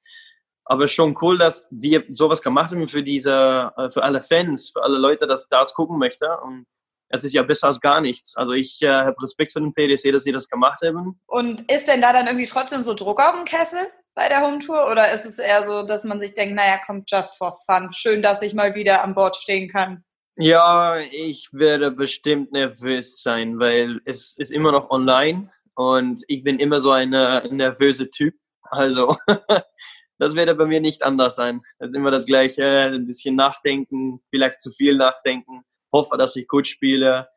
Aber 0.66 0.88
schon 0.88 1.18
cool, 1.22 1.40
dass 1.40 1.70
sie 1.70 2.06
sowas 2.10 2.44
gemacht 2.44 2.72
haben 2.72 2.88
für 2.88 3.02
diese, 3.02 3.72
äh, 3.76 3.90
für 3.90 4.04
alle 4.04 4.22
Fans, 4.22 4.70
für 4.70 4.84
alle 4.84 5.00
Leute, 5.00 5.26
dass 5.26 5.50
das 5.50 5.74
gucken 5.74 5.98
möchte. 5.98 6.38
Und 6.42 6.68
es 7.12 7.24
ist 7.24 7.34
ja 7.34 7.44
besser 7.44 7.68
als 7.68 7.80
gar 7.80 8.02
nichts. 8.02 8.36
Also 8.36 8.54
ich 8.54 8.82
äh, 8.82 8.90
habe 8.90 9.22
Respekt 9.22 9.52
für 9.52 9.60
den 9.60 9.74
PDC, 9.74 10.12
dass 10.12 10.24
sie 10.24 10.32
das 10.32 10.50
gemacht 10.50 10.82
haben. 10.84 11.20
Und 11.28 11.70
ist 11.72 11.88
denn 11.88 12.02
da 12.02 12.14
dann 12.14 12.28
irgendwie 12.28 12.46
trotzdem 12.46 12.84
so 12.84 12.94
Druck 12.94 13.20
auf 13.20 13.36
dem 13.36 13.46
Kessel 13.46 13.80
bei 14.16 14.30
der 14.30 14.42
Home 14.42 14.60
Tour? 14.60 14.90
Oder 14.90 15.12
ist 15.14 15.26
es 15.26 15.40
eher 15.40 15.68
so, 15.68 15.84
dass 15.84 16.04
man 16.04 16.20
sich 16.20 16.34
denkt, 16.34 16.56
naja, 16.56 16.80
kommt 16.86 17.10
just 17.12 17.38
for 17.38 17.60
fun. 17.68 17.94
Schön, 17.94 18.22
dass 18.22 18.42
ich 18.42 18.54
mal 18.54 18.76
wieder 18.76 19.04
an 19.04 19.14
Bord 19.14 19.36
stehen 19.36 19.70
kann. 19.70 20.04
Ja, 20.38 20.98
ich 20.98 21.50
werde 21.52 21.92
bestimmt 21.92 22.52
nervös 22.52 23.22
sein, 23.22 23.60
weil 23.60 24.00
es 24.06 24.38
ist 24.38 24.52
immer 24.52 24.72
noch 24.72 24.90
online 24.90 25.52
und 25.76 26.24
ich 26.28 26.44
bin 26.44 26.60
immer 26.60 26.80
so 26.80 26.92
ein 26.92 27.10
nervöser 27.10 28.10
Typ. 28.10 28.36
Also 28.64 29.16
das 30.18 30.36
werde 30.36 30.56
bei 30.56 30.66
mir 30.66 30.80
nicht 30.80 31.04
anders 31.04 31.36
sein. 31.36 31.62
Es 31.80 31.90
ist 31.90 31.96
immer 31.96 32.12
das 32.12 32.26
Gleiche, 32.26 32.64
ein 32.66 33.06
bisschen 33.06 33.36
nachdenken, 33.36 34.22
vielleicht 34.30 34.62
zu 34.62 34.72
viel 34.72 34.96
nachdenken 34.96 35.66
hoffe, 35.92 36.18
dass 36.18 36.36
ich 36.36 36.48
gut 36.48 36.68
spiele. 36.68 37.30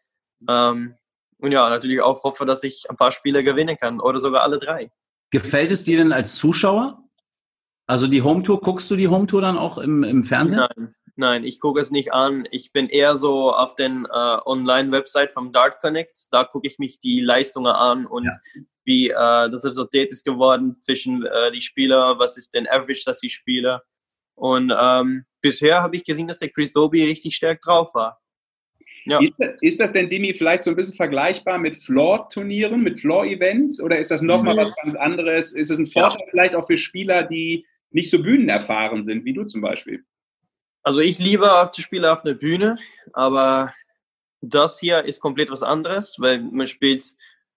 Ähm, 0.49 0.97
und 1.38 1.53
ja, 1.53 1.69
natürlich 1.69 2.01
auch 2.01 2.25
hoffe, 2.25 2.47
dass 2.47 2.62
ich 2.62 2.85
ein 2.88 2.97
paar 2.97 3.12
Spiele 3.12 3.45
gewinnen 3.45 3.77
kann 3.77 4.01
oder 4.01 4.21
sogar 4.21 4.43
alle 4.43 4.59
drei. 4.59 4.90
Gefällt 5.31 5.71
es 5.71 5.85
dir 5.85 5.99
denn 5.99 6.12
als 6.12 6.37
Zuschauer? 6.37 7.03
Also 7.87 8.07
die 8.07 8.23
Home 8.23 8.43
Tour, 8.43 8.61
guckst 8.61 8.90
du 8.90 8.97
die 8.97 9.09
Home 9.09 9.27
Tour 9.27 9.43
dann 9.43 9.59
auch 9.59 9.79
im, 9.79 10.05
im 10.05 10.23
Fernsehen? 10.23 10.61
Nein, 10.77 10.95
nein, 11.17 11.45
ich 11.45 11.61
gucke 11.61 11.81
es 11.81 11.90
nicht 11.90 12.12
an. 12.12 12.49
Ich 12.51 12.73
bin 12.73 12.88
eher 12.88 13.17
so 13.17 13.53
auf 13.53 13.75
den 13.75 14.07
äh, 14.07 14.09
Online-Website 14.09 15.33
vom 15.33 15.53
Dart 15.53 15.81
Connect. 15.81 16.27
Da 16.31 16.45
gucke 16.45 16.67
ich 16.67 16.79
mich 16.79 17.01
die 17.01 17.21
Leistungen 17.21 17.75
an 17.75 18.07
und 18.07 18.25
ja. 18.25 18.33
wie 18.85 19.11
äh, 19.11 19.51
das 19.51 19.64
Resultat 19.64 20.07
ist 20.07 20.25
geworden 20.25 20.77
zwischen 20.81 21.27
äh, 21.27 21.53
die 21.53 21.61
Spieler, 21.61 22.19
was 22.19 22.37
ist 22.38 22.55
denn 22.55 22.67
Average, 22.67 23.03
dass 23.05 23.23
ich 23.23 23.35
spiele. 23.35 23.83
Und 24.35 24.73
ähm, 24.77 25.27
bisher 25.43 25.83
habe 25.83 25.97
ich 25.97 26.05
gesehen, 26.05 26.27
dass 26.27 26.38
der 26.38 26.51
Chris 26.51 26.73
Doby 26.73 27.05
richtig 27.05 27.37
stark 27.37 27.61
drauf 27.61 27.95
war. 27.95 28.21
Ja. 29.07 29.21
Ist, 29.21 29.38
ist, 29.61 29.81
das 29.81 29.93
denn, 29.93 30.09
Dimi, 30.09 30.33
vielleicht 30.33 30.64
so 30.64 30.71
ein 30.71 30.77
bisschen 30.77 30.95
vergleichbar 30.95 31.59
mit 31.59 31.77
Floor-Turnieren, 31.77 32.83
mit 32.83 33.01
Floor-Events? 33.01 33.83
Oder 33.83 33.99
ist 33.99 34.11
das 34.11 34.23
nochmal 34.23 34.55
mhm. 34.55 34.61
was 34.61 34.75
ganz 34.77 34.97
anderes? 34.97 35.53
Ist 35.53 35.71
es 35.71 35.79
ein 35.79 35.87
Vorteil 35.87 36.21
ja. 36.21 36.27
vielleicht 36.31 36.55
auch 36.55 36.67
für 36.67 36.79
Spieler, 36.79 37.23
die 37.23 37.67
nicht 37.90 38.11
so 38.11 38.23
bühnenerfahren 38.23 39.05
sind, 39.05 39.25
wie 39.25 39.35
du 39.35 39.45
zum 39.45 39.61
Beispiel? 39.61 40.05
Also 40.83 41.01
ich 41.01 41.19
liebe 41.19 41.51
auf 41.61 41.71
die 41.71 41.83
Spiele 41.83 42.12
auf 42.12 42.23
der 42.23 42.35
Bühne, 42.35 42.77
aber 43.12 43.75
das 44.43 44.79
hier 44.79 45.05
ist 45.05 45.21
komplett 45.21 45.51
was 45.51 45.62
anderes, 45.62 46.17
weil 46.19 46.40
man 46.40 46.67
spielt 46.67 47.05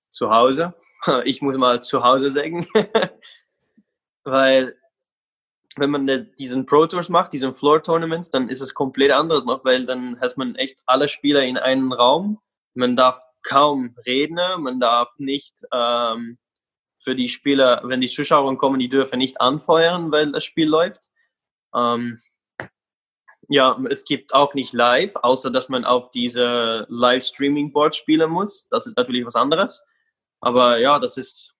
zu 0.09 0.29
Hause. 0.31 0.73
Ich 1.25 1.43
muss 1.43 1.55
mal 1.55 1.83
zu 1.83 2.03
Hause 2.03 2.31
sagen, 2.31 2.65
weil 4.23 4.75
wenn 5.77 5.91
man 5.91 6.07
diesen 6.37 6.65
Pro 6.65 6.85
Tours 6.85 7.09
macht, 7.09 7.33
diesen 7.33 7.53
Floor 7.53 7.81
Tournaments, 7.81 8.31
dann 8.31 8.49
ist 8.49 8.61
es 8.61 8.73
komplett 8.73 9.11
anders 9.11 9.45
noch, 9.45 9.63
weil 9.63 9.85
dann 9.85 10.19
hat 10.19 10.37
man 10.37 10.55
echt 10.55 10.81
alle 10.85 11.07
Spieler 11.07 11.43
in 11.43 11.57
einen 11.57 11.93
Raum. 11.93 12.39
Man 12.73 12.95
darf 12.95 13.19
kaum 13.43 13.95
reden, 14.05 14.39
man 14.59 14.79
darf 14.79 15.13
nicht 15.17 15.63
ähm, 15.71 16.37
für 16.99 17.15
die 17.15 17.29
Spieler, 17.29 17.81
wenn 17.85 18.01
die 18.01 18.09
Zuschauer 18.09 18.57
kommen, 18.57 18.79
die 18.79 18.89
dürfen 18.89 19.19
nicht 19.19 19.39
anfeuern, 19.39 20.11
weil 20.11 20.31
das 20.31 20.43
Spiel 20.43 20.67
läuft. 20.67 21.05
Ähm, 21.73 22.19
ja, 23.49 23.79
es 23.89 24.03
gibt 24.03 24.33
auch 24.33 24.53
nicht 24.53 24.73
live, 24.73 25.15
außer 25.15 25.49
dass 25.49 25.69
man 25.69 25.85
auf 25.85 26.11
diese 26.11 26.85
Live-Streaming-Board 26.89 27.95
spielen 27.95 28.29
muss. 28.29 28.67
Das 28.69 28.85
ist 28.87 28.97
natürlich 28.97 29.25
was 29.25 29.35
anderes. 29.35 29.81
Aber 30.41 30.79
ja, 30.79 30.99
das 30.99 31.17
ist 31.17 31.53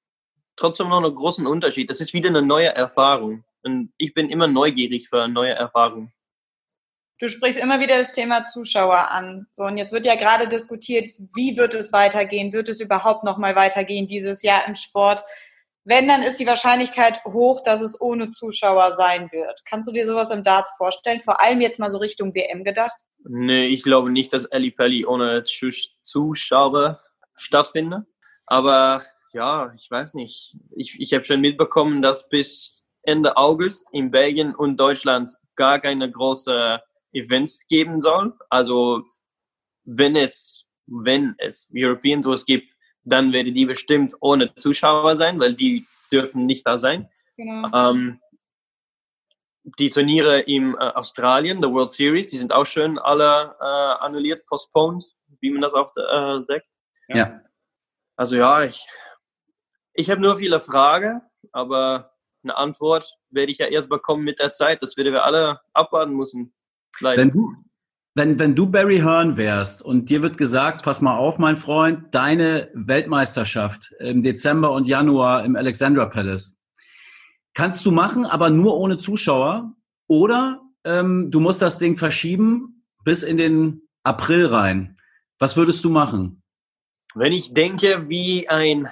trotzdem 0.58 0.90
noch 0.90 1.04
einen 1.04 1.16
großen 1.16 1.48
Unterschied. 1.48 1.90
Das 1.90 2.02
ist 2.02 2.14
wieder 2.14 2.30
eine 2.30 2.42
neue 2.42 2.76
Erfahrung. 2.76 3.46
Und 3.68 3.92
ich 3.98 4.14
bin 4.14 4.30
immer 4.30 4.48
neugierig 4.48 5.10
für 5.10 5.28
neue 5.28 5.52
Erfahrungen. 5.52 6.14
Du 7.20 7.28
sprichst 7.28 7.60
immer 7.60 7.82
wieder 7.82 7.98
das 7.98 8.14
Thema 8.14 8.46
Zuschauer 8.46 9.12
an. 9.12 9.48
So, 9.52 9.64
und 9.64 9.78
jetzt 9.78 9.92
wird 9.92 10.06
ja 10.06 10.16
gerade 10.16 10.48
diskutiert, 10.48 11.14
wie 11.36 11.58
wird 11.58 11.74
es 11.74 11.92
weitergehen? 11.92 12.54
Wird 12.54 12.70
es 12.70 12.80
überhaupt 12.80 13.26
noch 13.26 13.38
mal 13.38 13.56
weitergehen 13.56 14.08
dieses 14.08 14.42
Jahr 14.42 14.66
im 14.68 14.76
Sport? 14.76 15.26
Wenn, 15.84 16.08
dann 16.08 16.22
ist 16.22 16.40
die 16.40 16.46
Wahrscheinlichkeit 16.46 17.24
hoch, 17.26 17.62
dass 17.64 17.82
es 17.82 18.00
ohne 18.00 18.30
Zuschauer 18.30 18.94
sein 18.94 19.30
wird. 19.32 19.64
Kannst 19.66 19.90
du 19.90 19.94
dir 19.94 20.06
sowas 20.06 20.30
im 20.30 20.44
Darts 20.44 20.72
vorstellen? 20.78 21.22
Vor 21.24 21.42
allem 21.42 21.60
jetzt 21.60 21.80
mal 21.80 21.92
so 21.92 21.98
Richtung 21.98 22.34
WM 22.36 22.64
gedacht? 22.64 23.02
Nee, 23.24 23.68
ich 23.68 23.84
glaube 23.84 24.12
nicht, 24.12 24.32
dass 24.32 24.50
Ali 24.50 24.72
Pelli 24.72 25.06
ohne 25.06 25.44
Zuschauer 25.44 27.02
stattfindet. 27.36 28.06
Aber 28.46 29.04
ja, 29.34 29.74
ich 29.76 29.90
weiß 29.90 30.14
nicht. 30.14 30.56
Ich, 30.76 31.00
ich 31.00 31.14
habe 31.14 31.26
schon 31.26 31.42
mitbekommen, 31.42 32.02
dass 32.02 32.30
bis 32.30 32.78
Ende 33.08 33.38
August 33.38 33.88
in 33.94 34.12
Belgien 34.12 34.54
und 34.54 34.78
Deutschland 34.78 35.32
gar 35.56 35.80
keine 35.80 36.12
große 36.12 36.82
Events 37.14 37.66
geben 37.68 38.02
soll. 38.02 38.34
Also 38.50 39.04
wenn 39.86 40.16
es, 40.16 40.66
wenn 40.86 41.34
es 41.38 41.68
European 41.74 42.22
Tours 42.22 42.46
gibt, 42.46 42.74
dann 43.04 43.32
werde 43.32 43.54
die 43.54 43.66
bestimmt 43.66 44.14
ohne 44.20 44.54
Zuschauer 44.56 45.16
sein, 45.16 45.40
weil 45.40 45.54
die 45.54 45.88
dürfen 46.12 46.46
nicht 46.46 46.68
da 46.68 46.78
sein. 46.78 47.10
Genau. 47.38 47.70
Ähm, 47.74 48.20
die 49.80 49.90
Turniere 49.90 50.42
in 50.42 50.74
äh, 50.74 50.78
Australien, 50.78 51.62
the 51.62 51.70
World 51.70 51.92
Series, 51.92 52.28
die 52.28 52.38
sind 52.38 52.52
auch 52.52 52.66
schön 52.66 53.00
alle 53.00 53.56
äh, 53.60 54.04
annulliert, 54.04 54.46
postponed, 54.48 55.06
wie 55.40 55.52
man 55.52 55.62
das 55.62 55.74
auch 55.74 55.90
äh, 55.96 56.44
sagt. 56.46 56.68
Ja. 57.08 57.42
Also 58.18 58.36
ja, 58.36 58.64
ich, 58.64 58.86
ich 59.94 60.10
habe 60.10 60.22
nur 60.22 60.38
viele 60.38 60.60
Fragen, 60.60 61.22
aber 61.54 62.17
eine 62.44 62.58
Antwort 62.58 63.18
werde 63.30 63.52
ich 63.52 63.58
ja 63.58 63.68
erst 63.68 63.90
bekommen 63.90 64.24
mit 64.24 64.40
der 64.40 64.52
Zeit. 64.52 64.82
Das 64.82 64.98
werden 64.98 65.14
wir 65.14 65.26
alle 65.26 65.60
abwarten 65.74 66.14
müssen. 66.14 66.54
Leider. 67.00 67.22
Wenn 67.22 67.32
du, 67.32 67.54
wenn, 68.16 68.40
wenn 68.40 68.56
du 68.56 68.66
Barry 68.68 68.98
Hearn 68.98 69.38
wärst 69.38 69.82
und 69.82 70.10
dir 70.10 70.22
wird 70.22 70.38
gesagt, 70.38 70.84
pass 70.84 71.02
mal 71.02 71.18
auf, 71.18 71.38
mein 71.38 71.56
Freund, 71.56 72.14
deine 72.16 72.70
Weltmeisterschaft 72.74 73.94
im 74.00 74.24
Dezember 74.24 74.72
und 74.72 74.88
Januar 74.88 75.46
im 75.46 75.56
Alexandra 75.56 76.06
Palace 76.06 76.58
kannst 77.58 77.84
du 77.88 77.92
machen, 77.92 78.26
aber 78.26 78.52
nur 78.52 78.78
ohne 78.78 79.00
Zuschauer. 79.00 79.74
Oder 80.06 80.62
ähm, 80.84 81.32
du 81.32 81.40
musst 81.40 81.62
das 81.62 81.80
Ding 81.80 81.98
verschieben 81.98 82.86
bis 83.04 83.24
in 83.24 83.36
den 83.38 83.82
April 84.04 84.46
rein. 84.46 84.98
Was 85.40 85.58
würdest 85.58 85.84
du 85.84 85.90
machen? 85.90 86.44
Wenn 87.16 87.34
ich 87.34 87.54
denke, 87.56 88.10
wie 88.10 88.48
ein 88.48 88.90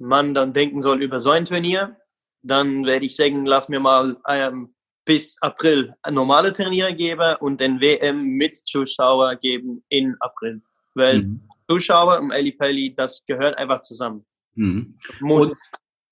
Mann 0.00 0.34
dann 0.34 0.52
denken 0.52 0.82
soll 0.82 1.02
über 1.02 1.20
so 1.20 1.30
ein 1.30 1.44
Turnier, 1.44 1.96
dann 2.42 2.84
werde 2.84 3.06
ich 3.06 3.16
sagen, 3.16 3.44
lass 3.46 3.68
mir 3.68 3.80
mal 3.80 4.16
ähm, 4.28 4.74
bis 5.04 5.36
April 5.40 5.94
normale 6.10 6.52
Turniere 6.52 6.94
geben 6.94 7.36
und 7.40 7.60
den 7.60 7.80
WM 7.80 8.22
mit 8.22 8.54
Zuschauer 8.54 9.36
geben 9.36 9.82
in 9.88 10.16
April. 10.20 10.62
Weil 10.94 11.22
mhm. 11.22 11.42
Zuschauer 11.68 12.20
und 12.20 12.32
Ali 12.32 12.52
Pelli, 12.52 12.94
das 12.94 13.22
gehört 13.26 13.56
einfach 13.58 13.82
zusammen. 13.82 14.24
Mhm. 14.54 14.98
Und, 15.20 15.52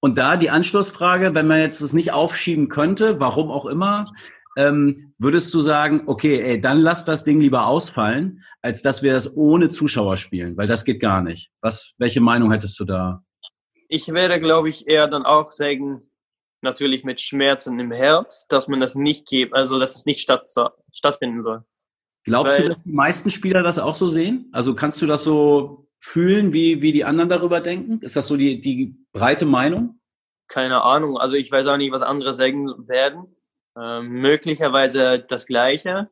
und, 0.01 0.19
da 0.19 0.37
die 0.37 0.51
Anschlussfrage, 0.51 1.35
wenn 1.35 1.47
man 1.47 1.61
jetzt 1.61 1.81
es 1.81 1.93
nicht 1.93 2.13
aufschieben 2.13 2.69
könnte, 2.69 3.19
warum 3.19 3.51
auch 3.51 3.67
immer, 3.67 4.07
ähm, 4.57 5.15
würdest 5.19 5.53
du 5.55 5.61
sagen, 5.61 6.03
okay, 6.07 6.41
ey, 6.41 6.61
dann 6.61 6.81
lass 6.81 7.05
das 7.05 7.25
Ding 7.25 7.41
lieber 7.41 7.67
ausfallen, 7.67 8.43
als 8.63 8.83
dass 8.83 9.03
wir 9.03 9.13
das 9.13 9.37
ohne 9.37 9.69
Zuschauer 9.69 10.17
spielen, 10.17 10.57
weil 10.57 10.67
das 10.67 10.85
geht 10.85 11.01
gar 11.01 11.23
nicht. 11.23 11.51
Was, 11.61 11.95
welche 11.99 12.21
Meinung 12.21 12.51
hättest 12.51 12.79
du 12.81 12.85
da? 12.85 13.23
Ich 13.89 14.09
werde, 14.13 14.41
glaube 14.41 14.69
ich, 14.69 14.87
eher 14.87 15.09
dann 15.09 15.25
auch 15.25 15.51
sagen, 15.51 16.03
natürlich 16.61 17.05
mit 17.05 17.21
Schmerzen 17.21 17.79
im 17.79 17.91
Herz, 17.91 18.47
dass 18.49 18.69
man 18.69 18.81
das 18.81 18.95
nicht 18.95 19.27
gibt, 19.27 19.55
also 19.55 19.79
dass 19.79 19.95
es 19.95 20.07
nicht 20.07 20.21
statt, 20.21 20.49
stattfinden 20.93 21.43
soll. 21.43 21.65
Glaubst 22.25 22.59
Weil, 22.59 22.65
du, 22.65 22.69
dass 22.69 22.83
die 22.83 22.93
meisten 22.93 23.31
Spieler 23.31 23.63
das 23.63 23.79
auch 23.79 23.95
so 23.95 24.09
sehen? 24.09 24.49
Also 24.53 24.75
kannst 24.75 25.01
du 25.01 25.07
das 25.07 25.25
so 25.25 25.89
fühlen, 25.99 26.53
wie, 26.53 26.83
wie 26.83 26.93
die 26.93 27.05
anderen 27.05 27.31
darüber 27.31 27.61
denken? 27.61 28.01
Ist 28.01 28.17
das 28.17 28.29
so 28.29 28.37
die, 28.37 28.61
die 28.61 28.97
breite 29.13 29.47
Meinung? 29.47 30.01
Keine 30.49 30.83
Ahnung. 30.83 31.19
Also 31.19 31.37
ich 31.37 31.51
weiß 31.51 31.67
auch 31.69 31.77
nicht, 31.77 31.93
was 31.93 32.03
andere 32.03 32.33
sagen 32.33 32.89
werden. 32.89 33.37
Ähm, 33.79 34.09
möglicherweise 34.09 35.21
das 35.21 35.47
Gleiche. 35.47 36.11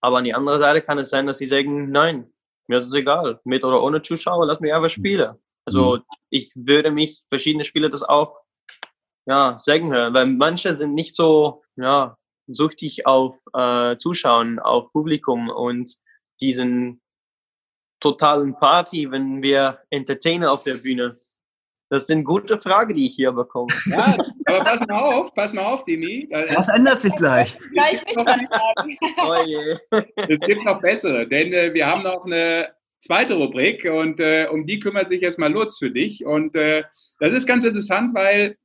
Aber 0.00 0.18
an 0.18 0.24
die 0.24 0.34
andere 0.34 0.58
Seite 0.58 0.82
kann 0.82 0.98
es 0.98 1.10
sein, 1.10 1.26
dass 1.26 1.38
sie 1.38 1.46
sagen, 1.46 1.90
nein, 1.90 2.30
mir 2.66 2.78
ist 2.78 2.86
es 2.86 2.94
egal. 2.94 3.40
Mit 3.44 3.64
oder 3.64 3.82
ohne 3.82 4.02
Zuschauer, 4.02 4.46
lass 4.46 4.60
mich 4.60 4.72
einfach 4.72 4.90
spielen. 4.90 5.36
Also 5.66 5.96
mhm. 5.96 6.02
ich 6.30 6.52
würde 6.54 6.90
mich, 6.90 7.24
verschiedene 7.28 7.64
Spieler 7.64 7.88
das 7.88 8.02
auch 8.02 8.40
ja, 9.26 9.58
sagen 9.58 9.92
hören, 9.92 10.14
weil 10.14 10.26
manche 10.26 10.74
sind 10.74 10.94
nicht 10.94 11.14
so, 11.14 11.64
ja, 11.76 12.16
süchtig 12.46 13.06
auf 13.06 13.36
äh, 13.54 13.96
Zuschauen, 13.98 14.60
auf 14.60 14.92
Publikum 14.92 15.48
und 15.48 15.96
diesen 16.40 17.00
totalen 18.00 18.54
Party, 18.54 19.10
wenn 19.10 19.42
wir 19.42 19.80
entertainen 19.90 20.48
auf 20.48 20.62
der 20.62 20.74
Bühne? 20.74 21.14
Das 21.88 22.08
sind 22.08 22.24
gute 22.24 22.58
Fragen, 22.58 22.94
die 22.94 23.06
ich 23.06 23.14
hier 23.14 23.32
bekomme. 23.32 23.72
Ja, 23.86 24.16
aber 24.48 24.64
pass 24.64 24.86
mal 24.86 25.00
auf, 25.00 25.34
pass 25.34 25.52
mal 25.52 25.64
auf, 25.64 25.84
Dini. 25.84 26.28
Das 26.30 26.68
ändert 26.68 27.00
sich 27.00 27.14
gleich. 27.16 27.58
Mehr 27.70 28.00
sagen. 28.14 28.96
Oh 29.24 29.34
je. 29.44 29.76
Es 30.16 30.38
gibt 30.38 30.64
noch 30.64 30.80
bessere, 30.80 31.26
denn 31.26 31.52
äh, 31.52 31.74
wir 31.74 31.84
haben 31.84 32.04
noch 32.04 32.24
eine 32.24 32.75
zweite 33.06 33.34
Rubrik 33.34 33.84
und 33.84 34.20
äh, 34.20 34.46
um 34.50 34.66
die 34.66 34.80
kümmert 34.80 35.08
sich 35.08 35.20
jetzt 35.20 35.38
mal 35.38 35.52
Lutz 35.52 35.78
für 35.78 35.90
dich. 35.90 36.24
Und 36.24 36.54
äh, 36.54 36.84
das 37.20 37.32
ist 37.32 37.46
ganz 37.46 37.64
interessant, 37.64 38.14
weil 38.14 38.56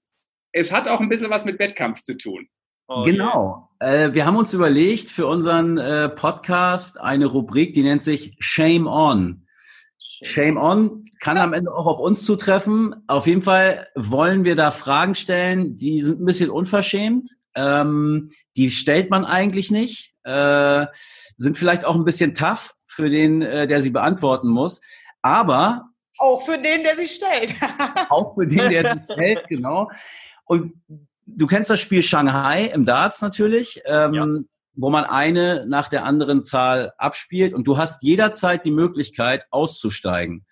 es 0.51 0.71
hat 0.71 0.87
auch 0.87 0.99
ein 0.99 1.09
bisschen 1.09 1.29
was 1.29 1.45
mit 1.45 1.59
Wettkampf 1.59 2.01
zu 2.01 2.17
tun. 2.17 2.47
Oh. 2.87 3.03
Genau. 3.03 3.69
Äh, 3.79 4.13
wir 4.13 4.25
haben 4.25 4.35
uns 4.35 4.53
überlegt 4.53 5.09
für 5.09 5.27
unseren 5.27 5.77
äh, 5.77 6.09
Podcast 6.09 6.99
eine 6.99 7.27
Rubrik, 7.27 7.73
die 7.73 7.83
nennt 7.83 8.01
sich 8.01 8.35
Shame 8.39 8.87
On. 8.87 9.47
Shame 10.23 10.57
On 10.57 11.05
kann 11.19 11.37
am 11.37 11.53
Ende 11.53 11.73
auch 11.73 11.85
auf 11.85 11.99
uns 11.99 12.25
zutreffen. 12.25 12.95
Auf 13.07 13.27
jeden 13.27 13.41
Fall 13.41 13.87
wollen 13.95 14.43
wir 14.43 14.55
da 14.55 14.71
Fragen 14.71 15.15
stellen, 15.15 15.77
die 15.77 16.01
sind 16.01 16.21
ein 16.21 16.25
bisschen 16.25 16.49
unverschämt. 16.49 17.29
Ähm, 17.55 18.29
die 18.55 18.71
stellt 18.71 19.09
man 19.09 19.25
eigentlich 19.25 19.71
nicht. 19.71 20.11
Äh, 20.24 20.86
sind 21.38 21.57
vielleicht 21.57 21.86
auch 21.86 21.95
ein 21.95 22.05
bisschen 22.05 22.34
tough 22.36 22.74
für 22.86 23.09
den, 23.09 23.41
äh, 23.41 23.67
der 23.67 23.82
sie 23.82 23.89
beantworten 23.89 24.49
muss. 24.49 24.82
Aber 25.22 25.86
Auch 26.17 26.45
für 26.45 26.57
den, 26.57 26.84
der 26.84 26.95
sich 26.95 27.11
stellt. 27.15 27.53
auch 28.09 28.36
für 28.36 28.45
den, 28.45 28.69
der 28.69 28.93
sich 28.93 29.03
stellt, 29.05 29.47
genau. 29.47 29.89
Und 30.45 30.74
du 31.26 31.47
kennst 31.47 31.69
das 31.69 31.80
Spiel 31.80 32.01
Shanghai 32.01 32.65
im 32.65 32.86
Darts 32.86 33.22
natürlich, 33.22 33.82
ähm, 33.86 34.13
Ja. 34.13 34.28
wo 34.74 34.89
man 34.89 35.05
eine 35.05 35.65
nach 35.67 35.88
der 35.88 36.05
anderen 36.05 36.43
Zahl 36.43 36.93
abspielt 36.97 37.53
und 37.53 37.67
du 37.67 37.78
hast 37.78 38.03
jederzeit 38.03 38.65
die 38.65 38.72
Möglichkeit 38.72 39.45
auszusteigen. 39.49 40.45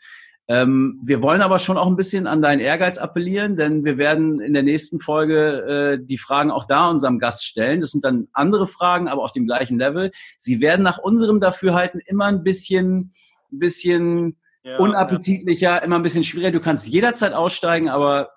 Ähm, 0.51 0.99
wir 1.03 1.21
wollen 1.21 1.41
aber 1.41 1.59
schon 1.59 1.77
auch 1.77 1.85
ein 1.85 1.95
bisschen 1.95 2.25
an 2.25 2.41
deinen 2.41 2.59
Ehrgeiz 2.59 2.97
appellieren, 2.97 3.55
denn 3.55 3.85
wir 3.85 3.99
werden 3.99 4.41
in 4.41 4.53
der 4.53 4.63
nächsten 4.63 4.99
Folge 4.99 5.99
äh, 5.99 6.03
die 6.03 6.17
Fragen 6.17 6.49
auch 6.49 6.65
da 6.65 6.89
unserem 6.89 7.19
Gast 7.19 7.45
stellen. 7.45 7.81
Das 7.81 7.91
sind 7.91 8.03
dann 8.03 8.27
andere 8.33 8.65
Fragen, 8.65 9.07
aber 9.07 9.23
auf 9.23 9.31
dem 9.31 9.45
gleichen 9.45 9.77
Level. 9.77 10.09
Sie 10.39 10.59
werden 10.59 10.81
nach 10.81 10.97
unserem 10.97 11.39
Dafürhalten 11.39 12.01
immer 12.03 12.25
ein 12.25 12.43
bisschen, 12.43 13.11
ein 13.51 13.59
bisschen 13.59 14.37
Ja, 14.63 14.77
unappetitlicher, 14.79 15.83
immer 15.83 15.97
ein 15.97 16.03
bisschen 16.03 16.23
schwieriger. 16.23 16.51
Du 16.57 16.61
kannst 16.61 16.87
jederzeit 16.87 17.33
aussteigen, 17.33 17.87
aber 17.87 18.29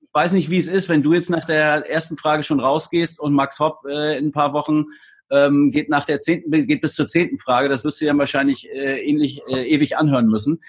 ich 0.00 0.14
weiß 0.14 0.34
nicht, 0.34 0.50
wie 0.50 0.58
es 0.58 0.68
ist, 0.68 0.88
wenn 0.88 1.02
du 1.02 1.12
jetzt 1.12 1.28
nach 1.28 1.44
der 1.44 1.90
ersten 1.90 2.16
Frage 2.16 2.44
schon 2.44 2.60
rausgehst 2.60 3.18
und 3.18 3.34
Max 3.34 3.58
Hopp 3.58 3.80
äh, 3.84 4.16
in 4.16 4.26
ein 4.26 4.32
paar 4.32 4.52
Wochen 4.52 4.84
ähm, 5.32 5.72
geht 5.72 5.88
nach 5.88 6.04
der 6.04 6.20
zehnten, 6.20 6.52
geht 6.68 6.82
bis 6.82 6.94
zur 6.94 7.08
zehnten 7.08 7.38
Frage. 7.38 7.68
Das 7.68 7.82
wirst 7.82 8.00
du 8.00 8.04
ja 8.04 8.16
wahrscheinlich 8.16 8.70
äh, 8.70 9.02
ähnlich 9.04 9.42
äh, 9.48 9.68
ewig 9.68 9.96
anhören 9.96 10.28
müssen. 10.28 10.60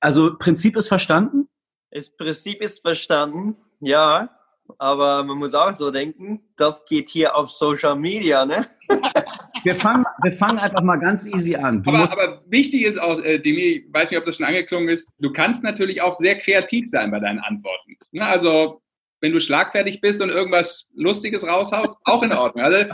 Also 0.00 0.36
Prinzip 0.38 0.76
ist 0.76 0.88
verstanden. 0.88 1.48
Das 1.90 2.10
Prinzip 2.10 2.60
ist 2.60 2.80
verstanden, 2.80 3.56
ja. 3.80 4.30
Aber 4.78 5.24
man 5.24 5.38
muss 5.38 5.54
auch 5.54 5.72
so 5.72 5.90
denken, 5.90 6.40
das 6.56 6.84
geht 6.84 7.08
hier 7.08 7.34
auf 7.34 7.50
Social 7.50 7.96
Media, 7.96 8.46
ne? 8.46 8.66
Wir 9.62 9.78
fangen, 9.78 10.04
wir 10.22 10.32
fangen 10.32 10.58
einfach 10.58 10.82
mal 10.82 10.96
ganz 10.96 11.26
easy 11.26 11.54
an. 11.54 11.82
Du 11.82 11.90
Aber, 11.90 12.10
aber 12.10 12.42
wichtig 12.46 12.82
ist 12.82 12.98
auch, 12.98 13.18
äh, 13.18 13.38
Demi, 13.38 13.60
ich 13.60 13.92
weiß 13.92 14.10
nicht, 14.10 14.18
ob 14.18 14.24
das 14.24 14.36
schon 14.36 14.46
angeklungen 14.46 14.88
ist, 14.88 15.10
du 15.18 15.30
kannst 15.32 15.62
natürlich 15.62 16.00
auch 16.00 16.16
sehr 16.16 16.38
kreativ 16.38 16.88
sein 16.88 17.10
bei 17.10 17.20
deinen 17.20 17.40
Antworten. 17.40 17.96
Ne? 18.12 18.24
Also, 18.24 18.80
wenn 19.20 19.32
du 19.32 19.40
schlagfertig 19.40 20.00
bist 20.00 20.22
und 20.22 20.30
irgendwas 20.30 20.90
Lustiges 20.94 21.46
raushaust, 21.46 21.98
auch 22.04 22.22
in 22.22 22.32
Ordnung. 22.32 22.64
Also, 22.64 22.90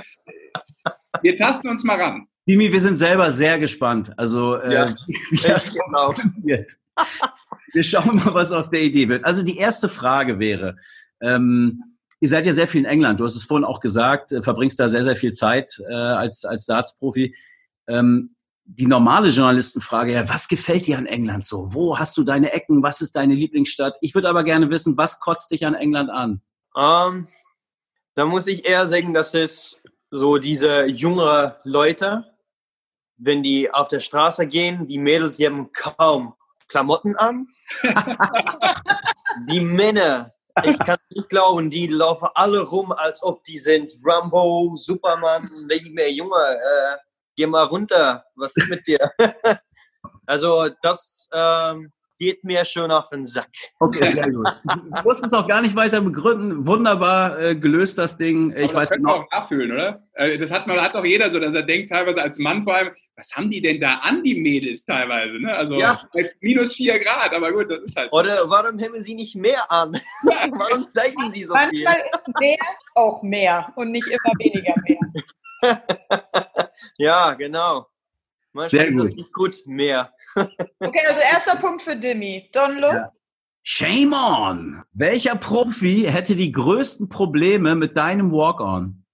wir 1.22 1.36
tasten 1.36 1.68
uns 1.68 1.84
mal 1.84 2.00
ran. 2.00 2.26
Dimi, 2.48 2.72
wir 2.72 2.80
sind 2.80 2.96
selber 2.96 3.30
sehr 3.30 3.58
gespannt. 3.58 4.12
Also 4.18 4.56
äh, 4.56 4.74
Ja. 4.74 4.94
wie 5.30 5.36
das 5.36 5.72
genau. 5.72 6.12
funktioniert. 6.12 6.72
Wir 7.72 7.82
schauen 7.82 8.16
mal, 8.16 8.34
was 8.34 8.52
aus 8.52 8.70
der 8.70 8.82
Idee 8.82 9.08
wird. 9.08 9.24
Also 9.24 9.42
die 9.42 9.58
erste 9.58 9.88
Frage 9.88 10.38
wäre, 10.38 10.76
ähm, 11.20 11.82
ihr 12.20 12.28
seid 12.28 12.46
ja 12.46 12.52
sehr 12.52 12.68
viel 12.68 12.80
in 12.82 12.86
England. 12.86 13.20
Du 13.20 13.24
hast 13.24 13.36
es 13.36 13.44
vorhin 13.44 13.64
auch 13.64 13.80
gesagt, 13.80 14.32
äh, 14.32 14.42
verbringst 14.42 14.80
da 14.80 14.88
sehr, 14.88 15.04
sehr 15.04 15.16
viel 15.16 15.32
Zeit 15.32 15.80
äh, 15.88 15.94
als, 15.94 16.44
als 16.44 16.66
Darts-Profi. 16.66 17.34
Ähm, 17.88 18.28
die 18.64 18.86
normale 18.86 19.28
Journalistenfrage, 19.28 20.12
ja, 20.12 20.28
was 20.28 20.48
gefällt 20.48 20.86
dir 20.86 20.98
an 20.98 21.06
England 21.06 21.46
so? 21.46 21.72
Wo 21.72 21.98
hast 21.98 22.16
du 22.16 22.24
deine 22.24 22.52
Ecken? 22.52 22.82
Was 22.82 23.00
ist 23.00 23.14
deine 23.14 23.34
Lieblingsstadt? 23.34 23.94
Ich 24.00 24.14
würde 24.14 24.28
aber 24.28 24.42
gerne 24.42 24.70
wissen, 24.70 24.96
was 24.96 25.20
kotzt 25.20 25.52
dich 25.52 25.64
an 25.64 25.74
England 25.74 26.10
an? 26.10 26.42
Ähm, 26.76 27.28
da 28.14 28.26
muss 28.26 28.46
ich 28.48 28.66
eher 28.66 28.86
sagen, 28.88 29.14
dass 29.14 29.34
es 29.34 29.80
so 30.10 30.38
diese 30.38 30.86
jüngere 30.86 31.60
Leute, 31.62 32.24
wenn 33.18 33.42
die 33.42 33.72
auf 33.72 33.88
der 33.88 34.00
Straße 34.00 34.46
gehen, 34.46 34.86
die 34.86 34.98
Mädels, 34.98 35.36
die 35.36 35.46
haben 35.46 35.70
kaum 35.72 36.34
Klamotten 36.68 37.16
an. 37.16 37.48
die 39.48 39.60
Männer, 39.60 40.32
ich 40.64 40.78
kann 40.78 40.98
nicht 41.10 41.28
glauben, 41.28 41.70
die 41.70 41.86
laufen 41.86 42.28
alle 42.34 42.62
rum, 42.62 42.92
als 42.92 43.22
ob 43.22 43.44
die 43.44 43.58
sind 43.58 43.92
Rambo, 44.04 44.74
Superman, 44.76 45.42
welche 45.68 45.90
mehr 45.90 46.12
Junge, 46.12 46.36
äh, 46.36 46.96
geh 47.36 47.46
mal 47.46 47.64
runter, 47.64 48.24
was 48.36 48.56
ist 48.56 48.68
mit 48.68 48.86
dir? 48.86 49.12
also 50.26 50.68
das 50.82 51.28
ähm, 51.32 51.92
geht 52.18 52.44
mir 52.44 52.64
schon 52.64 52.90
auf 52.90 53.08
den 53.10 53.24
Sack. 53.24 53.48
Okay, 53.78 54.10
sehr 54.10 54.30
gut. 54.30 54.46
Du 54.64 55.02
musst 55.04 55.24
es 55.24 55.32
auch 55.32 55.46
gar 55.46 55.60
nicht 55.62 55.76
weiter 55.76 56.00
begründen. 56.00 56.66
Wunderbar 56.66 57.38
äh, 57.38 57.54
gelöst, 57.56 57.98
das 57.98 58.16
Ding. 58.16 58.52
Ich 58.56 58.70
Aber 58.70 58.80
weiß 58.80 58.88
das 58.90 58.98
man 58.98 59.12
genau. 59.12 59.24
auch 59.24 59.30
nachfühlen, 59.30 59.72
oder? 59.72 60.02
Äh, 60.14 60.38
Das 60.38 60.50
hat 60.50 60.66
man 60.66 60.80
hat 60.80 60.94
doch 60.94 61.04
jeder 61.04 61.30
so, 61.30 61.38
dass 61.40 61.54
er 61.54 61.62
denkt, 61.62 61.90
teilweise 61.90 62.22
als 62.22 62.38
Mann 62.38 62.62
vor 62.62 62.74
allem, 62.74 62.90
was 63.16 63.34
haben 63.34 63.50
die 63.50 63.62
denn 63.62 63.80
da 63.80 63.94
an, 64.02 64.22
die 64.24 64.38
Mädels 64.40 64.84
teilweise? 64.84 65.40
Ne? 65.40 65.54
Also 65.54 65.78
Ja. 65.78 66.00
minus 66.40 66.74
vier 66.74 66.98
Grad, 66.98 67.32
aber 67.32 67.50
gut, 67.52 67.70
das 67.70 67.80
ist 67.84 67.96
halt 67.96 68.10
so. 68.12 68.18
Oder 68.18 68.48
warum 68.48 68.78
haben 68.80 69.00
sie 69.00 69.14
nicht 69.14 69.36
mehr 69.36 69.70
an? 69.70 69.98
warum 70.22 70.84
zeigen 70.86 71.30
sie 71.30 71.44
so 71.44 71.54
viel? 71.54 71.84
Manchmal 71.84 72.02
ist 72.14 72.28
mehr 72.40 72.58
auch 72.94 73.22
mehr 73.22 73.72
und 73.76 73.90
nicht 73.90 74.06
immer 74.08 74.32
weniger 74.38 74.74
mehr. 74.86 74.98
Ja, 76.98 77.32
genau. 77.32 77.86
Manchmal 78.56 78.70
Sehr 78.70 78.88
ist 78.88 78.98
das 78.98 79.08
gut. 79.08 79.16
nicht 79.18 79.32
gut, 79.34 79.56
mehr. 79.66 80.12
Okay, 80.78 81.06
also 81.06 81.20
erster 81.20 81.56
Punkt 81.56 81.82
für 81.82 81.94
Dimi. 81.94 82.48
Don 82.52 82.78
Lo? 82.78 82.88
Ja. 82.88 83.12
Shame 83.62 84.12
on! 84.14 84.82
Welcher 84.92 85.36
Profi 85.36 86.06
hätte 86.08 86.36
die 86.36 86.52
größten 86.52 87.08
Probleme 87.10 87.74
mit 87.74 87.96
deinem 87.98 88.32
Walk-on? 88.32 89.04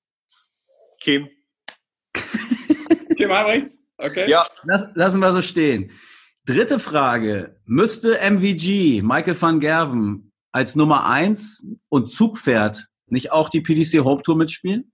Kim. 1.01 1.29
Kim 3.17 3.33
Albrechts? 3.33 3.79
Okay. 3.99 4.31
Ja, 4.31 4.47
Lass, 4.65 4.87
lassen 4.95 5.21
wir 5.21 5.33
so 5.33 5.43
stehen. 5.43 5.91
Dritte 6.45 6.79
Frage. 6.79 7.61
Müsste 7.65 8.19
MVG, 8.21 9.03
Michael 9.03 9.41
van 9.41 9.59
Gerven, 9.59 10.33
als 10.53 10.77
Nummer 10.77 11.07
eins 11.07 11.67
und 11.89 12.11
Zugpferd 12.11 12.87
nicht 13.07 13.33
auch 13.33 13.49
die 13.49 13.61
PDC 13.61 14.05
Home 14.05 14.23
Tour 14.23 14.37
mitspielen? 14.37 14.93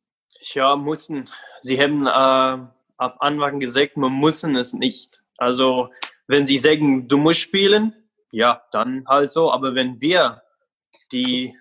ja, 0.54 0.74
müssen. 0.76 1.28
Sie 1.60 1.78
haben 1.78 2.06
äh, 2.06 2.66
auf 2.98 3.20
Anfang 3.22 3.60
gesagt, 3.60 3.96
man 3.96 4.18
müssen 4.18 4.56
es 4.56 4.72
nicht. 4.72 5.22
Also, 5.38 5.90
wenn 6.26 6.44
sie 6.46 6.58
sagen, 6.58 7.08
du 7.08 7.16
musst 7.16 7.40
spielen, 7.40 7.94
ja, 8.32 8.62
dann 8.72 9.04
halt 9.08 9.30
so. 9.30 9.50
Aber 9.52 9.74
wenn 9.74 10.00
wir 10.00 10.42
die, 11.12 11.54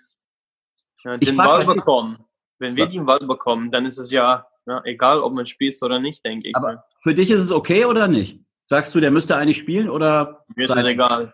ja, 1.04 1.14
Ich 1.14 1.30
den 1.30 1.38
Ball 1.38 1.64
mal- 1.66 1.76
bekommen, 1.76 2.26
wenn 2.60 2.76
wir 2.76 2.86
Ja. 2.86 2.90
den 2.92 3.06
Ball 3.06 3.20
bekommen, 3.20 3.72
dann 3.72 3.86
ist 3.86 3.98
es 4.00 4.12
ja, 4.12 4.48
ja 4.66 4.82
egal, 4.84 5.22
ob 5.22 5.34
man 5.34 5.46
spielt 5.46 5.82
oder 5.84 6.00
nicht, 6.00 6.26
denke 6.26 6.50
ich. 6.50 6.56
Aber 6.56 6.84
für 7.02 7.14
dich 7.14 7.30
ist 7.32 7.42
es 7.42 7.52
okay 7.52 7.86
oder 7.86 8.08
nicht? 8.08 8.42
Sagst 8.66 8.94
du, 8.94 9.00
der 9.00 9.12
müsste 9.12 9.38
eigentlich 9.38 9.60
spielen 9.60 9.90
oder? 9.90 10.44
Mir 10.56 10.66
ist 10.66 10.76
es 10.76 10.86
egal. 10.86 11.34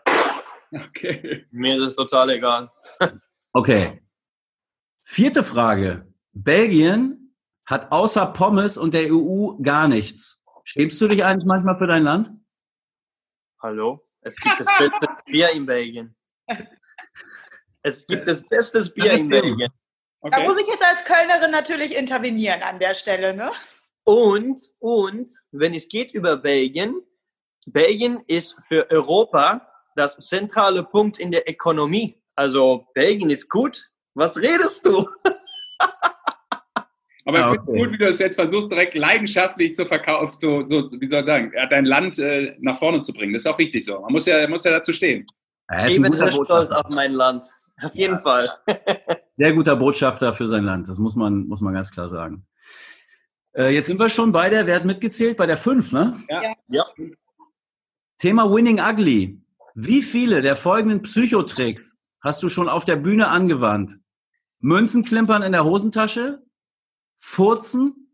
Okay. 0.72 1.46
Mir 1.52 1.78
ist 1.80 1.88
es 1.88 1.96
total 1.96 2.30
egal. 2.32 2.72
Okay. 3.54 4.04
Vierte 5.04 5.44
Frage. 5.44 6.08
Belgien 6.34 7.23
hat 7.74 7.92
außer 7.92 8.28
Pommes 8.28 8.78
und 8.78 8.94
der 8.94 9.12
EU 9.12 9.56
gar 9.62 9.88
nichts. 9.88 10.40
Schämst 10.64 11.02
du 11.02 11.08
dich 11.08 11.26
eigentlich 11.26 11.46
manchmal 11.46 11.78
für 11.78 11.88
dein 11.88 12.04
Land? 12.04 12.30
Hallo? 13.62 14.08
Es 14.22 14.36
gibt 14.36 14.60
das 14.60 14.68
beste 14.78 15.08
Bier 15.26 15.50
in 15.50 15.66
Belgien. 15.66 16.16
Es 17.82 18.08
gibt 18.08 18.28
das 18.28 18.42
beste 18.48 18.80
Bier 18.92 19.14
in. 19.14 19.28
Belgien. 19.28 19.72
Da 20.22 20.28
okay. 20.28 20.48
muss 20.48 20.62
ich 20.62 20.68
jetzt 20.68 20.84
als 20.84 21.04
Kölnerin 21.04 21.52
natürlich 21.52 21.96
intervenieren 21.96 22.62
an 22.62 22.80
der 22.80 22.94
Stelle, 22.94 23.34
ne? 23.34 23.52
Und, 24.06 24.62
und, 24.80 25.32
wenn 25.52 25.74
es 25.74 25.90
geht 25.90 26.14
über 26.14 26.38
Belgien, 26.38 27.02
Belgien 27.66 28.24
ist 28.28 28.56
für 28.68 28.90
Europa 28.90 29.68
das 29.96 30.18
zentrale 30.18 30.84
Punkt 30.84 31.20
in 31.20 31.32
der 31.32 31.50
Ökonomie. 31.50 32.22
Also 32.36 32.88
Belgien 32.94 33.30
ist 33.30 33.50
gut. 33.50 33.90
Was 34.14 34.38
redest 34.38 34.86
du? 34.86 35.10
Aber 37.26 37.40
ich 37.40 37.44
Ah, 37.46 37.52
finde 37.52 37.64
okay. 37.72 37.80
gut, 37.80 37.92
wie 37.94 37.98
du 37.98 38.06
es 38.08 38.20
jetzt 38.20 38.36
versuchst, 38.36 38.70
direkt 38.72 38.96
leidenschaftlich 38.96 39.76
zu 39.76 39.86
verkaufen, 39.86 40.36
so, 40.40 40.66
so, 40.68 40.90
wie 41.00 41.08
soll 41.08 41.22
ich 41.22 41.26
sagen, 41.26 41.52
ja, 41.56 41.66
dein 41.68 41.86
Land 41.86 42.20
äh, 42.20 42.56
nach 42.60 42.80
vorne 42.80 43.02
zu 43.02 43.14
bringen. 43.14 43.34
Das 43.34 43.44
ist 43.44 43.48
auch 43.48 43.60
richtig 43.60 43.86
so. 43.86 44.02
Man 44.02 44.12
muss 44.12 44.26
ja, 44.26 44.48
muss 44.48 44.64
ja 44.64 44.72
dazu 44.72 44.92
stehen. 44.92 45.26
Er 45.70 45.88
Ich 45.88 46.02
bin 46.02 46.12
sehr 46.12 46.32
stolz 46.32 46.72
auf 46.72 46.94
mein 46.94 47.14
Land. 47.14 47.46
Auf 47.82 47.96
jeden 47.96 48.20
Fall. 48.20 48.50
Sehr 49.38 49.52
guter 49.54 49.76
Botschafter 49.76 50.32
für 50.32 50.48
sein 50.48 50.64
Land. 50.64 50.88
Das 50.88 51.00
muss 51.00 51.16
man, 51.16 51.48
muss 51.48 51.60
man 51.60 51.74
ganz 51.74 51.92
klar 51.92 52.08
sagen. 52.08 52.46
Äh, 53.54 53.74
jetzt 53.74 53.88
sind 53.88 54.00
wir 54.00 54.10
schon 54.10 54.32
bei 54.32 54.50
der, 54.50 54.68
wer 54.68 54.76
hat 54.76 54.86
mitgezählt? 54.86 55.38
Bei 55.38 55.48
der 55.48 55.58
5, 55.58 55.92
ne? 55.92 56.16
Ja. 56.30 56.54
Ja. 56.68 56.86
Thema 58.20 58.50
Winning 58.54 58.80
Ugly. 58.80 59.42
Wie 59.74 60.02
viele 60.04 60.44
der 60.44 60.56
folgenden 60.56 61.02
Psychotricks 61.02 61.96
hast 62.22 62.44
du 62.44 62.50
schon 62.50 62.70
auf 62.70 62.86
der 62.86 62.96
Bühne 62.96 63.30
angewandt? 63.30 63.98
Münzen 64.60 65.04
klimpern 65.04 65.42
in 65.42 65.52
der 65.52 65.66
Hosentasche, 65.66 66.44
furzen, 67.24 68.14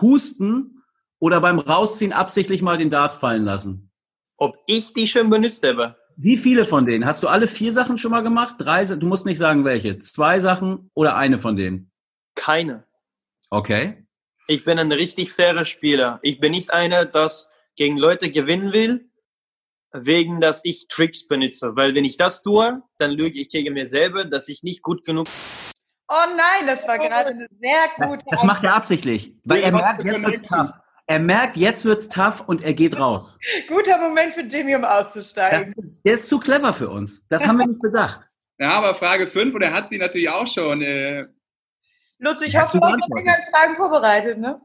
husten 0.00 0.82
oder 1.20 1.40
beim 1.40 1.60
Rausziehen 1.60 2.12
absichtlich 2.12 2.60
mal 2.60 2.76
den 2.76 2.90
Dart 2.90 3.14
fallen 3.14 3.44
lassen? 3.44 3.92
Ob 4.36 4.56
ich 4.66 4.92
die 4.92 5.06
schon 5.06 5.30
benutzt 5.30 5.64
habe? 5.64 5.96
Wie 6.16 6.36
viele 6.36 6.66
von 6.66 6.86
denen? 6.86 7.06
Hast 7.06 7.22
du 7.22 7.28
alle 7.28 7.46
vier 7.46 7.72
Sachen 7.72 7.98
schon 7.98 8.10
mal 8.10 8.22
gemacht? 8.22 8.56
Drei? 8.58 8.84
Du 8.84 9.06
musst 9.06 9.26
nicht 9.26 9.38
sagen, 9.38 9.64
welche. 9.64 10.00
Zwei 10.00 10.40
Sachen 10.40 10.90
oder 10.94 11.16
eine 11.16 11.38
von 11.38 11.56
denen? 11.56 11.92
Keine. 12.34 12.84
Okay. 13.48 14.04
Ich 14.48 14.64
bin 14.64 14.78
ein 14.78 14.92
richtig 14.92 15.32
fairer 15.32 15.64
Spieler. 15.64 16.18
Ich 16.22 16.40
bin 16.40 16.50
nicht 16.50 16.72
einer, 16.72 17.06
das 17.06 17.50
gegen 17.76 17.96
Leute 17.96 18.30
gewinnen 18.30 18.72
will, 18.72 19.08
wegen 19.92 20.40
dass 20.40 20.62
ich 20.64 20.88
Tricks 20.88 21.28
benutze. 21.28 21.76
Weil 21.76 21.94
wenn 21.94 22.04
ich 22.04 22.16
das 22.16 22.42
tue, 22.42 22.82
dann 22.98 23.12
lüge 23.12 23.38
ich 23.38 23.50
gegen 23.50 23.74
mir 23.74 23.86
selber, 23.86 24.24
dass 24.24 24.48
ich 24.48 24.62
nicht 24.62 24.82
gut 24.82 25.04
genug. 25.04 25.28
Oh 26.08 26.14
nein, 26.36 26.66
das 26.66 26.86
war 26.86 26.98
gerade 26.98 27.30
eine 27.30 27.48
sehr 27.60 28.06
gute. 28.08 28.24
Das 28.30 28.44
macht 28.44 28.62
er 28.64 28.74
absichtlich, 28.74 29.34
weil 29.44 29.62
er 29.62 29.72
merkt, 29.72 30.04
jetzt 30.04 30.24
wird's 30.24 30.42
tough. 30.42 30.70
Er 31.08 31.18
merkt, 31.20 31.56
jetzt 31.56 31.84
wird's 31.84 32.08
tough 32.08 32.42
und 32.48 32.62
er 32.62 32.74
geht 32.74 32.98
raus. 32.98 33.38
Guter 33.68 33.98
Moment 33.98 34.34
für 34.34 34.40
Jimmy, 34.42 34.74
um 34.74 34.82
Das 34.82 35.06
auszusteigen. 35.06 35.72
ist, 35.76 36.02
der 36.04 36.14
ist 36.14 36.28
zu 36.28 36.38
clever 36.40 36.72
für 36.72 36.88
uns. 36.90 37.26
Das 37.28 37.46
haben 37.46 37.58
wir 37.58 37.66
nicht 37.66 37.80
bedacht. 37.80 38.20
Ja, 38.58 38.70
aber 38.70 38.94
Frage 38.94 39.26
5, 39.26 39.54
und 39.54 39.60
er 39.60 39.74
hat 39.74 39.86
sie 39.86 39.98
natürlich 39.98 40.30
auch 40.30 40.46
schon. 40.46 40.80
Äh, 40.80 41.26
Lutz, 42.18 42.40
ich 42.40 42.58
hoffe, 42.58 42.78
du 42.80 42.86
hast 42.86 42.96
noch 42.96 43.50
Fragen 43.52 43.76
vorbereitet, 43.76 44.38
ne? 44.38 44.58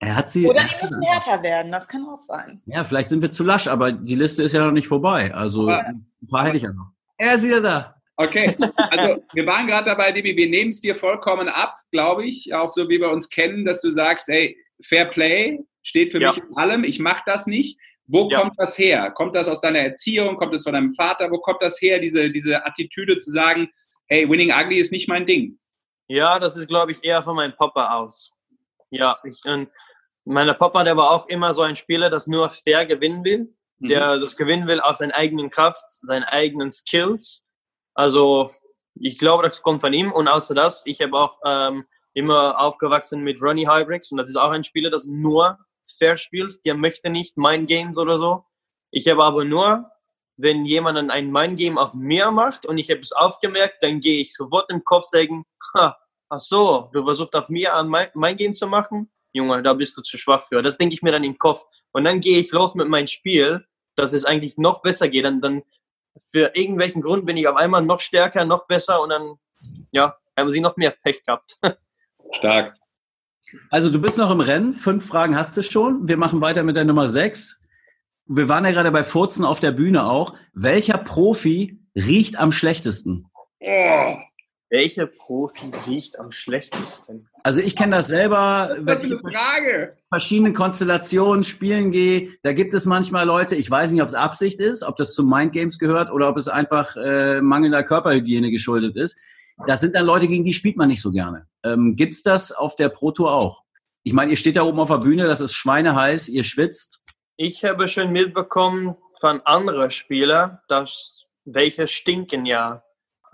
Er 0.00 0.16
hat 0.16 0.30
sie. 0.30 0.46
Oder 0.46 0.60
er 0.60 0.66
die 0.66 0.84
müssen 0.84 1.00
härter 1.02 1.42
werden, 1.42 1.72
das 1.72 1.88
kann 1.88 2.06
auch 2.06 2.18
sein. 2.18 2.60
ja, 2.66 2.84
vielleicht 2.84 3.08
sind 3.08 3.22
wir 3.22 3.30
zu 3.30 3.42
lasch, 3.42 3.68
aber 3.68 3.90
die 3.92 4.16
Liste 4.16 4.42
ist 4.42 4.52
ja 4.52 4.62
noch 4.62 4.72
nicht 4.72 4.86
vorbei. 4.86 5.32
Also 5.32 5.62
Aber- 5.62 5.86
ein 5.86 6.06
paar 6.30 6.44
hätte 6.44 6.58
ich 6.58 6.64
ja 6.64 6.72
noch. 6.74 6.90
Er 7.16 7.36
ist 7.36 7.44
wieder 7.46 7.62
da. 7.62 7.95
Okay, 8.18 8.56
also 8.90 9.22
wir 9.34 9.46
waren 9.46 9.66
gerade 9.66 9.84
dabei, 9.86 10.10
Dibi, 10.12 10.34
wir 10.36 10.48
nehmen 10.48 10.70
es 10.70 10.80
dir 10.80 10.96
vollkommen 10.96 11.48
ab, 11.48 11.76
glaube 11.90 12.24
ich, 12.26 12.54
auch 12.54 12.68
so 12.70 12.88
wie 12.88 12.98
wir 13.00 13.10
uns 13.10 13.28
kennen, 13.28 13.64
dass 13.66 13.82
du 13.82 13.90
sagst, 13.90 14.28
ey, 14.30 14.56
Fair 14.82 15.04
Play 15.06 15.58
steht 15.82 16.12
für 16.12 16.20
Ja. 16.20 16.32
mich 16.32 16.42
in 16.42 16.56
allem, 16.56 16.84
ich 16.84 16.98
mache 16.98 17.22
das 17.26 17.46
nicht. 17.46 17.78
Wo 18.06 18.28
Ja. 18.30 18.40
kommt 18.40 18.54
das 18.58 18.78
her? 18.78 19.10
Kommt 19.10 19.34
das 19.34 19.48
aus 19.48 19.60
deiner 19.60 19.80
Erziehung? 19.80 20.36
Kommt 20.36 20.54
das 20.54 20.62
von 20.62 20.72
deinem 20.72 20.92
Vater? 20.94 21.30
Wo 21.30 21.38
kommt 21.38 21.60
das 21.60 21.80
her, 21.82 21.98
diese, 21.98 22.30
diese 22.30 22.64
Attitüde 22.64 23.18
zu 23.18 23.30
sagen, 23.32 23.68
hey, 24.06 24.28
Winning 24.30 24.52
Ugly 24.52 24.78
ist 24.78 24.92
nicht 24.92 25.08
mein 25.08 25.26
Ding? 25.26 25.58
Ja, 26.08 26.38
das 26.38 26.56
ist, 26.56 26.68
glaube 26.68 26.92
ich, 26.92 27.02
eher 27.04 27.22
von 27.22 27.36
meinem 27.36 27.54
Papa 27.56 27.96
aus. 27.96 28.32
Ja, 28.90 29.16
ich, 29.24 29.36
und 29.44 29.68
mein 30.24 30.46
Papa, 30.56 30.84
der 30.84 30.96
war 30.96 31.10
auch 31.10 31.28
immer 31.28 31.52
so 31.52 31.62
ein 31.62 31.74
Spieler, 31.74 32.08
das 32.08 32.26
nur 32.28 32.48
fair 32.48 32.86
gewinnen 32.86 33.24
will, 33.24 33.52
Mhm. 33.78 33.88
der 33.88 34.18
das 34.18 34.36
gewinnen 34.36 34.66
will 34.68 34.80
auf 34.80 34.96
seinen 34.96 35.10
eigenen 35.12 35.50
Kraft, 35.50 35.84
seinen 35.88 36.24
eigenen 36.24 36.70
Skills. 36.70 37.42
Also 37.96 38.52
ich 38.94 39.18
glaube, 39.18 39.42
das 39.42 39.62
kommt 39.62 39.80
von 39.80 39.92
ihm. 39.92 40.12
Und 40.12 40.28
außer 40.28 40.54
das, 40.54 40.82
ich 40.86 41.00
habe 41.00 41.16
auch 41.16 41.38
ähm, 41.44 41.86
immer 42.14 42.58
aufgewachsen 42.60 43.22
mit 43.22 43.42
Ronnie 43.42 43.68
Hybricks 43.68 44.10
und 44.10 44.18
das 44.18 44.30
ist 44.30 44.36
auch 44.36 44.50
ein 44.50 44.64
Spieler, 44.64 44.90
das 44.90 45.06
nur 45.06 45.58
fair 45.98 46.16
spielt. 46.16 46.64
Der 46.64 46.74
möchte 46.74 47.10
nicht 47.10 47.36
Mind 47.36 47.68
Games 47.68 47.98
oder 47.98 48.18
so. 48.18 48.44
Ich 48.90 49.08
habe 49.08 49.24
aber 49.24 49.44
nur, 49.44 49.90
wenn 50.36 50.64
jemand 50.64 51.10
ein 51.10 51.30
Mind 51.30 51.58
Game 51.58 51.78
auf 51.78 51.94
mir 51.94 52.30
macht 52.30 52.66
und 52.66 52.78
ich 52.78 52.90
habe 52.90 53.00
es 53.00 53.12
aufgemerkt, 53.12 53.82
dann 53.82 54.00
gehe 54.00 54.20
ich 54.20 54.34
sofort 54.34 54.70
im 54.70 54.84
Kopf 54.84 55.04
sagen, 55.04 55.44
ha, 55.74 55.96
ach 56.28 56.40
so, 56.40 56.90
du 56.92 57.04
versuchst 57.04 57.34
auf 57.34 57.48
mir 57.48 57.74
ein 57.74 57.88
Mind 57.88 58.38
Game 58.38 58.54
zu 58.54 58.66
machen? 58.66 59.10
Junge, 59.32 59.62
da 59.62 59.74
bist 59.74 59.96
du 59.96 60.02
zu 60.02 60.16
schwach 60.16 60.44
für. 60.44 60.62
Das 60.62 60.78
denke 60.78 60.94
ich 60.94 61.02
mir 61.02 61.12
dann 61.12 61.24
im 61.24 61.38
Kopf. 61.38 61.62
Und 61.92 62.04
dann 62.04 62.20
gehe 62.20 62.38
ich 62.38 62.52
los 62.52 62.74
mit 62.74 62.88
meinem 62.88 63.06
Spiel, 63.06 63.66
dass 63.94 64.12
es 64.12 64.24
eigentlich 64.24 64.56
noch 64.56 64.80
besser 64.80 65.08
geht. 65.08 65.24
Dann, 65.26 65.40
dann 65.40 65.62
für 66.30 66.52
irgendwelchen 66.54 67.02
Grund 67.02 67.26
bin 67.26 67.36
ich 67.36 67.48
auf 67.48 67.56
einmal 67.56 67.82
noch 67.82 68.00
stärker, 68.00 68.44
noch 68.44 68.66
besser 68.66 69.00
und 69.00 69.10
dann, 69.10 69.34
ja, 69.90 70.16
haben 70.36 70.50
sie 70.50 70.60
noch 70.60 70.76
mehr 70.76 70.90
Pech 70.90 71.22
gehabt. 71.24 71.58
Stark. 72.32 72.76
Also 73.70 73.90
du 73.90 74.00
bist 74.00 74.18
noch 74.18 74.30
im 74.30 74.40
Rennen. 74.40 74.74
Fünf 74.74 75.06
Fragen 75.06 75.36
hast 75.36 75.56
du 75.56 75.62
schon. 75.62 76.08
Wir 76.08 76.16
machen 76.16 76.40
weiter 76.40 76.62
mit 76.62 76.76
der 76.76 76.84
Nummer 76.84 77.08
sechs. 77.08 77.60
Wir 78.26 78.48
waren 78.48 78.64
ja 78.64 78.72
gerade 78.72 78.90
bei 78.90 79.04
Furzen 79.04 79.44
auf 79.44 79.60
der 79.60 79.70
Bühne 79.70 80.06
auch. 80.06 80.34
Welcher 80.52 80.98
Profi 80.98 81.78
riecht 81.94 82.38
am 82.38 82.50
schlechtesten? 82.50 83.26
Oh, 83.60 84.16
Welcher 84.68 85.06
Profi 85.06 85.70
riecht 85.86 86.18
am 86.18 86.32
schlechtesten? 86.32 87.28
Also 87.44 87.60
ich 87.60 87.76
kenne 87.76 87.96
das 87.96 88.08
selber, 88.08 88.76
wenn 88.80 88.98
ich 88.98 89.04
eine 89.04 89.14
in 89.14 89.32
Frage. 89.32 89.96
verschiedenen 90.08 90.54
Konstellationen 90.54 91.44
spielen 91.44 91.92
gehe. 91.92 92.32
Da 92.42 92.52
gibt 92.52 92.74
es 92.74 92.84
manchmal 92.84 93.26
Leute, 93.26 93.54
ich 93.54 93.70
weiß 93.70 93.92
nicht, 93.92 94.02
ob 94.02 94.08
es 94.08 94.14
Absicht 94.14 94.58
ist, 94.60 94.82
ob 94.82 94.96
das 94.96 95.14
zu 95.14 95.22
Mind 95.22 95.52
Games 95.52 95.78
gehört 95.78 96.10
oder 96.10 96.28
ob 96.28 96.36
es 96.36 96.48
einfach 96.48 96.96
äh, 96.96 97.40
mangelnder 97.42 97.84
Körperhygiene 97.84 98.50
geschuldet 98.50 98.96
ist. 98.96 99.16
Das 99.66 99.80
sind 99.80 99.94
dann 99.94 100.04
Leute, 100.04 100.26
gegen 100.26 100.44
die 100.44 100.52
spielt 100.52 100.76
man 100.76 100.88
nicht 100.88 101.00
so 101.00 101.12
gerne. 101.12 101.46
Ähm, 101.64 101.94
gibt's 101.94 102.24
das 102.24 102.50
auf 102.50 102.74
der 102.74 102.88
Pro 102.88 103.12
Tour 103.12 103.32
auch? 103.32 103.62
Ich 104.02 104.12
meine, 104.12 104.32
ihr 104.32 104.36
steht 104.36 104.56
da 104.56 104.62
oben 104.62 104.80
auf 104.80 104.88
der 104.88 104.98
Bühne, 104.98 105.26
das 105.26 105.40
ist 105.40 105.54
schweineheiß, 105.54 106.28
ihr 106.28 106.44
schwitzt. 106.44 107.00
Ich 107.36 107.64
habe 107.64 107.88
schon 107.88 108.12
mitbekommen 108.12 108.96
von 109.20 109.40
anderen 109.42 109.90
Spielern, 109.90 110.58
dass 110.68 111.24
welche 111.44 111.86
stinken 111.86 112.46
ja. 112.46 112.82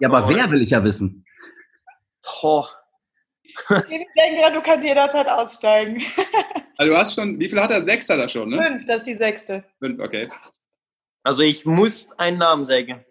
Ja, 0.02 0.08
aber 0.08 0.26
Oh. 0.26 0.28
wer 0.34 0.50
will 0.50 0.60
ich 0.60 0.70
ja 0.70 0.82
wissen? 0.82 1.24
Boah, 2.42 2.68
Ich 3.68 4.06
denke 4.18 4.40
gerade, 4.40 4.54
du 4.56 4.60
kannst 4.62 4.84
jederzeit 4.86 5.28
aussteigen. 5.28 6.02
Also 6.78 6.92
du 6.94 6.98
hast 6.98 7.14
schon, 7.14 7.38
wie 7.38 7.48
viel 7.48 7.60
hat 7.60 7.70
er? 7.70 7.84
Sechs 7.84 8.08
hat 8.08 8.18
er 8.18 8.28
schon, 8.28 8.48
ne? 8.48 8.60
Fünf, 8.60 8.86
das 8.86 8.96
ist 8.98 9.06
die 9.06 9.14
sechste. 9.14 9.62
Fünf, 9.78 10.00
okay. 10.00 10.28
also 11.22 11.44
ich 11.44 11.64
muss 11.64 12.18
einen 12.18 12.38
Namen 12.38 12.64
sagen. 12.64 13.04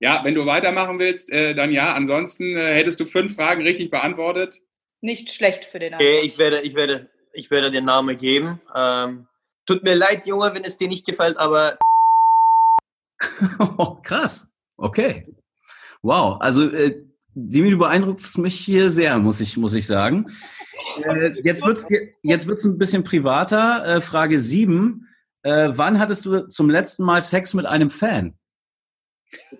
Ja, 0.00 0.24
wenn 0.24 0.34
du 0.34 0.46
weitermachen 0.46 0.98
willst, 0.98 1.30
äh, 1.30 1.54
dann 1.54 1.70
ja. 1.70 1.92
Ansonsten 1.92 2.56
äh, 2.56 2.74
hättest 2.74 2.98
du 2.98 3.06
fünf 3.06 3.36
Fragen 3.36 3.62
richtig 3.62 3.90
beantwortet. 3.90 4.60
Nicht 5.00 5.30
schlecht 5.32 5.66
für 5.66 5.78
den 5.78 5.94
Okay, 5.94 6.14
Anfang. 6.14 6.26
ich 6.28 6.38
werde, 6.38 6.60
ich 6.62 6.74
werde, 6.74 7.10
ich 7.34 7.50
werde 7.52 7.70
den 7.70 7.84
Namen 7.84 8.16
geben. 8.18 8.60
Ähm, 8.74 9.28
tut 9.66 9.84
mir 9.84 9.94
leid, 9.94 10.26
Junge, 10.26 10.52
wenn 10.54 10.64
es 10.64 10.76
dir 10.78 10.88
nicht 10.88 11.06
gefällt, 11.06 11.36
aber 11.36 11.78
Oh, 13.78 13.96
krass. 14.02 14.48
Okay. 14.76 15.26
Wow. 16.06 16.36
Also, 16.40 16.70
äh, 16.70 17.02
Dimi, 17.34 17.70
du 17.70 17.78
beeindruckst 17.78 18.38
mich 18.38 18.54
hier 18.58 18.90
sehr, 18.90 19.18
muss 19.18 19.40
ich, 19.40 19.56
muss 19.56 19.74
ich 19.74 19.86
sagen. 19.88 20.30
Äh, 21.02 21.32
jetzt 21.42 21.64
wird's 21.66 21.88
hier- 21.88 22.12
jetzt 22.22 22.46
wird's 22.46 22.64
ein 22.64 22.78
bisschen 22.78 23.02
privater. 23.02 23.84
Äh, 23.84 24.00
Frage 24.00 24.38
sieben. 24.38 25.08
Äh, 25.42 25.70
wann 25.72 25.98
hattest 25.98 26.24
du 26.24 26.48
zum 26.48 26.70
letzten 26.70 27.02
Mal 27.04 27.20
Sex 27.22 27.54
mit 27.54 27.66
einem 27.66 27.90
Fan? 27.90 28.38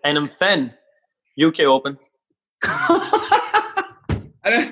einem 0.03 0.27
Fan. 0.27 0.73
UK 1.37 1.67
Open. 1.67 1.99
Also, 4.41 4.61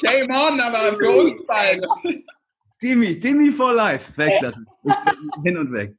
shame 0.00 0.30
on, 0.30 0.58
aber 0.60 0.96
für 0.98 1.10
uns 1.10 1.34
beide. 1.46 1.86
Dimi, 2.82 3.18
Dimi 3.20 3.50
for 3.50 3.74
life. 3.74 4.10
Weltklasse. 4.16 4.64
Hin 5.44 5.58
und 5.58 5.70
weg. 5.72 5.94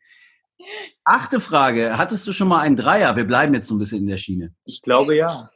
Achte 1.03 1.39
Frage. 1.39 1.97
Hattest 1.97 2.27
du 2.27 2.31
schon 2.31 2.47
mal 2.47 2.61
einen 2.61 2.75
Dreier? 2.75 3.15
Wir 3.15 3.25
bleiben 3.25 3.53
jetzt 3.53 3.67
so 3.67 3.75
ein 3.75 3.79
bisschen 3.79 3.99
in 3.99 4.07
der 4.07 4.17
Schiene. 4.17 4.53
Ich 4.65 4.81
glaube 4.81 5.15
ja. 5.15 5.49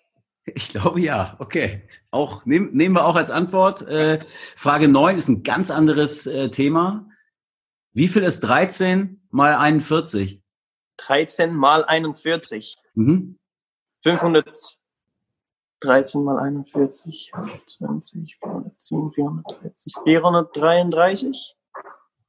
Ich 0.56 0.70
glaube 0.70 1.00
ja. 1.02 1.36
Okay. 1.40 1.88
Auch 2.12 2.46
nehm, 2.46 2.72
nehmen 2.72 2.96
wir 2.96 3.06
auch 3.06 3.16
als 3.16 3.30
Antwort. 3.32 3.82
Äh, 3.84 4.20
Frage 4.22 4.88
9 4.88 5.16
ist 5.16 5.28
ein 5.28 5.44
ganz 5.44 5.72
anderes 5.72 6.26
äh, 6.28 6.50
Thema. 6.50 7.08
Wie 7.94 8.08
viel 8.08 8.24
ist 8.24 8.40
13 8.42 9.22
mal 9.30 9.56
41? 9.56 10.42
13 10.98 11.54
mal 11.54 11.84
41. 11.86 12.78
Mhm. 12.96 13.38
513 14.02 14.80
mal 16.24 16.40
41, 16.40 17.32
120, 17.34 18.38
410, 18.40 19.12
430, 19.14 19.94
433? 20.04 21.56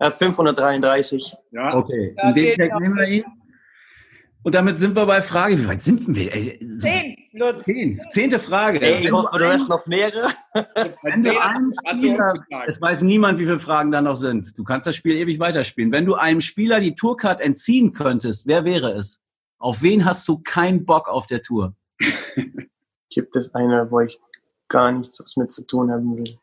Äh, 0.00 0.10
533. 0.10 1.36
Ja, 1.52 1.74
Okay. 1.74 2.14
Ja, 2.16 2.28
In 2.28 2.34
dem 2.34 2.44
geht 2.44 2.58
Tag 2.70 2.80
nehmen 2.80 2.96
wir 2.96 3.08
ihn. 3.08 3.24
Und 4.42 4.54
damit 4.54 4.78
sind 4.78 4.96
wir 4.96 5.04
bei 5.04 5.20
Frage. 5.20 5.58
Wie 5.58 5.68
weit 5.68 5.82
sind 5.82 6.08
wir? 6.08 6.34
Ey, 6.34 6.58
Zehn, 6.78 7.14
Lutz. 7.32 7.64
Zehn. 7.64 8.00
Zehnte 8.08 8.38
Frage. 8.38 8.80
Ey, 8.80 9.04
ich 9.04 9.12
hoffe, 9.12 9.36
du 9.36 9.46
hast 9.46 9.68
noch 9.68 9.84
mehrere. 9.86 10.28
Wenn 11.02 11.22
du 11.22 11.38
einem 11.38 11.70
Spieler, 11.70 12.32
es 12.66 12.80
weiß 12.80 13.02
niemand, 13.02 13.38
wie 13.38 13.44
viele 13.44 13.60
Fragen 13.60 13.92
da 13.92 14.00
noch 14.00 14.16
sind. 14.16 14.58
Du 14.58 14.64
kannst 14.64 14.86
das 14.86 14.96
Spiel 14.96 15.16
ewig 15.16 15.38
weiterspielen. 15.40 15.92
Wenn 15.92 16.06
du 16.06 16.14
einem 16.14 16.40
Spieler 16.40 16.80
die 16.80 16.94
Tourcard 16.94 17.42
entziehen 17.42 17.92
könntest, 17.92 18.46
wer 18.46 18.64
wäre 18.64 18.92
es? 18.92 19.20
Auf 19.58 19.82
wen 19.82 20.06
hast 20.06 20.26
du 20.26 20.38
keinen 20.38 20.86
Bock 20.86 21.08
auf 21.08 21.26
der 21.26 21.42
Tour? 21.42 21.74
Gibt 23.10 23.36
es 23.36 23.54
eine, 23.54 23.90
wo 23.90 24.00
ich 24.00 24.18
gar 24.68 24.90
nichts 24.90 25.20
was 25.20 25.36
mit 25.36 25.52
zu 25.52 25.66
tun 25.66 25.90
haben 25.90 26.16
will? 26.16 26.38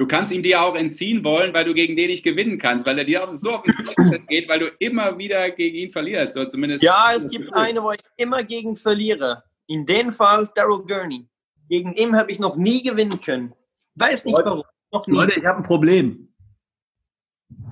Du 0.00 0.06
kannst 0.06 0.32
ihm 0.32 0.42
dir 0.42 0.62
auch 0.62 0.76
entziehen 0.76 1.22
wollen, 1.24 1.52
weil 1.52 1.66
du 1.66 1.74
gegen 1.74 1.94
den 1.94 2.06
nicht 2.06 2.24
gewinnen 2.24 2.58
kannst, 2.58 2.86
weil 2.86 2.98
er 2.98 3.04
dir 3.04 3.22
auch 3.22 3.30
so 3.32 3.56
auf 3.56 3.64
den 3.64 3.76
Sack 3.76 4.26
geht, 4.28 4.48
weil 4.48 4.58
du 4.58 4.68
immer 4.78 5.18
wieder 5.18 5.50
gegen 5.50 5.76
ihn 5.76 5.92
verlierst. 5.92 6.38
Oder 6.38 6.48
zumindest 6.48 6.82
Ja, 6.82 7.12
es 7.14 7.28
gibt 7.28 7.54
eine, 7.54 7.82
wo 7.82 7.92
ich 7.92 8.00
immer 8.16 8.42
gegen 8.42 8.76
verliere. 8.76 9.42
In 9.66 9.84
dem 9.84 10.10
Fall 10.10 10.48
Daryl 10.54 10.86
Gurney. 10.86 11.28
Gegen 11.68 11.92
ihn 11.92 12.16
habe 12.16 12.32
ich 12.32 12.38
noch 12.38 12.56
nie 12.56 12.82
gewinnen 12.82 13.20
können. 13.20 13.52
Weiß 13.96 14.24
nicht 14.24 14.32
Leute. 14.38 14.46
warum. 14.46 14.62
Noch 14.90 15.06
nie. 15.06 15.18
Leute, 15.18 15.38
ich 15.38 15.44
habe 15.44 15.58
ein 15.58 15.64
Problem. 15.64 16.32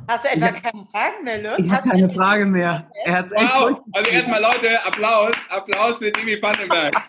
Hast 0.07 0.27
du 0.27 0.29
etwa 0.29 0.49
keine 0.53 0.87
Fragen 0.93 1.25
mehr, 1.25 1.43
Lutz? 1.43 1.65
Ich 1.65 1.73
habe 1.73 1.89
keine 1.89 2.09
Frage 2.11 2.45
mehr. 2.45 2.91
Er 3.07 3.17
hat's 3.21 3.33
echt 3.33 3.55
Wow. 3.55 3.81
Also 3.93 4.11
erstmal 4.11 4.43
Leute, 4.43 4.85
Applaus, 4.85 5.33
Applaus 5.49 5.97
für 5.97 6.13
Dimi 6.13 6.41
Vandenberg. 6.43 6.95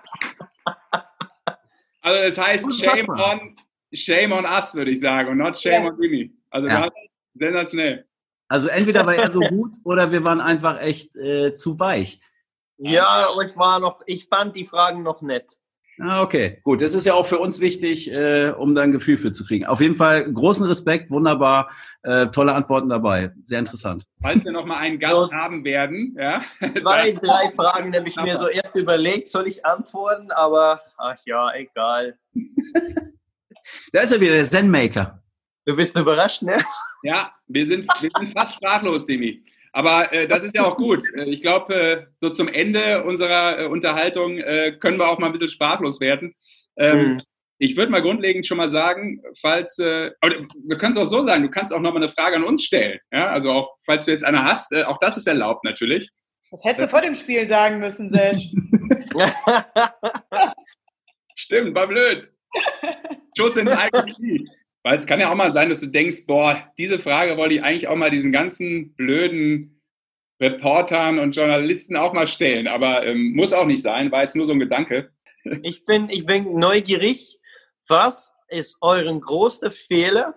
Also 2.02 2.18
es 2.22 2.38
heißt 2.38 2.82
Shame 2.82 3.10
on, 3.10 3.58
Shame 3.94 4.32
on 4.34 4.46
us, 4.46 4.74
würde 4.76 4.92
ich 4.92 5.00
sagen, 5.00 5.30
und 5.30 5.38
not 5.38 5.60
Shame 5.60 5.84
Ja. 5.86 5.90
on 5.92 6.00
Dimi. 6.00 6.32
Also 6.50 6.68
Ja. 6.68 6.90
sensationell. 7.36 8.06
Also 8.48 8.68
entweder 8.68 9.06
war 9.06 9.16
er 9.16 9.28
so 9.28 9.40
gut 9.42 9.76
oder 9.84 10.12
wir 10.12 10.24
waren 10.24 10.42
einfach 10.42 10.82
echt 10.82 11.16
äh, 11.16 11.54
zu 11.54 11.80
weich. 11.80 12.20
Ja, 12.78 13.28
ich 13.46 13.58
war 13.58 13.80
noch, 13.80 14.02
ich 14.06 14.26
fand 14.28 14.56
die 14.56 14.66
Fragen 14.66 15.04
noch 15.04 15.22
nett. 15.22 15.58
Ah, 16.02 16.22
okay, 16.22 16.62
gut. 16.64 16.82
Das 16.82 16.94
ist 16.94 17.06
ja 17.06 17.14
auch 17.14 17.26
für 17.26 17.40
uns 17.40 17.60
wichtig, 17.60 18.10
äh, 18.10 18.52
um 18.58 18.74
da 18.74 18.84
ein 18.84 18.94
Gefühl 18.94 19.18
für 19.18 19.34
zu 19.34 19.46
kriegen. 19.46 19.66
Auf 19.66 19.82
jeden 19.82 19.96
Fall 19.98 20.32
großen 20.32 20.66
Respekt, 20.66 21.12
wunderbar, 21.12 21.70
äh, 22.04 22.28
tolle 22.28 22.54
Antworten 22.54 22.88
dabei, 22.88 23.34
sehr 23.44 23.60
interessant. 23.60 24.06
Falls 24.22 24.44
wir 24.46 24.54
noch 24.54 24.66
mal 24.66 24.78
einen 24.78 24.98
Gast 24.98 25.14
So. 25.14 25.32
haben 25.34 25.66
werden, 25.66 26.16
ja, 26.18 26.42
Zwei, 26.82 27.12
drei 27.12 27.52
Fragen 27.54 27.94
habe 27.94 28.08
ich 28.08 28.16
mir 28.16 28.38
so 28.38 28.48
erst 28.48 28.76
überlegt, 28.78 29.28
soll 29.28 29.46
ich 29.48 29.66
antworten, 29.66 30.32
aber 30.32 30.82
ach 30.98 31.18
ja, 31.26 31.54
egal. 31.54 32.18
Da 33.92 34.02
ist 34.02 34.12
er 34.12 34.22
wieder, 34.22 34.34
der 34.34 34.44
Zen-Maker. 34.44 35.22
Du 35.66 35.76
bist 35.76 35.98
überrascht, 35.98 36.42
ne? 36.42 36.58
Ja, 37.04 37.32
wir 37.48 37.66
sind, 37.66 37.88
wir 38.02 38.10
sind 38.18 38.32
fast 38.34 38.56
sprachlos, 38.56 39.06
Demi. 39.06 39.44
Aber 39.72 40.12
äh, 40.12 40.28
das 40.28 40.44
ist 40.44 40.56
ja 40.56 40.66
auch 40.66 40.78
gut. 40.78 41.06
Äh, 41.16 41.30
ich 41.30 41.42
glaube, 41.42 41.74
äh, 41.74 42.06
so 42.18 42.30
zum 42.30 42.48
Ende 42.48 43.04
unserer 43.04 43.60
äh, 43.60 43.66
Unterhaltung 43.68 44.38
äh, 44.38 44.78
können 44.80 44.98
wir 44.98 45.08
auch 45.08 45.20
mal 45.20 45.28
ein 45.28 45.34
bisschen 45.34 45.50
sprachlos 45.50 46.00
werden. 46.00 46.34
Ähm, 46.78 47.14
Mhm. 47.14 47.22
Ich 47.62 47.76
würde 47.76 47.92
mal 47.92 48.02
grundlegend 48.02 48.48
schon 48.48 48.56
mal 48.56 48.70
sagen, 48.70 49.22
falls, 49.42 49.78
äh, 49.80 50.12
wir 50.22 50.78
können 50.78 50.94
es 50.94 50.98
auch 50.98 51.10
so 51.10 51.26
sagen, 51.26 51.44
du 51.44 51.50
kannst 51.50 51.74
auch 51.74 51.82
noch 51.82 51.92
mal 51.92 52.02
eine 52.02 52.08
Frage 52.08 52.38
an 52.38 52.46
uns 52.46 52.64
stellen. 52.64 53.00
Ja, 53.12 53.28
also 53.32 53.52
auch, 53.52 53.76
falls 53.86 54.06
du 54.06 54.12
jetzt 54.12 54.24
eine 54.24 54.46
hast, 54.46 54.72
äh, 54.72 54.84
auch 54.84 54.98
das 55.00 55.18
ist 55.18 55.28
erlaubt 55.28 55.66
natürlich. 55.66 56.10
Das 56.52 56.64
hättest 56.64 56.86
du 56.86 56.88
vor 56.88 57.02
dem 57.02 57.16
Spiel 57.16 57.46
sagen 57.50 57.80
müssen, 57.80 58.10
Sesh. 58.12 58.54
Stimmt, 61.36 61.76
war 61.76 61.88
blöd. 61.88 62.30
Schuss 63.38 63.58
ins 63.58 63.72
eigene 63.72 64.06
Knie. 64.14 64.50
Weil 64.84 64.98
es 64.98 65.06
kann 65.06 65.20
ja 65.20 65.30
auch 65.32 65.36
mal 65.36 65.54
sein, 65.54 65.70
dass 65.70 65.82
du 65.82 65.88
denkst, 65.88 66.26
boah, 66.26 66.72
diese 66.78 67.00
Frage 67.00 67.38
wollte 67.38 67.56
ich 67.56 67.64
eigentlich 67.64 67.88
auch 67.88 67.96
mal 67.96 68.10
diesen 68.12 68.32
ganzen 68.32 68.94
blöden 68.96 69.82
Reportern 70.42 71.20
und 71.20 71.36
Journalisten 71.36 71.98
auch 71.98 72.14
mal 72.14 72.28
stellen. 72.28 72.68
Aber 72.68 73.06
ähm, 73.06 73.34
muss 73.36 73.52
auch 73.54 73.66
nicht 73.66 73.82
sein, 73.82 74.12
war 74.12 74.22
jetzt 74.22 74.36
nur 74.38 74.46
so 74.46 74.54
ein 74.54 74.60
Gedanke. 74.60 75.12
ich, 75.64 75.84
bin, 75.86 76.10
ich 76.10 76.26
bin 76.26 76.58
neugierig. 76.58 77.38
Was 77.88 78.34
ist 78.48 78.78
euren 78.82 79.20
größter 79.20 79.72
Fehler 79.72 80.36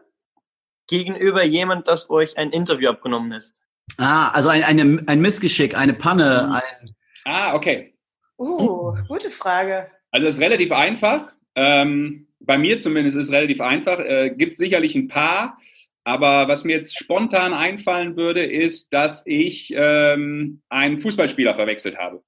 gegenüber 0.89 1.45
jemand, 1.45 1.87
das 1.87 2.11
euch 2.11 2.37
ein 2.37 2.51
Interview 2.51 2.91
abgenommen 2.91 3.33
ist? 3.33 3.57
Ah, 3.99 4.31
also 4.31 4.49
ein, 4.49 4.65
eine, 4.65 5.03
ein 5.07 5.21
Missgeschick, 5.21 5.77
eine 5.77 5.95
Panne, 5.95 6.47
Mhm. 6.49 6.53
ein, 6.55 6.95
Ah, 7.25 7.55
okay. 7.55 7.97
Uh, 8.39 8.93
gute 9.07 9.31
Frage. 9.31 9.89
Also 10.11 10.27
es 10.27 10.35
ist 10.35 10.41
relativ 10.41 10.73
einfach. 10.73 11.33
Ähm, 11.55 12.27
bei 12.41 12.59
mir 12.59 12.81
zumindest 12.81 13.17
ist 13.17 13.27
es 13.27 13.33
relativ 13.33 13.61
einfach. 13.61 13.99
Äh, 13.99 14.35
Gibt 14.37 14.57
sicherlich 14.57 14.95
ein 14.95 15.09
paar. 15.09 15.59
Aber 16.05 16.49
was 16.49 16.65
mir 16.65 16.75
jetzt 16.77 16.99
spontan 16.99 17.55
einfallen 17.55 18.17
würde, 18.17 18.45
ist, 18.45 18.93
dass 18.93 19.25
ich 19.27 19.73
ähm, 19.77 20.61
einen 20.69 20.99
Fußballspieler 20.99 21.55
verwechselt 21.55 21.97
habe. 21.97 22.23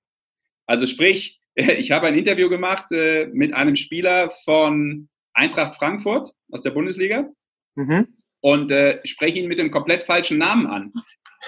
Also 0.67 0.87
sprich, 0.87 1.41
ich 1.55 1.91
habe 1.91 2.07
ein 2.07 2.17
Interview 2.19 2.49
gemacht 2.49 2.93
äh, 2.93 3.27
mit 3.33 3.53
einem 3.55 3.77
Spieler 3.77 4.31
von 4.45 5.09
Eintracht 5.33 5.75
Frankfurt 5.77 6.33
aus 6.51 6.63
der 6.63 6.71
Bundesliga 6.71 7.29
Mhm. 7.77 8.07
und 8.41 8.71
äh, 8.71 9.01
spreche 9.05 9.41
ihn 9.41 9.49
mit 9.49 9.59
dem 9.59 9.73
komplett 9.73 10.05
falschen 10.05 10.39
Namen 10.39 10.69
an. 10.69 10.93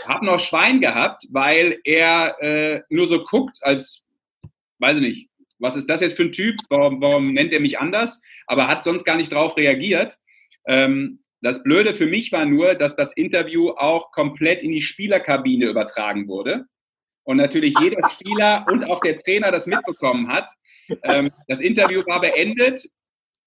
Hab 0.06 0.22
noch 0.22 0.40
Schwein 0.40 0.80
gehabt, 0.80 1.24
weil 1.30 1.78
er 1.84 2.36
äh, 2.42 2.82
nur 2.88 3.06
so 3.06 3.22
guckt, 3.22 3.58
als, 3.62 4.04
weiß 4.80 4.96
ich 4.98 5.02
nicht, 5.04 5.30
was 5.58 5.76
ist 5.76 5.88
das 5.88 6.00
jetzt 6.00 6.16
für 6.16 6.24
ein 6.24 6.32
Typ? 6.32 6.56
Warum, 6.68 7.00
warum 7.00 7.32
nennt 7.32 7.52
er 7.52 7.60
mich 7.60 7.78
anders? 7.78 8.22
Aber 8.46 8.68
hat 8.68 8.82
sonst 8.82 9.04
gar 9.04 9.16
nicht 9.16 9.32
drauf 9.32 9.56
reagiert. 9.56 10.18
Ähm, 10.66 11.20
das 11.42 11.62
Blöde 11.62 11.94
für 11.94 12.06
mich 12.06 12.32
war 12.32 12.44
nur, 12.44 12.74
dass 12.74 12.96
das 12.96 13.12
Interview 13.12 13.70
auch 13.70 14.10
komplett 14.10 14.62
in 14.62 14.72
die 14.72 14.80
Spielerkabine 14.80 15.66
übertragen 15.66 16.28
wurde. 16.28 16.64
Und 17.24 17.36
natürlich 17.36 17.74
jeder 17.80 18.00
Spieler 18.10 18.66
und 18.70 18.84
auch 18.84 19.00
der 19.00 19.18
Trainer 19.18 19.50
das 19.50 19.66
mitbekommen 19.66 20.28
hat. 20.28 20.48
Ähm, 21.02 21.30
das 21.48 21.60
Interview 21.60 22.02
war 22.06 22.20
beendet. 22.20 22.84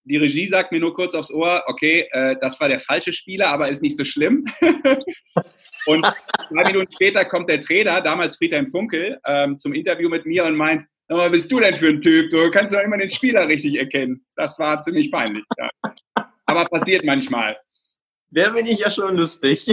Die 0.04 0.18
Regie 0.18 0.48
sagt 0.48 0.72
mir 0.72 0.80
nur 0.80 0.94
kurz 0.94 1.14
aufs 1.14 1.32
Ohr, 1.32 1.64
okay, 1.68 2.08
äh, 2.12 2.36
das 2.42 2.60
war 2.60 2.68
der 2.68 2.80
falsche 2.80 3.14
Spieler, 3.14 3.48
aber 3.48 3.70
ist 3.70 3.84
nicht 3.84 3.98
so 3.98 4.06
schlimm. 4.06 4.46
und 5.86 6.04
drei 6.04 6.64
Minuten 6.66 6.92
später 6.92 7.26
kommt 7.26 7.50
der 7.50 7.62
Trainer, 7.62 8.02
damals 8.02 8.38
Friedhelm 8.38 8.72
Funkel, 8.72 9.20
ähm, 9.26 9.58
zum 9.58 9.74
Interview 9.74 10.10
mit 10.10 10.26
mir 10.26 10.46
und 10.46 10.56
meint, 10.56 10.84
"Sag 10.84 10.88
mal, 10.88 10.90
was 11.18 11.32
bist 11.32 11.52
du 11.52 11.60
denn 11.60 11.74
für 11.74 11.90
ein 11.90 12.02
Typ? 12.02 12.30
Du 12.30 12.50
kannst 12.52 12.74
doch 12.74 12.82
immer 12.82 12.98
den 12.98 13.10
Spieler 13.10 13.48
richtig 13.48 13.78
erkennen. 13.78 14.26
Das 14.36 14.60
war 14.60 14.80
ziemlich 14.82 15.12
peinlich. 15.12 15.44
Ja. 15.58 15.70
Aber 16.46 16.66
passiert 16.66 17.04
manchmal. 17.04 17.58
Der 18.30 18.52
bin 18.52 18.68
ich 18.68 18.80
ja 18.80 18.90
schon 18.90 19.18
lustig. 19.18 19.68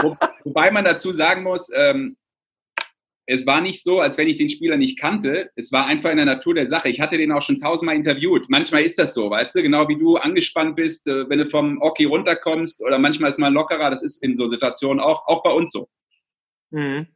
Wo, 0.00 0.16
wobei 0.44 0.70
man 0.70 0.84
dazu 0.84 1.12
sagen 1.12 1.44
muss, 1.44 1.70
ähm, 1.74 2.16
es 3.26 3.46
war 3.46 3.60
nicht 3.60 3.82
so, 3.82 4.00
als 4.00 4.18
wenn 4.18 4.28
ich 4.28 4.36
den 4.36 4.48
Spieler 4.48 4.76
nicht 4.76 4.98
kannte. 4.98 5.50
Es 5.54 5.70
war 5.70 5.86
einfach 5.86 6.10
in 6.10 6.16
der 6.16 6.26
Natur 6.26 6.54
der 6.54 6.66
Sache. 6.66 6.88
Ich 6.88 7.00
hatte 7.00 7.16
den 7.16 7.30
auch 7.30 7.42
schon 7.42 7.60
tausendmal 7.60 7.94
interviewt. 7.94 8.46
Manchmal 8.48 8.82
ist 8.82 8.98
das 8.98 9.14
so, 9.14 9.30
weißt 9.30 9.54
du, 9.54 9.62
genau 9.62 9.88
wie 9.88 9.98
du 9.98 10.16
angespannt 10.16 10.74
bist, 10.74 11.06
äh, 11.06 11.28
wenn 11.28 11.38
du 11.38 11.46
vom 11.46 11.80
Oki 11.80 12.04
runterkommst 12.04 12.82
oder 12.82 12.98
manchmal 12.98 13.28
ist 13.28 13.38
man 13.38 13.54
lockerer. 13.54 13.90
Das 13.90 14.02
ist 14.02 14.22
in 14.22 14.36
so 14.36 14.48
Situationen 14.48 15.00
auch, 15.00 15.26
auch 15.26 15.42
bei 15.44 15.50
uns 15.50 15.70
so. 15.70 15.88
Mhm. 16.70 17.06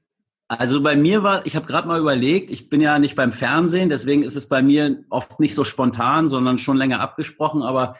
Also 0.48 0.80
bei 0.80 0.94
mir 0.94 1.24
war, 1.24 1.44
ich 1.44 1.56
habe 1.56 1.66
gerade 1.66 1.88
mal 1.88 1.98
überlegt, 1.98 2.50
ich 2.50 2.68
bin 2.68 2.80
ja 2.80 2.98
nicht 2.98 3.16
beim 3.16 3.32
Fernsehen, 3.32 3.88
deswegen 3.88 4.22
ist 4.22 4.36
es 4.36 4.48
bei 4.48 4.62
mir 4.62 5.04
oft 5.10 5.40
nicht 5.40 5.56
so 5.56 5.64
spontan, 5.64 6.28
sondern 6.28 6.58
schon 6.58 6.76
länger 6.76 7.00
abgesprochen. 7.00 7.62
Aber 7.62 7.96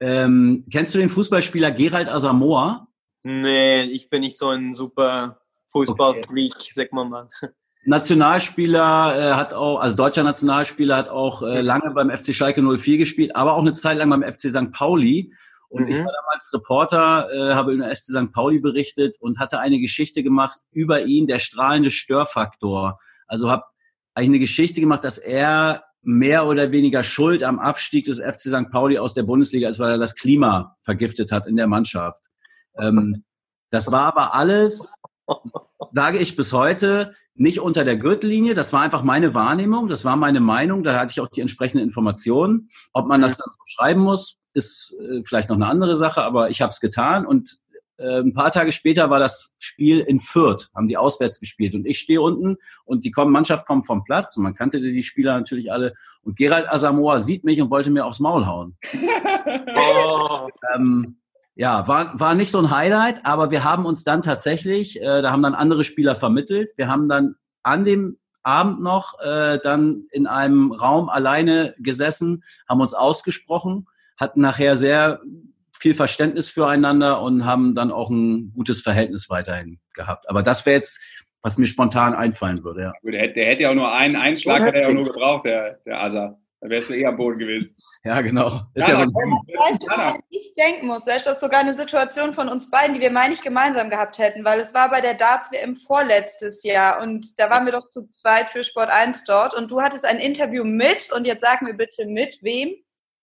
ähm, 0.00 0.64
kennst 0.72 0.94
du 0.94 0.98
den 0.98 1.10
Fußballspieler 1.10 1.72
Gerald 1.72 2.08
Asamoah? 2.08 2.88
Nee, 3.22 3.82
ich 3.82 4.08
bin 4.08 4.22
nicht 4.22 4.38
so 4.38 4.48
ein 4.48 4.72
super 4.72 5.40
Fußballfreak, 5.66 6.54
sag 6.72 6.92
mal 6.92 7.04
mal. 7.04 7.28
Nationalspieler 7.86 9.14
äh, 9.16 9.34
hat 9.34 9.52
auch, 9.52 9.78
also 9.78 9.94
deutscher 9.94 10.22
Nationalspieler 10.22 10.96
hat 10.96 11.08
auch 11.10 11.42
äh, 11.42 11.60
lange 11.60 11.90
beim 11.90 12.10
FC 12.10 12.34
Schalke 12.34 12.62
04 12.62 12.96
gespielt, 12.96 13.36
aber 13.36 13.54
auch 13.54 13.60
eine 13.60 13.74
Zeit 13.74 13.98
lang 13.98 14.08
beim 14.08 14.22
FC 14.22 14.48
St. 14.48 14.72
Pauli. 14.72 15.34
Und 15.74 15.82
Mhm. 15.82 15.88
ich 15.88 15.98
war 15.98 16.12
damals 16.12 16.52
Reporter, 16.54 17.28
äh, 17.34 17.54
habe 17.54 17.72
über 17.72 17.88
FC 17.88 18.12
St. 18.12 18.32
Pauli 18.32 18.60
berichtet 18.60 19.16
und 19.20 19.40
hatte 19.40 19.58
eine 19.58 19.80
Geschichte 19.80 20.22
gemacht 20.22 20.60
über 20.70 21.02
ihn, 21.02 21.26
der 21.26 21.40
strahlende 21.40 21.90
Störfaktor. 21.90 23.00
Also 23.26 23.50
habe 23.50 23.64
eigentlich 24.14 24.28
eine 24.28 24.38
Geschichte 24.38 24.80
gemacht, 24.80 25.02
dass 25.02 25.18
er 25.18 25.82
mehr 26.02 26.46
oder 26.46 26.70
weniger 26.70 27.02
Schuld 27.02 27.42
am 27.42 27.58
Abstieg 27.58 28.04
des 28.04 28.20
FC 28.20 28.50
St. 28.50 28.70
Pauli 28.70 28.98
aus 28.98 29.14
der 29.14 29.24
Bundesliga 29.24 29.68
ist, 29.68 29.80
weil 29.80 29.90
er 29.90 29.98
das 29.98 30.14
Klima 30.14 30.76
vergiftet 30.80 31.32
hat 31.32 31.48
in 31.48 31.56
der 31.56 31.66
Mannschaft. 31.66 32.22
Ähm, 32.78 33.24
das 33.70 33.90
war 33.90 34.02
aber 34.02 34.32
alles, 34.32 34.92
sage 35.90 36.18
ich 36.18 36.36
bis 36.36 36.52
heute, 36.52 37.14
nicht 37.34 37.58
unter 37.58 37.84
der 37.84 37.96
Gürtellinie. 37.96 38.54
Das 38.54 38.72
war 38.72 38.82
einfach 38.82 39.02
meine 39.02 39.34
Wahrnehmung, 39.34 39.88
das 39.88 40.04
war 40.04 40.14
meine 40.14 40.38
Meinung. 40.38 40.84
Da 40.84 41.00
hatte 41.00 41.10
ich 41.10 41.20
auch 41.20 41.28
die 41.28 41.40
entsprechenden 41.40 41.82
Informationen. 41.82 42.68
Ob 42.92 43.08
man 43.08 43.22
das 43.22 43.38
dann 43.38 43.50
so 43.50 43.58
schreiben 43.66 44.02
muss, 44.02 44.38
ist 44.54 44.94
äh, 45.00 45.22
vielleicht 45.24 45.48
noch 45.48 45.56
eine 45.56 45.66
andere 45.66 45.96
Sache, 45.96 46.22
aber 46.22 46.50
ich 46.50 46.62
habe 46.62 46.70
es 46.70 46.80
getan 46.80 47.26
und 47.26 47.58
äh, 47.96 48.20
ein 48.20 48.32
paar 48.32 48.50
Tage 48.50 48.72
später 48.72 49.10
war 49.10 49.18
das 49.20 49.54
Spiel 49.58 50.00
in 50.00 50.18
Fürth, 50.18 50.70
haben 50.74 50.88
die 50.88 50.96
auswärts 50.96 51.38
gespielt 51.38 51.74
und 51.74 51.86
ich 51.86 52.00
stehe 52.00 52.20
unten 52.20 52.56
und 52.84 53.04
die 53.04 53.10
kommen, 53.10 53.32
Mannschaft 53.32 53.66
kommt 53.66 53.86
vom 53.86 54.02
Platz 54.04 54.36
und 54.36 54.42
man 54.42 54.54
kannte 54.54 54.80
die 54.80 55.02
Spieler 55.02 55.34
natürlich 55.34 55.70
alle 55.70 55.94
und 56.22 56.36
Gerald 56.36 56.68
Asamoah 56.68 57.20
sieht 57.20 57.44
mich 57.44 57.60
und 57.60 57.70
wollte 57.70 57.90
mir 57.90 58.04
aufs 58.04 58.20
Maul 58.20 58.46
hauen. 58.46 58.76
Oh, 59.76 60.48
Ähm, 60.74 61.18
ja, 61.56 61.86
war, 61.86 62.18
war 62.18 62.34
nicht 62.34 62.50
so 62.50 62.58
ein 62.58 62.70
Highlight, 62.70 63.24
aber 63.24 63.50
wir 63.50 63.62
haben 63.62 63.86
uns 63.86 64.02
dann 64.02 64.22
tatsächlich, 64.22 65.00
äh, 65.00 65.22
da 65.22 65.30
haben 65.30 65.42
dann 65.42 65.54
andere 65.54 65.84
Spieler 65.84 66.16
vermittelt. 66.16 66.72
Wir 66.76 66.88
haben 66.88 67.08
dann 67.08 67.36
an 67.62 67.84
dem 67.84 68.18
Abend 68.42 68.82
noch 68.82 69.20
äh, 69.20 69.58
dann 69.62 70.06
in 70.10 70.26
einem 70.26 70.72
Raum 70.72 71.08
alleine 71.08 71.74
gesessen, 71.78 72.42
haben 72.68 72.80
uns 72.80 72.92
ausgesprochen, 72.92 73.86
hatten 74.16 74.40
nachher 74.40 74.76
sehr 74.76 75.20
viel 75.78 75.94
Verständnis 75.94 76.48
füreinander 76.48 77.20
und 77.20 77.44
haben 77.44 77.74
dann 77.74 77.90
auch 77.90 78.10
ein 78.10 78.52
gutes 78.54 78.80
Verhältnis 78.80 79.28
weiterhin 79.28 79.80
gehabt. 79.94 80.28
Aber 80.30 80.42
das 80.42 80.64
wäre 80.66 80.76
jetzt, 80.76 80.98
was 81.42 81.58
mir 81.58 81.66
spontan 81.66 82.14
einfallen 82.14 82.64
würde, 82.64 82.82
ja. 82.82 82.92
Gut, 83.02 83.12
der, 83.12 83.20
hätte- 83.20 83.34
der 83.34 83.46
hätte 83.46 83.62
ja 83.64 83.70
auch 83.70 83.74
nur 83.74 83.92
einen 83.92 84.16
Einschlag, 84.16 84.62
hätte 84.62 84.76
er 84.78 84.82
ja 84.84 84.88
auch 84.88 84.92
nur 84.94 85.04
gebraucht, 85.04 85.44
der, 85.44 85.78
der 85.84 86.00
Asa. 86.00 86.38
Da 86.60 86.70
wärst 86.70 86.88
du 86.88 86.94
eh 86.94 87.04
am 87.04 87.18
Boden 87.18 87.38
gewesen. 87.38 87.76
Ja, 88.04 88.22
genau. 88.22 88.62
Ist 88.72 88.88
ja, 88.88 88.94
Jana, 89.00 89.06
so 89.06 89.12
Weißt 89.12 89.82
du, 89.82 89.86
woran 89.88 90.20
ich 90.30 90.54
denken 90.54 90.86
muss, 90.86 91.04
Sesh, 91.04 91.22
das 91.24 91.34
ist 91.34 91.40
sogar 91.40 91.60
eine 91.60 91.74
Situation 91.74 92.32
von 92.32 92.48
uns 92.48 92.70
beiden, 92.70 92.94
die 92.94 93.00
wir, 93.02 93.10
meine 93.10 93.34
ich, 93.34 93.42
gemeinsam 93.42 93.90
gehabt 93.90 94.16
hätten, 94.18 94.44
weil 94.46 94.60
es 94.60 94.72
war 94.72 94.90
bei 94.90 95.02
der 95.02 95.12
Darts 95.14 95.52
WM 95.52 95.76
vorletztes 95.76 96.62
Jahr 96.62 97.02
und 97.02 97.38
da 97.38 97.50
waren 97.50 97.66
wir 97.66 97.72
doch 97.72 97.90
zu 97.90 98.08
zweit 98.08 98.48
für 98.48 98.64
Sport 98.64 98.90
1 98.90 99.24
dort 99.24 99.52
und 99.54 99.70
du 99.70 99.82
hattest 99.82 100.06
ein 100.06 100.18
Interview 100.18 100.64
mit 100.64 101.12
und 101.12 101.26
jetzt 101.26 101.42
sag 101.42 101.60
mir 101.60 101.74
bitte 101.74 102.06
mit 102.06 102.38
wem. 102.42 102.74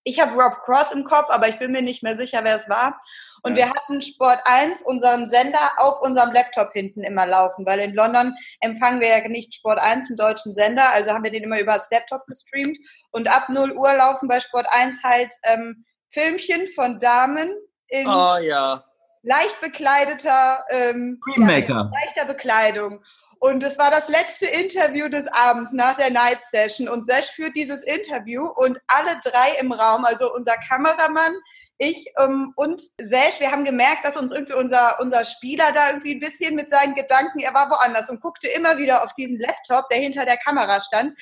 Ich 0.04 0.20
habe 0.20 0.32
Rob 0.42 0.54
Cross 0.66 0.92
im 0.94 1.04
Kopf, 1.04 1.30
aber 1.30 1.48
ich 1.48 1.60
bin 1.60 1.72
mir 1.72 1.82
nicht 1.82 2.02
mehr 2.04 2.18
sicher, 2.18 2.44
wer 2.44 2.56
es 2.56 2.68
war. 2.70 3.00
Und 3.44 3.56
Ja. 3.58 3.66
wir 3.68 3.74
hatten 3.74 4.02
Sport 4.02 4.40
1, 4.46 4.82
unseren 4.84 5.28
Sender, 5.30 5.60
auf 5.78 6.02
unserem 6.02 6.32
Laptop 6.32 6.72
hinten 6.74 7.04
immer 7.04 7.26
laufen, 7.26 7.66
weil 7.66 7.80
in 7.80 7.94
London 7.94 8.36
empfangen 8.62 9.00
wir 9.02 9.08
ja 9.10 9.28
nicht 9.28 9.56
Sport 9.56 9.80
1, 9.80 10.10
einen 10.10 10.18
deutschen 10.18 10.54
Sender, 10.54 10.92
also 10.92 11.12
haben 11.12 11.24
wir 11.24 11.32
den 11.32 11.44
immer 11.44 11.60
über 11.60 11.74
das 11.74 11.90
Laptop 11.92 12.26
gestreamt. 12.28 12.78
Und 13.12 13.28
ab 13.28 13.50
0 13.50 13.72
Uhr 13.74 13.94
laufen 13.94 14.28
bei 14.28 14.40
Sport 14.40 14.68
1 14.70 14.98
halt 15.04 15.34
ähm, 15.44 15.86
Filmchen 16.10 16.68
von 16.76 17.00
Damen 17.00 17.52
in 17.88 18.08
Oh 18.08 18.38
ja. 18.38 18.84
leicht 19.24 19.60
bekleideter, 19.62 20.64
ähm, 20.70 21.20
Queenmaker. 21.24 21.92
leichter 21.94 22.26
Bekleidung. 22.26 23.04
Und 23.44 23.64
es 23.64 23.80
war 23.80 23.90
das 23.90 24.08
letzte 24.08 24.46
Interview 24.46 25.10
des 25.10 25.26
Abends 25.28 25.72
nach 25.72 25.96
der 25.96 26.12
Night 26.12 26.42
Session. 26.52 26.88
Und 26.88 27.08
Sesh 27.08 27.26
führt 27.26 27.56
dieses 27.56 27.82
Interview 27.82 28.46
und 28.46 28.80
alle 28.86 29.20
drei 29.24 29.54
im 29.60 29.72
Raum, 29.72 30.06
also 30.06 30.32
unser 30.32 30.58
Kameramann, 30.58 31.34
ich 31.80 32.06
ähm, 32.20 32.54
und 32.56 32.80
Sesh, 33.02 33.40
wir 33.40 33.52
haben 33.52 33.66
gemerkt, 33.66 34.06
dass 34.06 34.16
uns 34.16 34.32
irgendwie 34.32 34.54
unser, 34.54 35.00
unser 35.02 35.26
Spieler 35.26 35.72
da 35.72 35.90
irgendwie 35.90 36.14
ein 36.14 36.20
bisschen 36.20 36.54
mit 36.54 36.70
seinen 36.70 36.94
Gedanken, 36.94 37.40
er 37.40 37.56
war 37.56 37.68
woanders 37.72 38.12
und 38.12 38.22
guckte 38.22 38.48
immer 38.48 38.78
wieder 38.78 39.04
auf 39.04 39.16
diesen 39.16 39.40
Laptop, 39.40 39.90
der 39.90 39.98
hinter 39.98 40.26
der 40.26 40.38
Kamera 40.38 40.80
stand. 40.80 41.18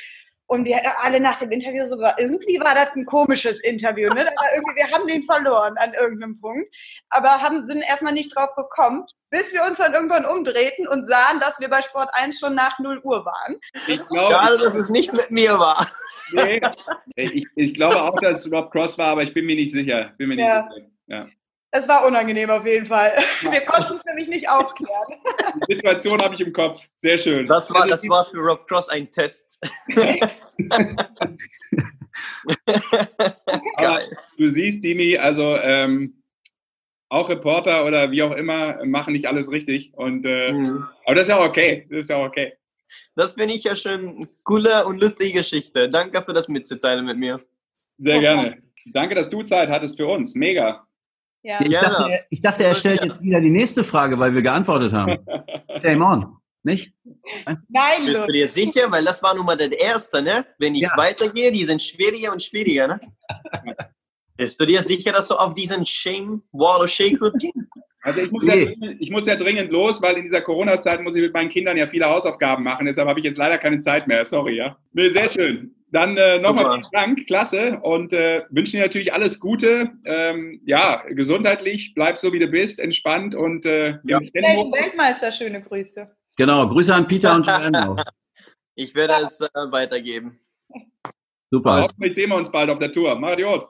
Und 0.52 0.66
wir 0.66 0.82
alle 1.04 1.20
nach 1.20 1.38
dem 1.38 1.52
Interview 1.52 1.86
so, 1.86 2.00
war- 2.00 2.18
irgendwie 2.20 2.60
war 2.60 2.74
das 2.74 2.90
ein 2.96 3.06
komisches 3.06 3.60
Interview, 3.62 4.10
ne? 4.10 4.26
War 4.26 4.54
irgendwie, 4.56 4.76
wir 4.78 4.90
haben 4.92 5.08
den 5.08 5.22
verloren 5.24 5.78
an 5.78 5.94
irgendeinem 5.94 6.42
Punkt, 6.42 6.68
aber 7.12 7.30
haben, 7.44 7.64
sind 7.66 7.82
erstmal 7.84 8.14
nicht 8.14 8.36
drauf 8.36 8.56
gekommen, 8.56 9.06
bis 9.30 9.54
wir 9.54 9.64
uns 9.64 9.78
dann 9.78 9.94
irgendwann 9.94 10.26
umdrehten 10.26 10.88
und 10.88 11.06
sahen, 11.06 11.40
dass 11.40 11.60
wir 11.60 11.70
bei 11.70 11.84
Sport 11.84 12.10
1 12.14 12.40
schon 12.40 12.56
nach 12.56 12.80
0 12.80 13.00
Uhr 13.04 13.24
waren. 13.28 13.60
Ich 13.88 14.00
Schade, 14.00 14.10
glaube, 14.10 14.58
dass 14.64 14.74
es 14.74 14.90
nicht 14.90 15.14
mit 15.14 15.30
mir 15.30 15.60
war. 15.60 15.88
nee, 16.32 16.60
ich, 17.16 17.46
ich 17.56 17.74
glaube 17.76 18.02
auch, 18.02 18.20
dass 18.20 18.44
es 18.44 18.52
Rob 18.52 18.72
Cross 18.72 18.98
war, 18.98 19.10
aber 19.10 19.22
ich 19.22 19.36
bin 19.36 19.46
mir 19.46 19.56
nicht 19.56 19.72
sicher. 19.72 20.14
Bin 20.18 20.30
mir 20.30 20.36
nicht 20.36 20.46
Ja. 20.46 20.68
sicher. 20.74 20.88
Ja. 21.08 21.28
Es 21.72 21.88
war 21.88 22.06
unangenehm 22.08 22.50
auf 22.50 22.66
jeden 22.66 22.86
Fall. 22.86 23.14
Wir 23.42 23.62
konnten 23.62 23.94
es 23.94 24.04
nämlich 24.06 24.28
nicht 24.28 24.50
aufklären. 24.50 25.14
Die 25.70 25.76
Situation 25.76 26.20
habe 26.22 26.34
ich 26.34 26.42
im 26.42 26.52
Kopf. 26.52 26.82
Sehr 26.98 27.18
schön. 27.18 27.46
Das 27.46 27.72
war, 27.74 27.88
das 27.88 28.08
war 28.10 28.26
für 28.26 28.40
Rob 28.40 28.68
Cross 28.68 28.90
ein 28.90 29.10
Test. 29.12 29.60
Aber 33.76 34.02
du 34.38 34.50
siehst, 34.50 34.84
Dimi, 34.84 35.18
also 35.18 35.56
ähm, 35.58 36.22
auch 37.10 37.30
Reporter 37.30 37.86
oder 37.86 38.12
wie 38.12 38.24
auch 38.24 38.36
immer 38.36 38.84
machen 38.86 39.14
nicht 39.14 39.28
alles 39.28 39.52
richtig. 39.52 39.94
Und, 39.96 40.26
äh, 40.26 40.52
Mhm. 40.52 40.88
aber 41.06 41.16
das 41.16 41.24
ist 41.24 41.30
ja 41.30 41.40
auch 41.40 41.48
okay. 41.48 41.88
Das 41.90 42.00
ist 42.00 42.10
ja 42.10 42.18
auch 42.18 42.28
okay. 42.28 42.54
Das 43.16 43.34
finde 43.34 43.54
ich 43.54 43.64
ja 43.64 43.76
schon 43.76 44.18
eine 44.18 44.28
coole 44.44 44.86
und 44.86 45.00
lustige 45.00 45.40
Geschichte. 45.40 45.90
Danke 45.90 46.22
für 46.24 46.34
das 46.34 46.48
mitzuteilen 46.48 47.06
mit 47.06 47.18
mir. 47.18 47.42
Sehr 47.98 48.20
gerne. 48.20 48.62
Danke, 48.86 49.16
dass 49.16 49.30
du 49.30 49.44
Zeit 49.44 49.70
hattest 49.70 49.98
für 49.98 50.08
uns. 50.08 50.36
Mega. 50.36 50.88
Ja. 51.42 51.60
Ich 51.62 51.70
dachte, 51.70 52.12
er, 52.12 52.26
ich 52.30 52.42
dachte, 52.42 52.64
er 52.66 52.76
stellt 52.76 53.02
jetzt 53.02 53.22
wieder 53.22 53.40
die 53.40 53.50
nächste 53.50 53.84
Frage, 53.84 54.20
weil 54.20 54.34
wir 54.34 54.42
geantwortet 54.42 54.92
haben. 54.94 55.18
Shame 55.82 56.02
on. 56.02 56.36
Nicht? 56.64 56.94
Nein, 57.70 58.06
Bist 58.06 58.28
du 58.28 58.34
dir 58.34 58.50
sicher? 58.50 58.92
Weil 58.92 59.06
das 59.06 59.24
war 59.24 59.34
nun 59.34 59.46
mal 59.46 59.56
der 59.56 59.72
erste, 59.80 60.22
ne? 60.22 60.46
Wenn 60.58 60.76
ich 60.76 60.82
Ja. 60.82 60.98
weitergehe, 60.98 61.52
die 61.54 61.64
sind 61.64 61.82
schwieriger 61.82 62.34
und 62.34 62.44
schwieriger, 62.44 62.88
ne? 62.88 63.00
Bist 64.38 64.60
du 64.60 64.66
dir 64.66 64.82
sicher, 64.82 65.14
dass 65.14 65.30
du 65.30 65.36
auf 65.36 65.54
diesen 65.54 65.86
Shame, 65.86 66.44
Wall 66.52 66.84
of 66.84 66.90
Shame 66.90 67.18
Also 68.02 68.22
ich 68.22 68.32
muss, 68.32 68.44
Nee. 68.46 68.60
ja, 68.64 68.66
dringend- 68.72 68.98
ich 69.02 69.12
muss 69.12 69.26
ja 69.28 69.36
dringend 69.36 69.72
los, 69.72 70.02
weil 70.02 70.16
in 70.18 70.24
dieser 70.24 70.42
Corona-Zeit 70.42 71.02
muss 71.04 71.14
ich 71.16 71.22
mit 71.22 71.34
meinen 71.34 71.50
Kindern 71.50 71.76
ja 71.78 71.86
viele 71.88 72.06
Hausaufgaben 72.06 72.64
machen. 72.64 72.86
Deshalb 72.86 73.08
habe 73.10 73.20
ich 73.20 73.26
jetzt 73.26 73.38
leider 73.38 73.58
keine 73.58 73.80
Zeit 73.82 74.08
mehr. 74.08 74.24
Sorry, 74.26 74.56
ja. 74.56 74.78
Nee, 74.94 75.10
sehr 75.10 75.28
schön. 75.28 75.76
Dann 75.92 76.16
äh, 76.18 76.38
nochmal 76.40 76.66
vielen 76.66 76.86
Dank, 76.94 77.26
klasse. 77.28 77.80
Und 77.82 78.14
äh, 78.14 78.44
wünsche 78.52 78.74
dir 78.78 78.84
natürlich 78.84 79.12
alles 79.14 79.40
Gute. 79.40 79.90
Ähm, 80.06 80.62
ja, 80.66 81.04
gesundheitlich, 81.10 81.94
bleib 81.96 82.18
so 82.20 82.32
wie 82.32 82.40
du 82.40 82.48
bist, 82.48 82.80
entspannt 82.80 83.34
und 83.36 83.66
äh, 83.66 83.98
Ja. 84.04 84.20
Weltmeister 84.20 85.32
schöne 85.32 85.62
Grüße. 85.62 86.06
Genau. 86.38 86.70
Grüße 86.70 86.94
an 86.94 87.08
Peter 87.08 87.36
und 87.36 87.46
Joanne. 87.48 87.96
Ich 88.76 88.96
werde 88.96 89.16
es 89.24 89.42
äh, 89.42 89.48
weitergeben. 89.72 90.40
Super. 91.52 91.82
Hoffentlich 91.82 92.14
sehen 92.16 92.30
wir 92.30 92.36
uns 92.38 92.50
bald 92.50 92.70
auf 92.70 92.80
der 92.80 92.94
Tour. 92.94 93.14
Macht 93.16 93.34
Idiot. 93.34 93.68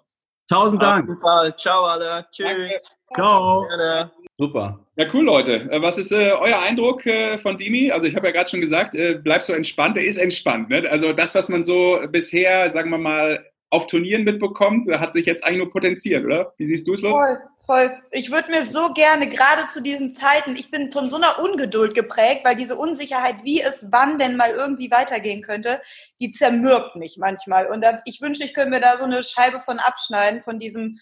Tausend 0.47 0.83
Auf 0.83 0.87
Dank. 0.87 1.07
jeden 1.09 1.19
Fall. 1.21 1.55
Ciao 1.55 1.83
alle. 1.85 2.27
Tschüss. 2.31 2.95
Ciao. 3.15 3.65
Gerne. 3.67 4.11
Super. 4.39 4.79
Ja, 4.95 5.05
cool, 5.13 5.25
Leute. 5.25 5.69
Äh, 5.69 5.81
Was 5.81 5.97
ist 5.97 6.13
äh, 6.13 6.31
euer 6.31 6.59
Eindruck 6.59 7.05
äh, 7.05 7.39
von 7.39 7.57
Dimi? 7.57 7.91
Also 7.91 8.07
ich 8.07 8.15
habe 8.15 8.27
ja 8.27 8.31
gerade 8.31 8.49
schon 8.49 8.61
gesagt, 8.61 8.95
äh, 8.95 9.19
bleib 9.21 9.43
so 9.43 9.51
entspannt. 9.51 9.97
Er 9.97 10.05
ist 10.05 10.15
entspannt. 10.15 10.69
Ne? 10.69 10.89
Also 10.89 11.11
das, 11.11 11.35
was 11.35 11.49
man 11.49 11.65
so 11.65 11.99
bisher, 12.09 12.71
sagen 12.71 12.89
wir 12.89 12.99
mal, 12.99 13.45
auf 13.69 13.87
Turnieren 13.87 14.23
mitbekommt, 14.23 14.87
äh, 14.87 14.97
hat 14.97 15.11
sich 15.11 15.25
jetzt 15.25 15.43
eigentlich 15.43 15.57
nur 15.57 15.69
potenziert, 15.69 16.23
oder? 16.23 16.53
Wie 16.55 16.65
siehst 16.65 16.87
du 16.87 16.93
es, 16.93 17.01
Lutz? 17.01 17.21
Voll, 17.21 17.39
voll. 17.65 17.97
Ich 18.11 18.31
würde 18.31 18.49
mir 18.49 18.63
so 18.63 18.93
gerne, 18.93 19.27
gerade 19.27 19.67
zu 19.67 19.81
diesen 19.81 20.13
Zeiten, 20.13 20.55
ich 20.55 20.71
bin 20.71 20.89
von 20.93 21.09
so 21.09 21.17
einer 21.17 21.37
Ungeduld 21.43 21.93
geprägt, 21.93 22.45
weil 22.45 22.55
diese 22.55 22.77
Unsicherheit, 22.77 23.43
wie 23.43 23.61
es 23.61 23.89
wann 23.91 24.19
denn 24.19 24.37
mal 24.37 24.51
irgendwie 24.51 24.89
weitergehen 24.89 25.41
könnte, 25.41 25.81
die 26.21 26.31
zermürbt 26.31 26.95
mich 26.95 27.17
manchmal. 27.17 27.67
Und 27.67 27.83
da, 27.83 28.01
ich 28.05 28.21
wünschte, 28.21 28.45
ich 28.45 28.53
könnte 28.53 28.69
mir 28.69 28.79
da 28.79 28.97
so 28.99 29.03
eine 29.03 29.21
Scheibe 29.21 29.59
von 29.65 29.79
abschneiden, 29.79 30.43
von 30.43 30.59
diesem 30.59 31.01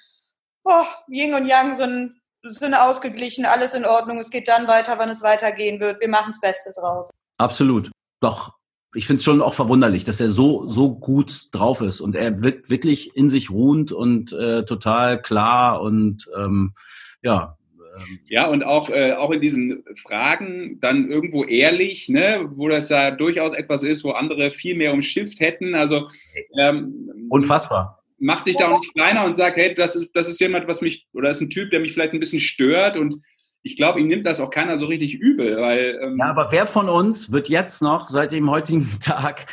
oh, 0.63 0.85
Yin 1.07 1.35
und 1.35 1.45
Yang, 1.45 1.75
so 1.75 1.83
ein 1.83 2.19
sind 2.51 2.73
ausgeglichen, 2.73 3.45
alles 3.45 3.73
in 3.73 3.85
Ordnung, 3.85 4.19
es 4.19 4.29
geht 4.29 4.47
dann 4.47 4.67
weiter, 4.67 4.95
wann 4.97 5.09
es 5.09 5.21
weitergehen 5.21 5.79
wird. 5.79 5.99
Wir 6.01 6.09
machen 6.09 6.31
das 6.31 6.41
Beste 6.41 6.73
draus. 6.75 7.09
Absolut. 7.37 7.91
Doch. 8.19 8.53
Ich 8.95 9.05
finde 9.05 9.19
es 9.19 9.25
schon 9.25 9.41
auch 9.41 9.53
verwunderlich, 9.53 10.05
dass 10.05 10.21
er 10.21 10.29
so 10.29 10.71
so 10.71 10.95
gut 10.95 11.49
drauf 11.51 11.81
ist 11.81 12.01
und 12.01 12.15
er 12.15 12.41
wirkt 12.41 12.69
wirklich 12.69 13.15
in 13.15 13.29
sich 13.29 13.51
ruhend 13.51 13.91
und 13.91 14.31
äh, 14.31 14.63
total 14.63 15.21
klar 15.21 15.81
und 15.81 16.27
ähm, 16.35 16.73
ja. 17.21 17.57
ähm, 17.77 18.19
Ja, 18.27 18.47
und 18.47 18.63
auch, 18.63 18.89
äh, 18.89 19.13
auch 19.13 19.31
in 19.31 19.41
diesen 19.41 19.83
Fragen 20.01 20.79
dann 20.79 21.11
irgendwo 21.11 21.43
ehrlich, 21.43 22.07
ne, 22.07 22.49
wo 22.55 22.69
das 22.69 22.89
ja 22.89 23.11
durchaus 23.11 23.53
etwas 23.53 23.83
ist, 23.83 24.03
wo 24.03 24.11
andere 24.11 24.51
viel 24.51 24.75
mehr 24.75 24.93
umschifft 24.93 25.41
hätten. 25.41 25.75
Also 25.75 26.09
ähm, 26.57 27.27
Unfassbar. 27.29 28.01
Macht 28.19 28.45
sich 28.45 28.57
da 28.57 28.69
auch 28.69 28.79
nicht 28.79 28.93
kleiner 28.93 29.25
und 29.25 29.35
sagt, 29.35 29.57
hey, 29.57 29.73
das 29.73 29.95
ist, 29.95 30.09
das 30.13 30.27
ist 30.27 30.39
jemand, 30.39 30.67
was 30.67 30.81
mich, 30.81 31.05
oder 31.13 31.29
ist 31.29 31.41
ein 31.41 31.49
Typ, 31.49 31.71
der 31.71 31.79
mich 31.79 31.93
vielleicht 31.93 32.13
ein 32.13 32.19
bisschen 32.19 32.41
stört 32.41 32.97
und 32.97 33.21
ich 33.63 33.75
glaube, 33.75 33.99
ihm 33.99 34.07
nimmt 34.07 34.25
das 34.25 34.39
auch 34.39 34.49
keiner 34.49 34.77
so 34.77 34.85
richtig 34.85 35.15
übel, 35.15 35.57
weil 35.57 35.99
ähm, 36.03 36.17
Ja, 36.17 36.27
aber 36.27 36.51
wer 36.51 36.65
von 36.65 36.89
uns 36.89 37.31
wird 37.31 37.49
jetzt 37.49 37.81
noch 37.81 38.09
seit 38.09 38.31
dem 38.31 38.49
heutigen 38.49 38.89
Tag 39.01 39.45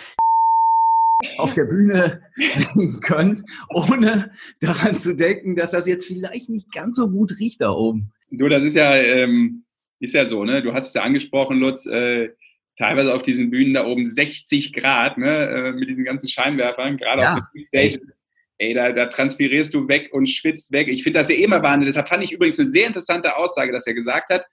auf 1.38 1.54
der 1.54 1.64
Bühne 1.64 2.22
singen 2.54 3.00
können, 3.00 3.44
ohne 3.70 4.30
daran 4.60 4.94
zu 4.94 5.16
denken, 5.16 5.56
dass 5.56 5.72
das 5.72 5.86
jetzt 5.86 6.06
vielleicht 6.06 6.48
nicht 6.48 6.72
ganz 6.72 6.96
so 6.96 7.08
gut 7.08 7.38
riecht 7.40 7.60
da 7.60 7.70
oben? 7.70 8.12
Du, 8.30 8.48
das 8.48 8.64
ist 8.64 8.74
ja, 8.74 8.94
ähm, 8.94 9.64
ist 10.00 10.14
ja 10.14 10.26
so, 10.26 10.44
ne? 10.44 10.62
Du 10.62 10.72
hast 10.74 10.88
es 10.88 10.94
ja 10.94 11.02
angesprochen, 11.02 11.58
Lutz, 11.58 11.86
äh, 11.86 12.30
teilweise 12.78 13.14
auf 13.14 13.22
diesen 13.22 13.50
Bühnen 13.50 13.74
da 13.74 13.86
oben 13.86 14.06
60 14.06 14.72
Grad, 14.72 15.18
ne? 15.18 15.48
Äh, 15.48 15.72
mit 15.72 15.88
diesen 15.88 16.04
ganzen 16.04 16.28
Scheinwerfern, 16.28 16.96
gerade 16.96 17.22
Ja, 17.22 17.34
auf 17.34 17.40
den 17.54 17.66
Stages. 17.66 18.23
Ey, 18.58 18.72
da, 18.72 18.92
da 18.92 19.06
transpirierst 19.06 19.74
du 19.74 19.88
weg 19.88 20.10
und 20.12 20.28
schwitzt 20.28 20.70
weg. 20.70 20.88
Ich 20.88 21.02
finde 21.02 21.18
das 21.18 21.28
ja 21.28 21.36
immer 21.36 21.62
Wahnsinn. 21.62 21.86
Deshalb 21.86 22.08
fand 22.08 22.22
ich 22.22 22.32
übrigens 22.32 22.58
eine 22.58 22.68
sehr 22.68 22.86
interessante 22.86 23.36
Aussage, 23.36 23.72
dass 23.72 23.86
er 23.86 23.94
gesagt 23.94 24.30
hat, 24.30 24.46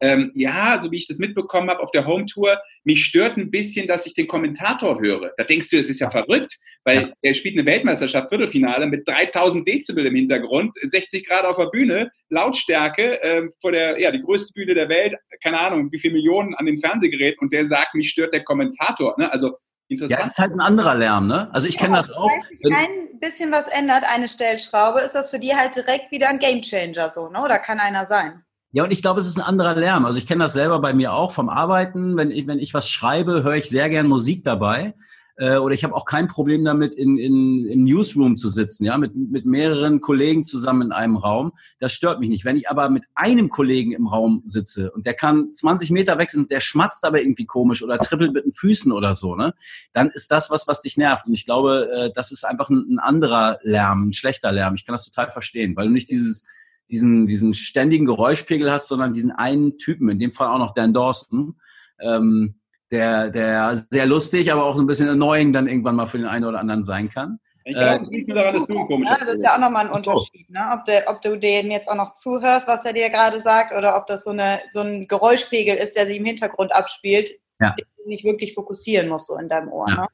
ähm, 0.00 0.30
ja, 0.34 0.78
so 0.80 0.90
wie 0.90 0.98
ich 0.98 1.06
das 1.06 1.18
mitbekommen 1.18 1.70
habe 1.70 1.80
auf 1.80 1.90
der 1.90 2.06
Home-Tour, 2.06 2.60
mich 2.84 3.04
stört 3.04 3.38
ein 3.38 3.50
bisschen, 3.50 3.88
dass 3.88 4.06
ich 4.06 4.12
den 4.12 4.28
Kommentator 4.28 5.00
höre. 5.00 5.32
Da 5.36 5.44
denkst 5.44 5.70
du, 5.70 5.78
das 5.78 5.88
ist 5.88 6.00
ja 6.00 6.10
verrückt, 6.10 6.56
weil 6.84 7.14
er 7.22 7.34
spielt 7.34 7.58
eine 7.58 7.66
Weltmeisterschaft, 7.66 8.28
Viertelfinale 8.28 8.86
mit 8.86 9.08
3000 9.08 9.66
Dezibel 9.66 10.04
im 10.04 10.14
Hintergrund, 10.14 10.74
60 10.82 11.26
Grad 11.26 11.44
auf 11.44 11.56
der 11.56 11.66
Bühne, 11.66 12.10
Lautstärke 12.28 13.18
ähm, 13.22 13.52
vor 13.60 13.72
der, 13.72 13.98
ja, 13.98 14.10
die 14.10 14.20
größte 14.20 14.52
Bühne 14.52 14.74
der 14.74 14.88
Welt, 14.88 15.16
keine 15.42 15.58
Ahnung, 15.60 15.90
wie 15.90 15.98
viele 15.98 16.14
Millionen 16.14 16.54
an 16.54 16.66
den 16.66 16.78
Fernsehgeräten 16.78 17.38
und 17.40 17.52
der 17.52 17.64
sagt, 17.64 17.94
mich 17.94 18.10
stört 18.10 18.34
der 18.34 18.44
Kommentator. 18.44 19.14
Ne? 19.18 19.32
Also 19.32 19.56
Ja, 19.88 19.94
interessant. 19.94 20.26
ist 20.26 20.38
halt 20.38 20.52
ein 20.52 20.60
anderer 20.60 20.94
Lärm, 20.94 21.26
ne? 21.26 21.48
Also 21.52 21.68
ich 21.68 21.78
kenne 21.78 21.96
das 21.96 22.10
auch. 22.10 22.28
Wenn 22.28 22.42
sich 22.42 22.60
Wenn, 22.62 22.74
ein 23.14 23.20
bisschen 23.20 23.52
was 23.52 23.68
ändert, 23.68 24.04
eine 24.04 24.28
Stellschraube, 24.28 25.00
ist 25.00 25.14
das 25.14 25.30
für 25.30 25.38
die 25.38 25.54
halt 25.54 25.76
direkt 25.76 26.10
wieder 26.10 26.28
ein 26.28 26.38
Gamechanger 26.38 27.10
so, 27.14 27.28
ne? 27.28 27.40
Oder 27.42 27.58
kann 27.58 27.78
einer 27.78 28.06
sein? 28.06 28.42
ja, 28.76 28.84
und 28.84 28.92
ich 28.92 29.00
glaube, 29.00 29.20
es 29.20 29.26
ist 29.26 29.38
ein 29.38 29.42
anderer 29.42 29.74
Lärm. 29.74 30.04
Also 30.04 30.18
ich 30.18 30.26
kenne 30.26 30.44
das 30.44 30.52
selber 30.52 30.80
bei 30.80 30.92
mir 30.92 31.14
auch 31.14 31.30
vom 31.30 31.48
Arbeiten. 31.48 32.18
Wenn 32.18 32.30
ich, 32.30 32.46
wenn 32.46 32.58
ich 32.58 32.74
was 32.74 32.90
schreibe, 32.90 33.42
höre 33.42 33.54
ich 33.54 33.70
sehr 33.70 33.88
gern 33.88 34.06
Musik 34.06 34.44
dabei. 34.44 34.92
Äh, 35.36 35.56
oder 35.56 35.74
ich 35.74 35.84
habe 35.84 35.94
auch 35.94 36.04
kein 36.04 36.28
Problem 36.28 36.64
damit, 36.64 36.94
in, 36.94 37.18
in, 37.18 37.66
im 37.66 37.84
Newsroom 37.84 38.36
zu 38.36 38.48
sitzen, 38.48 38.84
ja, 38.84 38.96
mit, 38.96 39.14
mit 39.16 39.44
mehreren 39.44 40.00
Kollegen 40.00 40.44
zusammen 40.44 40.82
in 40.82 40.92
einem 40.92 41.16
Raum. 41.16 41.52
Das 41.78 41.92
stört 41.92 42.20
mich 42.20 42.28
nicht. 42.28 42.44
Wenn 42.44 42.56
ich 42.56 42.70
aber 42.70 42.88
mit 42.88 43.04
einem 43.14 43.50
Kollegen 43.50 43.92
im 43.92 44.06
Raum 44.06 44.42
sitze 44.46 44.90
und 44.92 45.04
der 45.04 45.14
kann 45.14 45.52
20 45.52 45.90
Meter 45.90 46.18
weg 46.18 46.30
sind, 46.30 46.50
der 46.50 46.60
schmatzt 46.60 47.04
aber 47.04 47.20
irgendwie 47.20 47.44
komisch 47.44 47.82
oder 47.82 47.98
trippelt 47.98 48.32
mit 48.32 48.44
den 48.44 48.52
Füßen 48.52 48.92
oder 48.92 49.14
so, 49.14 49.36
ne, 49.36 49.54
dann 49.92 50.10
ist 50.10 50.30
das 50.30 50.50
was, 50.50 50.66
was 50.66 50.82
dich 50.82 50.96
nervt. 50.96 51.26
Und 51.26 51.34
ich 51.34 51.44
glaube, 51.44 51.90
äh, 51.94 52.10
das 52.14 52.32
ist 52.32 52.44
einfach 52.44 52.70
ein, 52.70 52.86
ein 52.90 52.98
anderer 52.98 53.58
Lärm, 53.62 54.08
ein 54.08 54.12
schlechter 54.12 54.52
Lärm. 54.52 54.74
Ich 54.74 54.86
kann 54.86 54.94
das 54.94 55.04
total 55.04 55.30
verstehen, 55.30 55.76
weil 55.76 55.86
du 55.86 55.92
nicht 55.92 56.10
dieses 56.10 56.44
diesen, 56.88 57.26
diesen 57.26 57.52
ständigen 57.52 58.06
Geräuschpegel 58.06 58.70
hast, 58.70 58.86
sondern 58.86 59.12
diesen 59.12 59.32
einen 59.32 59.76
Typen, 59.76 60.08
in 60.08 60.20
dem 60.20 60.30
Fall 60.30 60.48
auch 60.48 60.58
noch 60.58 60.72
Dan 60.72 60.94
Dawson, 60.94 61.56
ähm, 62.00 62.60
der, 62.90 63.30
der 63.30 63.76
sehr 63.90 64.06
lustig, 64.06 64.52
aber 64.52 64.64
auch 64.64 64.76
so 64.76 64.82
ein 64.82 64.86
bisschen 64.86 65.08
annoying 65.08 65.52
dann 65.52 65.66
irgendwann 65.66 65.96
mal 65.96 66.06
für 66.06 66.18
den 66.18 66.26
einen 66.26 66.44
oder 66.44 66.58
anderen 66.60 66.82
sein 66.84 67.08
kann. 67.08 67.38
Ich 67.68 67.74
glaube, 67.74 68.00
es 68.00 68.10
liegt 68.10 68.28
nur 68.28 68.36
daran, 68.36 68.54
dass 68.54 68.66
du 68.66 68.78
ein 68.78 68.86
komischer 68.86 69.18
Ja, 69.18 69.24
das 69.24 69.34
ist 69.34 69.42
ja 69.42 69.54
auch 69.56 69.58
nochmal 69.58 69.86
ein 69.86 69.90
Ach 69.92 69.98
so. 69.98 70.10
Unterschied, 70.12 70.48
ne? 70.50 70.60
ob, 70.72 70.84
der, 70.84 71.04
ob 71.08 71.20
du 71.20 71.36
dem 71.36 71.70
jetzt 71.72 71.90
auch 71.90 71.96
noch 71.96 72.14
zuhörst, 72.14 72.68
was 72.68 72.84
er 72.84 72.92
dir 72.92 73.10
gerade 73.10 73.42
sagt, 73.42 73.76
oder 73.76 73.96
ob 73.96 74.06
das 74.06 74.22
so, 74.22 74.30
eine, 74.30 74.60
so 74.70 74.80
ein 74.80 75.08
Geräuschpegel 75.08 75.76
ist, 75.76 75.96
der 75.96 76.06
sich 76.06 76.18
im 76.18 76.24
Hintergrund 76.24 76.72
abspielt, 76.72 77.32
Ja. 77.60 77.74
den 77.76 77.86
du 77.96 78.08
nicht 78.08 78.24
wirklich 78.24 78.54
fokussieren 78.54 79.08
musst, 79.08 79.26
so 79.26 79.36
in 79.36 79.48
deinem 79.48 79.68
Ohr. 79.68 79.88
Ja. 79.88 80.02
Ne? 80.02 80.06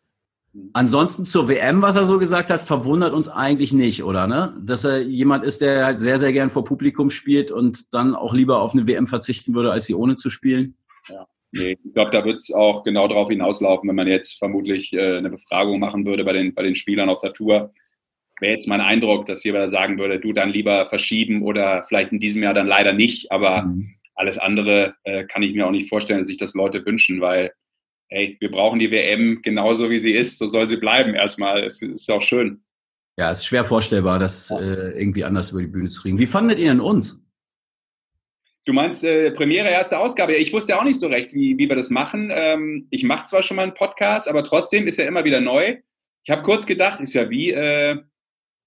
Ansonsten 0.72 1.26
zur 1.26 1.48
WM, 1.48 1.82
was 1.82 1.96
er 1.96 2.06
so 2.06 2.18
gesagt 2.18 2.48
hat, 2.48 2.62
verwundert 2.62 3.12
uns 3.12 3.28
eigentlich 3.28 3.74
nicht, 3.74 4.02
oder? 4.02 4.26
Ne? 4.26 4.54
Dass 4.62 4.84
er 4.84 5.02
jemand 5.02 5.44
ist, 5.44 5.60
der 5.60 5.84
halt 5.84 6.00
sehr, 6.00 6.20
sehr 6.20 6.32
gern 6.32 6.48
vor 6.48 6.64
Publikum 6.64 7.10
spielt 7.10 7.50
und 7.50 7.92
dann 7.92 8.14
auch 8.14 8.32
lieber 8.32 8.60
auf 8.60 8.72
eine 8.72 8.86
WM 8.86 9.06
verzichten 9.06 9.54
würde, 9.54 9.72
als 9.72 9.84
sie 9.86 9.94
ohne 9.94 10.16
zu 10.16 10.30
spielen. 10.30 10.76
Nee, 11.52 11.76
ich 11.84 11.92
glaube, 11.92 12.10
da 12.10 12.24
wird 12.24 12.36
es 12.36 12.50
auch 12.50 12.82
genau 12.82 13.06
darauf 13.08 13.28
hinauslaufen, 13.28 13.88
wenn 13.88 13.96
man 13.96 14.08
jetzt 14.08 14.38
vermutlich 14.38 14.92
äh, 14.94 15.18
eine 15.18 15.28
Befragung 15.30 15.78
machen 15.78 16.06
würde 16.06 16.24
bei 16.24 16.32
den, 16.32 16.54
bei 16.54 16.62
den 16.62 16.76
Spielern 16.76 17.10
auf 17.10 17.20
der 17.20 17.34
Tour. 17.34 17.72
Wäre 18.40 18.54
jetzt 18.54 18.66
mein 18.66 18.80
Eindruck, 18.80 19.26
dass 19.26 19.44
jeder 19.44 19.68
sagen 19.68 19.98
würde, 19.98 20.18
du 20.18 20.32
dann 20.32 20.50
lieber 20.50 20.86
verschieben 20.86 21.42
oder 21.42 21.84
vielleicht 21.86 22.10
in 22.10 22.20
diesem 22.20 22.42
Jahr 22.42 22.54
dann 22.54 22.66
leider 22.66 22.92
nicht. 22.94 23.30
Aber 23.30 23.64
Mhm. 23.64 23.94
alles 24.14 24.38
andere 24.38 24.94
äh, 25.04 25.24
kann 25.24 25.42
ich 25.42 25.54
mir 25.54 25.66
auch 25.66 25.70
nicht 25.70 25.90
vorstellen, 25.90 26.20
dass 26.20 26.28
sich 26.28 26.38
das 26.38 26.54
Leute 26.54 26.84
wünschen, 26.86 27.20
weil, 27.20 27.52
hey, 28.08 28.36
wir 28.40 28.50
brauchen 28.50 28.78
die 28.78 28.90
WM 28.90 29.42
genauso 29.42 29.90
wie 29.90 29.98
sie 29.98 30.12
ist, 30.12 30.38
so 30.38 30.46
soll 30.46 30.68
sie 30.68 30.78
bleiben 30.78 31.14
erstmal. 31.14 31.64
Es 31.64 31.82
ist 31.82 32.10
auch 32.10 32.22
schön. 32.22 32.62
Ja, 33.18 33.30
es 33.30 33.40
ist 33.40 33.46
schwer 33.46 33.64
vorstellbar, 33.64 34.18
das 34.18 34.50
äh, 34.50 34.98
irgendwie 34.98 35.24
anders 35.24 35.52
über 35.52 35.60
die 35.60 35.68
Bühne 35.68 35.90
zu 35.90 36.00
kriegen. 36.00 36.18
Wie 36.18 36.26
fandet 36.26 36.58
ihr 36.58 36.68
denn 36.68 36.80
uns? 36.80 37.21
Du 38.64 38.72
meinst 38.72 39.02
äh, 39.02 39.32
Premiere, 39.32 39.68
erste 39.68 39.98
Ausgabe. 39.98 40.36
Ich 40.36 40.52
wusste 40.52 40.72
ja 40.72 40.80
auch 40.80 40.84
nicht 40.84 41.00
so 41.00 41.08
recht, 41.08 41.34
wie, 41.34 41.58
wie 41.58 41.68
wir 41.68 41.74
das 41.74 41.90
machen. 41.90 42.30
Ähm, 42.32 42.86
ich 42.90 43.02
mache 43.02 43.24
zwar 43.24 43.42
schon 43.42 43.56
mal 43.56 43.64
einen 43.64 43.74
Podcast, 43.74 44.28
aber 44.28 44.44
trotzdem 44.44 44.86
ist 44.86 45.00
er 45.00 45.08
immer 45.08 45.24
wieder 45.24 45.40
neu. 45.40 45.78
Ich 46.24 46.30
habe 46.30 46.42
kurz 46.42 46.64
gedacht, 46.64 47.00
ist 47.00 47.14
ja 47.14 47.28
wie 47.28 47.50
äh, 47.50 47.98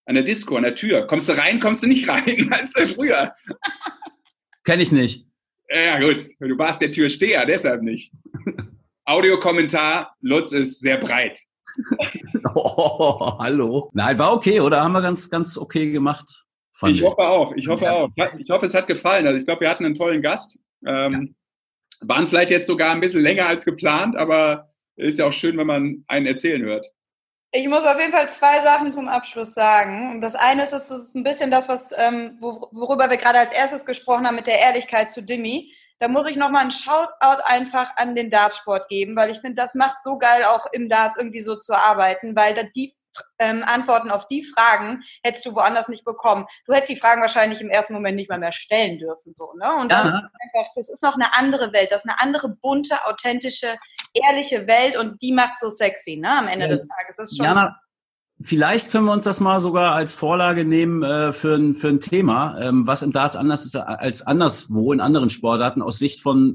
an 0.06 0.16
der 0.16 0.24
Disco, 0.24 0.58
an 0.58 0.64
der 0.64 0.76
Tür. 0.76 1.08
Kommst 1.08 1.30
du 1.30 1.34
rein, 1.34 1.62
kommst 1.62 1.84
du 1.84 1.88
nicht 1.88 2.08
rein, 2.10 2.50
weißt 2.50 2.78
du, 2.78 2.88
früher. 2.88 3.34
Kenne 4.66 4.84
ich 4.84 4.92
nicht. 4.92 5.26
Ja, 5.70 6.00
gut, 6.00 6.28
du 6.40 6.58
warst 6.58 6.82
der 6.82 6.92
Türsteher, 6.92 7.46
deshalb 7.46 7.82
nicht. 7.82 8.12
Audiokommentar, 9.06 10.16
Lutz 10.22 10.52
ist 10.52 10.82
sehr 10.82 10.98
breit. 10.98 11.40
Oh, 12.54 13.38
hallo. 13.40 13.90
Nein, 13.94 14.18
war 14.20 14.34
okay, 14.34 14.60
oder? 14.60 14.82
Haben 14.82 14.94
wir 14.94 15.02
ganz, 15.02 15.30
ganz 15.30 15.58
okay 15.58 15.92
gemacht. 15.92 16.45
Fand 16.76 16.96
Ich 16.96 17.04
hoffe 17.04 17.22
auch, 17.22 17.54
ich 17.56 17.68
hoffe 17.68 17.86
Ja. 17.86 17.92
auch. 17.92 18.10
Ich 18.38 18.50
hoffe, 18.50 18.66
es 18.66 18.74
hat 18.74 18.88
gefallen. 18.88 19.26
Also 19.28 19.38
ich 19.40 19.46
glaube, 19.46 19.62
wir 19.62 19.70
hatten 19.70 19.86
einen 19.86 19.96
tollen 19.96 20.22
Gast. 20.22 20.58
Ähm, 20.86 21.36
Waren 22.02 22.28
vielleicht 22.28 22.52
jetzt 22.52 22.68
sogar 22.68 22.92
ein 22.92 23.00
bisschen 23.00 23.22
länger 23.22 23.48
als 23.48 23.64
geplant, 23.64 24.18
aber 24.18 24.70
ist 24.98 25.18
ja 25.18 25.26
auch 25.26 25.34
schön, 25.34 25.58
wenn 25.58 25.66
man 25.68 26.04
einen 26.08 26.26
erzählen 26.26 26.62
hört. 26.62 26.86
Ich 27.54 27.68
muss 27.70 27.86
auf 27.86 27.98
jeden 27.98 28.12
Fall 28.12 28.30
zwei 28.30 28.60
Sachen 28.62 28.92
zum 28.92 29.08
Abschluss 29.08 29.54
sagen. 29.54 30.12
Und 30.12 30.22
Das 30.22 30.36
eine 30.36 30.64
ist, 30.64 30.72
das 30.72 30.92
ist 30.92 31.16
ein 31.16 31.24
bisschen 31.24 31.50
das, 31.52 31.70
was, 31.70 31.94
ähm, 31.98 32.38
wor- 32.42 32.68
worüber 32.74 33.10
wir 33.10 33.16
gerade 33.16 33.40
als 33.40 33.54
erstes 33.54 33.86
gesprochen 33.86 34.28
haben 34.28 34.36
mit 34.36 34.46
der 34.48 34.60
Ehrlichkeit 34.60 35.12
zu 35.12 35.24
Dimmy. 35.24 35.72
Da 36.00 36.10
muss 36.10 36.28
ich 36.28 36.36
nochmal 36.36 36.64
einen 36.64 36.72
Shoutout 36.72 37.42
einfach 37.46 37.96
an 37.96 38.14
den 38.16 38.30
Dartsport 38.30 38.90
geben, 38.90 39.16
weil 39.16 39.32
ich 39.32 39.40
finde, 39.40 39.56
das 39.56 39.74
macht 39.74 40.04
so 40.04 40.18
geil, 40.18 40.44
auch 40.44 40.66
im 40.74 40.90
Darts 40.90 41.18
irgendwie 41.18 41.40
so 41.40 41.56
zu 41.56 41.74
arbeiten, 41.74 42.36
weil 42.36 42.54
da 42.54 42.64
die 42.64 42.94
ähm, 43.40 43.64
Antworten 43.66 44.12
auf 44.12 44.28
die 44.28 44.44
Fragen 44.44 45.04
hättest 45.24 45.46
du 45.46 45.56
woanders 45.56 45.90
nicht 45.90 46.06
bekommen. 46.06 46.46
Du 46.66 46.74
hättest 46.74 46.92
die 46.92 47.00
Fragen 47.00 47.22
wahrscheinlich 47.22 47.62
im 47.62 47.70
ersten 47.70 47.94
Moment 47.94 48.16
nicht 48.16 48.30
mal 48.30 48.40
mehr 48.40 48.52
stellen 48.54 48.98
dürfen, 48.98 49.34
so, 49.36 49.54
ne? 49.54 49.76
Und 49.82 49.92
das, 49.92 50.04
Ja. 50.04 50.10
ist 50.20 50.56
einfach, 50.56 50.72
das 50.76 50.90
ist 50.90 51.04
noch 51.04 51.16
eine 51.16 51.34
andere 51.36 51.74
Welt, 51.74 51.92
das 51.92 52.04
ist 52.06 52.10
eine 52.10 52.20
andere 52.20 52.50
bunte, 52.50 52.96
authentische, 53.06 53.76
ehrliche 54.14 54.68
Welt 54.68 54.98
und 54.98 55.22
die 55.22 55.32
macht 55.32 55.60
so 55.60 55.70
sexy, 55.70 56.18
ne? 56.18 56.30
Am 56.30 56.48
Ende 56.48 56.66
Ja. 56.66 56.72
des 56.72 56.88
Tages. 56.88 57.16
Das 57.18 57.32
ist 57.32 57.38
schon 57.38 57.46
Jana, 57.46 57.76
vielleicht 58.42 58.92
können 58.92 59.06
wir 59.06 59.14
uns 59.14 59.24
das 59.24 59.40
mal 59.40 59.60
sogar 59.60 59.94
als 59.94 60.14
Vorlage 60.14 60.66
nehmen 60.66 61.04
äh, 61.04 61.34
für, 61.34 61.56
ein, 61.56 61.74
für 61.76 61.90
ein 61.90 62.00
Thema, 62.00 62.58
ähm, 62.60 62.86
was 62.88 63.02
im 63.02 63.12
Darts 63.12 63.36
anders 63.36 63.66
ist 63.66 63.76
als 63.76 64.22
anderswo 64.26 64.92
in 64.94 65.02
anderen 65.02 65.30
Sportarten 65.30 65.82
aus 65.82 65.98
Sicht 66.00 66.22
von 66.22 66.54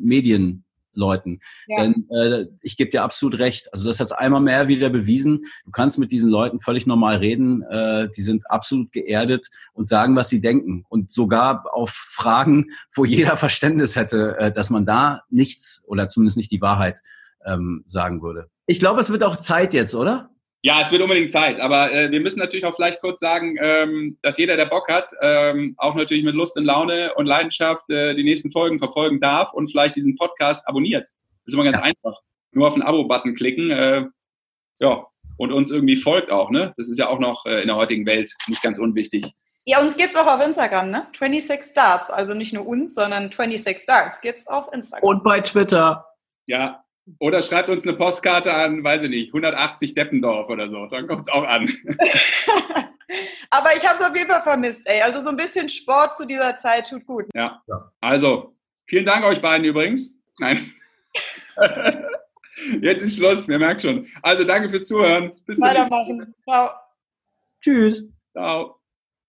Medienleuten. 0.95 1.41
Ja. 1.67 1.83
Denn 1.83 2.09
äh, 2.11 2.47
ich 2.63 2.77
gebe 2.77 2.91
dir 2.91 3.03
absolut 3.03 3.39
recht. 3.39 3.73
Also 3.73 3.89
das 3.89 4.01
hat 4.01 4.19
einmal 4.19 4.41
mehr 4.41 4.69
wieder 4.69 4.91
bewiesen. 4.91 5.45
Du 5.65 5.71
kannst 5.71 5.99
mit 5.99 6.13
diesen 6.13 6.31
Leuten 6.31 6.61
völlig 6.61 6.87
normal 6.87 7.17
reden. 7.17 7.63
Äh, 7.63 8.09
die 8.17 8.23
sind 8.23 8.49
absolut 8.51 8.93
geerdet 8.93 9.49
und 9.73 9.89
sagen, 9.89 10.17
was 10.17 10.29
sie 10.29 10.41
denken. 10.41 10.85
Und 10.89 11.11
sogar 11.11 11.65
auf 11.73 11.91
Fragen, 11.91 12.67
wo 12.95 13.05
jeder 13.05 13.37
Verständnis 13.37 13.97
hätte, 13.97 14.37
äh, 14.39 14.53
dass 14.53 14.71
man 14.71 14.87
da 14.87 15.23
nichts 15.31 15.83
oder 15.87 16.09
zumindest 16.09 16.37
nicht 16.37 16.51
die 16.51 16.61
Wahrheit 16.61 17.01
ähm, 17.45 17.83
sagen 17.87 18.23
würde. 18.23 18.51
Ich 18.67 18.81
glaube, 18.81 19.01
es 19.01 19.11
wird 19.11 19.25
auch 19.25 19.37
Zeit 19.37 19.75
jetzt, 19.75 19.95
oder? 19.95 20.31
Ja, 20.63 20.83
es 20.83 20.93
wird 20.93 21.01
unbedingt 21.01 21.33
Zeit, 21.33 21.59
aber 21.59 21.91
äh, 21.91 22.11
wir 22.11 22.21
müssen 22.21 22.39
natürlich 22.39 22.67
auch 22.67 22.75
vielleicht 22.75 23.01
kurz 23.01 23.19
sagen, 23.21 23.57
ähm, 23.61 24.19
dass 24.23 24.37
jeder, 24.37 24.57
der 24.59 24.67
Bock 24.67 24.89
hat, 24.89 25.11
ähm, 25.23 25.75
auch 25.79 25.95
natürlich 25.95 26.23
mit 26.23 26.35
Lust 26.35 26.57
und 26.59 26.65
Laune 26.67 27.15
und 27.15 27.25
Leidenschaft 27.25 27.89
äh, 27.89 28.15
die 28.15 28.25
nächsten 28.25 28.51
Folgen 28.51 28.79
verfolgen 28.79 29.21
darf 29.21 29.55
und 29.55 29.71
vielleicht 29.71 29.97
diesen 29.97 30.17
Podcast 30.17 30.69
abonniert. 30.69 31.03
Das 31.03 31.13
ist 31.47 31.55
immer 31.55 31.65
ganz 31.65 31.79
Ja. 31.79 31.85
einfach. 31.85 32.21
Nur 32.53 32.69
auf 32.69 32.75
den 32.75 32.83
Abo-Button 32.83 33.37
klicken, 33.37 33.71
äh, 33.71 34.05
ja, 34.81 35.07
und 35.39 35.53
uns 35.53 35.71
irgendwie 35.71 35.97
folgt 35.97 36.31
auch, 36.31 36.51
ne? 36.51 36.75
Das 36.77 36.91
ist 36.91 36.99
ja 36.99 37.09
auch 37.09 37.19
noch 37.19 37.47
äh, 37.47 37.63
in 37.63 37.69
der 37.69 37.77
heutigen 37.77 38.05
Welt 38.05 38.31
nicht 38.47 38.63
ganz 38.63 38.79
unwichtig. 38.79 39.25
Ja, 39.65 39.81
uns 39.81 39.97
gibt's 39.97 40.17
auch 40.17 40.27
auf 40.27 40.45
Instagram, 40.45 40.91
ne? 40.91 41.07
26 41.19 41.73
Darts. 41.75 42.11
Also 42.11 42.35
nicht 42.35 42.53
nur 42.53 42.67
uns, 42.67 42.95
sondern 42.95 43.31
26 43.31 43.87
Darts 43.87 44.21
gibt's 44.21 44.47
auf 44.47 44.71
Instagram. 44.75 45.09
Und 45.09 45.25
bei 45.25 45.41
Twitter. 45.41 46.05
Ja. 46.47 46.85
Oder 47.19 47.43
schreibt 47.43 47.69
uns 47.69 47.87
eine 47.87 47.97
Postkarte 47.97 48.53
an, 48.53 48.85
weiß 48.85 49.05
ich 49.05 49.11
nicht, 49.11 49.29
180 49.29 49.95
Deppendorf 49.95 50.49
oder 50.49 50.69
so. 50.71 50.87
Dann 50.87 51.07
kommt's 51.07 51.29
auch 51.29 51.45
an. 51.45 51.69
Aber 53.51 53.77
ich 53.77 53.87
habe 53.87 53.99
es 53.99 54.05
auf 54.05 54.15
jeden 54.15 54.31
Fall 54.31 54.43
vermisst, 54.43 54.87
ey. 54.87 55.03
Also 55.03 55.23
so 55.23 55.31
ein 55.31 55.37
bisschen 55.37 55.69
Sport 55.69 56.17
zu 56.17 56.27
dieser 56.27 56.57
Zeit 56.57 56.89
tut 56.89 57.05
gut. 57.07 57.27
Ja. 57.35 57.63
Also, 58.01 58.55
vielen 58.87 59.07
Dank 59.07 59.25
euch 59.25 59.43
beiden 59.43 59.67
übrigens. 59.67 60.15
Nein. 60.39 60.73
Jetzt 62.81 63.03
ist 63.03 63.17
Schluss, 63.17 63.47
mir 63.47 63.59
merkt 63.59 63.81
schon. 63.81 64.07
Also, 64.23 64.45
danke 64.45 64.69
fürs 64.69 64.87
Zuhören. 64.87 65.33
Bis 65.47 65.59
zum 65.59 65.67
nächsten 65.67 65.89
Mal. 65.89 65.91
Weitermachen. 65.91 66.35
Ciao. 66.45 66.71
Tschüss. 67.61 68.05
Ciao. 68.33 68.80